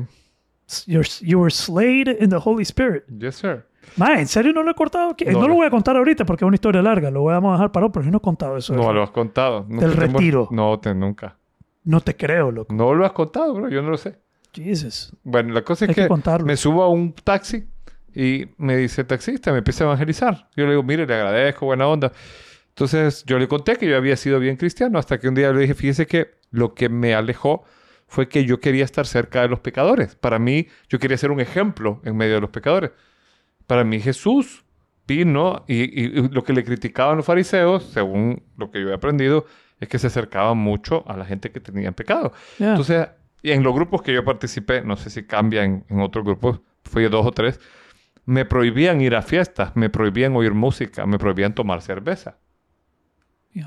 You're, 0.87 1.07
you 1.21 1.39
were 1.39 1.51
slayed 1.51 2.07
in 2.19 2.29
the 2.29 2.39
Holy 2.43 2.63
Spirit. 2.63 3.05
Yes, 3.07 3.35
sir. 3.35 3.65
Ma, 3.97 4.19
¿en 4.19 4.27
serio 4.27 4.51
no 4.51 4.63
lo 4.63 4.71
he 4.71 4.73
cortado 4.73 5.11
aquí? 5.11 5.23
No, 5.25 5.41
No, 5.41 5.47
lo 5.47 5.53
voy 5.53 5.67
a 5.67 5.69
contar 5.69 5.95
ahorita 5.95 6.25
porque 6.25 6.43
es 6.43 6.47
una 6.47 6.55
historia 6.55 6.81
larga. 6.81 7.11
Lo 7.11 7.23
vamos 7.23 7.51
a 7.51 7.53
dejar 7.53 7.71
para 7.71 7.85
otro, 7.85 7.93
pero 8.01 8.05
yo 8.05 8.11
no 8.11 8.17
he 8.17 8.21
contado 8.21 8.57
eso. 8.57 8.73
No 8.73 8.91
lo 8.91 9.03
has 9.03 9.11
contado. 9.11 9.63
Nunca 9.69 9.87
Del 9.87 9.93
hemos- 10.03 10.13
retiro. 10.13 10.47
No, 10.51 10.79
te, 10.79 10.93
nunca. 10.95 11.37
No 11.83 12.01
te 12.01 12.15
creo, 12.17 12.49
loco. 12.51 12.73
No 12.73 12.95
lo 12.95 13.05
has 13.05 13.11
contado, 13.11 13.53
bro. 13.53 13.69
Yo 13.69 13.83
no 13.83 13.91
lo 13.91 13.97
sé. 13.97 14.17
Jesus. 14.63 15.11
Bueno, 15.23 15.53
la 15.53 15.63
cosa 15.63 15.85
es 15.85 15.89
Hay 15.89 15.95
que 15.95 16.07
me 16.45 16.57
subo 16.57 16.83
a 16.83 16.89
un 16.89 17.13
taxi 17.13 17.67
y 18.13 18.47
me 18.57 18.77
dice 18.77 19.03
taxista, 19.03 19.51
me 19.51 19.57
empieza 19.59 19.83
a 19.83 19.87
evangelizar. 19.87 20.49
Yo 20.55 20.63
le 20.65 20.71
digo, 20.71 20.83
mire, 20.83 21.05
le 21.05 21.13
agradezco, 21.13 21.65
buena 21.65 21.87
onda. 21.87 22.11
Entonces 22.69 23.23
yo 23.25 23.39
le 23.39 23.47
conté 23.47 23.77
que 23.77 23.87
yo 23.87 23.95
había 23.97 24.15
sido 24.17 24.39
bien 24.39 24.57
cristiano 24.57 24.99
hasta 24.99 25.19
que 25.19 25.27
un 25.27 25.35
día 25.35 25.51
le 25.51 25.59
dije, 25.61 25.73
fíjese 25.73 26.07
que 26.07 26.31
lo 26.51 26.73
que 26.73 26.89
me 26.89 27.13
alejó 27.15 27.63
fue 28.07 28.27
que 28.29 28.45
yo 28.45 28.59
quería 28.59 28.83
estar 28.85 29.05
cerca 29.07 29.41
de 29.41 29.47
los 29.49 29.59
pecadores. 29.61 30.15
Para 30.15 30.39
mí, 30.39 30.67
yo 30.89 30.99
quería 30.99 31.17
ser 31.17 31.31
un 31.31 31.39
ejemplo 31.39 32.01
en 32.03 32.15
medio 32.17 32.35
de 32.35 32.41
los 32.41 32.49
pecadores. 32.51 32.91
Para 33.67 33.83
mí 33.83 33.99
Jesús 33.99 34.63
vino 35.07 35.63
y, 35.67 35.83
y- 35.83 36.05
y 36.19 36.29
lo 36.29 36.43
que 36.43 36.53
le 36.53 36.63
criticaban 36.63 37.17
los 37.17 37.25
fariseos, 37.25 37.83
según 37.83 38.43
lo 38.57 38.69
que 38.71 38.81
yo 38.81 38.89
he 38.89 38.93
aprendido, 38.93 39.45
es 39.79 39.87
que 39.89 39.99
se 39.99 40.07
acercaban 40.07 40.57
mucho 40.57 41.03
a 41.09 41.17
la 41.17 41.25
gente 41.25 41.51
que 41.51 41.59
tenía 41.59 41.91
pecado. 41.91 42.31
Yeah. 42.59 42.69
Entonces, 42.71 43.07
y 43.47 43.51
en 43.51 43.63
los 43.63 43.73
grupos 43.73 44.01
que 44.01 44.13
yo 44.13 44.23
participé, 44.23 44.81
no 44.81 44.95
sé 44.97 45.09
si 45.09 45.23
cambian 45.23 45.85
en 45.89 45.99
otros 46.01 46.25
grupos, 46.25 46.59
fui 46.83 47.05
a 47.05 47.09
dos 47.09 47.25
o 47.25 47.31
tres, 47.31 47.59
me 48.25 48.43
prohibían 48.45 49.01
ir 49.01 49.15
a 49.15 49.21
fiestas, 49.21 49.71
me 49.75 49.89
prohibían 49.89 50.35
oír 50.35 50.53
música, 50.53 51.05
me 51.05 51.17
prohibían 51.19 51.53
tomar 51.53 51.81
cerveza. 51.81 52.37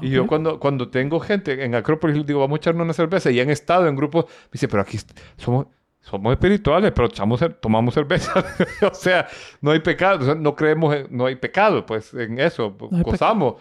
Y 0.03 0.11
yo 0.11 0.26
cuando, 0.26 0.61
cuando 0.61 0.91
tengo 0.91 1.18
gente 1.18 1.64
en 1.64 1.74
Acrópolis, 1.74 2.26
digo, 2.26 2.41
vamos 2.41 2.57
a 2.57 2.61
echarnos 2.61 2.85
una 2.85 2.93
cerveza, 2.93 3.31
y 3.31 3.41
han 3.41 3.49
estado 3.49 3.87
en 3.89 3.97
grupos, 3.97 4.26
me 4.26 4.51
dice, 4.53 4.68
pero 4.68 4.83
aquí 4.83 4.99
somos, 5.39 5.66
somos 6.01 6.33
espirituales, 6.33 6.93
pero 6.95 7.09
echamos 7.09 7.41
tomamos 7.62 7.95
cerveza. 7.95 8.33
o 8.91 8.95
sea, 8.95 9.26
no 9.62 9.70
hay 9.70 9.81
pecado, 9.81 10.20
o 10.20 10.24
sea, 10.26 10.35
no 10.35 10.55
creemos, 10.55 10.95
en- 10.95 11.07
no 11.11 11.24
hay 11.24 11.37
pecado, 11.37 11.87
pues, 11.87 12.12
en 12.12 12.39
eso, 12.39 12.76
hay 12.93 13.03
gozamos. 13.03 13.55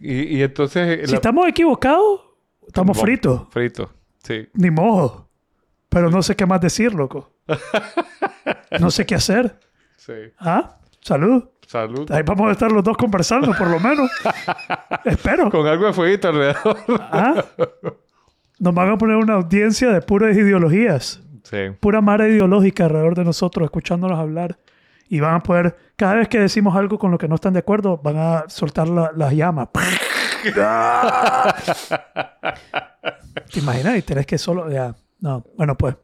Y, 0.00 0.36
y 0.38 0.42
entonces... 0.42 1.00
Si 1.06 1.10
la- 1.12 1.16
estamos 1.16 1.48
equivocados, 1.48 2.20
estamos 2.66 3.00
fritos. 3.00 3.42
Frito, 3.50 3.90
sí. 4.22 4.46
Ni 4.54 4.70
modo. 4.70 5.27
Pero 5.88 6.10
no 6.10 6.22
sé 6.22 6.36
qué 6.36 6.46
más 6.46 6.60
decir, 6.60 6.92
loco. 6.94 7.32
No 8.80 8.90
sé 8.90 9.06
qué 9.06 9.14
hacer. 9.14 9.58
Sí. 9.96 10.12
¿Ah? 10.38 10.76
Salud. 11.00 11.44
Salud. 11.66 12.10
Ahí 12.12 12.22
vamos 12.22 12.48
a 12.48 12.52
estar 12.52 12.70
los 12.70 12.82
dos 12.84 12.96
conversando, 12.96 13.52
por 13.56 13.68
lo 13.68 13.80
menos. 13.80 14.10
Espero. 15.04 15.50
Con 15.50 15.66
algo 15.66 15.86
de 15.86 15.92
fueguito 15.94 16.28
alrededor. 16.28 16.76
¿Ah? 17.00 17.44
Nos 18.58 18.74
van 18.74 18.90
a 18.90 18.98
poner 18.98 19.16
una 19.16 19.34
audiencia 19.34 19.88
de 19.90 20.00
puras 20.02 20.36
ideologías. 20.36 21.20
sí. 21.44 21.56
Pura 21.80 22.00
mara 22.02 22.28
ideológica 22.28 22.84
alrededor 22.84 23.14
de 23.14 23.24
nosotros, 23.24 23.64
escuchándonos 23.64 24.18
hablar. 24.18 24.58
Y 25.08 25.20
van 25.20 25.36
a 25.36 25.42
poder, 25.42 25.76
cada 25.96 26.14
vez 26.16 26.28
que 26.28 26.38
decimos 26.38 26.76
algo 26.76 26.98
con 26.98 27.10
lo 27.10 27.16
que 27.18 27.28
no 27.28 27.36
están 27.36 27.54
de 27.54 27.60
acuerdo, 27.60 27.96
van 27.98 28.16
a 28.18 28.44
soltar 28.48 28.88
la- 28.88 29.12
las 29.16 29.32
llamas. 29.32 29.68
¿Te 33.52 33.60
imaginas? 33.60 33.96
Y 33.96 34.02
tenés 34.02 34.26
que 34.26 34.36
solo... 34.38 34.70
Ya. 34.70 34.94
No, 35.20 35.44
bueno, 35.56 35.76
pues. 35.76 35.96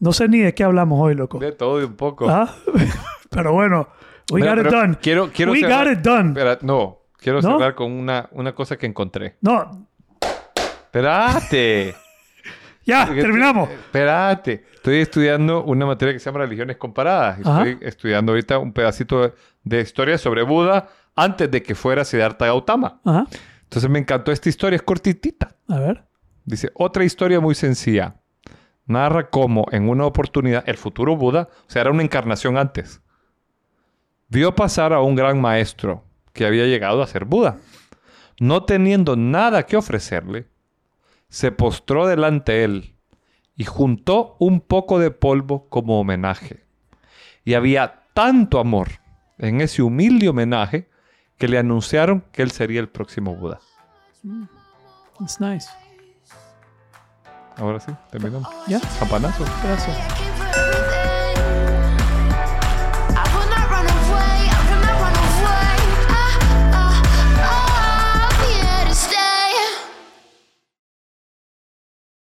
No 0.00 0.12
sé 0.12 0.28
ni 0.28 0.40
de 0.40 0.54
qué 0.54 0.64
hablamos 0.64 1.00
hoy, 1.00 1.14
loco. 1.14 1.38
De 1.38 1.52
todo 1.52 1.80
y 1.80 1.84
un 1.84 1.94
poco. 1.96 2.28
¿Ah? 2.28 2.54
Pero 3.30 3.52
bueno, 3.52 3.88
we 4.30 4.40
Mira, 4.40 4.54
got 4.56 4.66
it 4.66 4.72
done. 4.72 4.98
Quiero, 5.00 5.30
quiero 5.32 5.52
we 5.52 5.60
cerrar- 5.60 5.84
got 5.88 5.92
it 5.98 5.98
done. 6.04 6.28
Espera, 6.30 6.58
no, 6.62 6.98
quiero 7.16 7.40
¿No? 7.40 7.52
cerrar 7.58 7.74
con 7.74 7.92
una, 7.92 8.28
una 8.32 8.54
cosa 8.54 8.76
que 8.76 8.86
encontré. 8.86 9.36
No, 9.40 9.88
Espérate. 10.84 11.94
ya, 12.84 13.06
terminamos. 13.06 13.70
Espérate. 13.70 14.64
Estoy 14.74 14.98
estudiando 14.98 15.64
una 15.64 15.86
materia 15.86 16.12
que 16.12 16.20
se 16.20 16.26
llama 16.26 16.44
Religiones 16.44 16.76
Comparadas. 16.76 17.40
Ajá. 17.44 17.66
Estoy 17.66 17.78
estudiando 17.88 18.32
ahorita 18.32 18.58
un 18.58 18.72
pedacito 18.72 19.22
de, 19.22 19.32
de 19.64 19.80
historia 19.80 20.18
sobre 20.18 20.42
Buda 20.42 20.88
antes 21.16 21.50
de 21.50 21.62
que 21.62 21.74
fuera 21.74 22.04
Siddhartha 22.04 22.46
Gautama. 22.46 23.00
Ajá. 23.04 23.26
Entonces 23.62 23.90
me 23.90 23.98
encantó 23.98 24.30
esta 24.30 24.48
historia, 24.48 24.76
es 24.76 24.82
cortitita. 24.82 25.56
A 25.68 25.78
ver. 25.78 26.04
Dice, 26.44 26.70
otra 26.74 27.04
historia 27.04 27.40
muy 27.40 27.54
sencilla. 27.54 28.16
Narra 28.86 29.30
cómo 29.30 29.66
en 29.70 29.88
una 29.88 30.06
oportunidad 30.06 30.68
el 30.68 30.76
futuro 30.76 31.16
Buda, 31.16 31.48
o 31.66 31.70
sea, 31.70 31.82
era 31.82 31.90
una 31.90 32.02
encarnación 32.02 32.58
antes, 32.58 33.00
vio 34.28 34.54
pasar 34.54 34.92
a 34.92 35.00
un 35.00 35.14
gran 35.14 35.40
maestro 35.40 36.04
que 36.32 36.44
había 36.44 36.66
llegado 36.66 37.02
a 37.02 37.06
ser 37.06 37.24
Buda. 37.24 37.58
No 38.40 38.64
teniendo 38.64 39.16
nada 39.16 39.64
que 39.64 39.76
ofrecerle, 39.76 40.48
se 41.28 41.52
postró 41.52 42.06
delante 42.06 42.52
de 42.52 42.64
él 42.64 42.94
y 43.56 43.64
juntó 43.64 44.36
un 44.38 44.60
poco 44.60 44.98
de 44.98 45.10
polvo 45.10 45.68
como 45.68 46.00
homenaje. 46.00 46.64
Y 47.44 47.54
había 47.54 48.02
tanto 48.12 48.58
amor 48.58 48.88
en 49.38 49.60
ese 49.60 49.82
humilde 49.82 50.28
homenaje 50.28 50.88
que 51.38 51.48
le 51.48 51.58
anunciaron 51.58 52.24
que 52.32 52.42
él 52.42 52.50
sería 52.50 52.80
el 52.80 52.88
próximo 52.88 53.34
Buda. 53.36 53.60
It's 55.20 55.40
nice. 55.40 55.68
Ahora 57.56 57.80
sí, 57.80 57.92
terminamos. 58.10 58.48
Ya, 58.66 58.80
Campanazo. 58.98 59.44
gracias. 59.62 59.96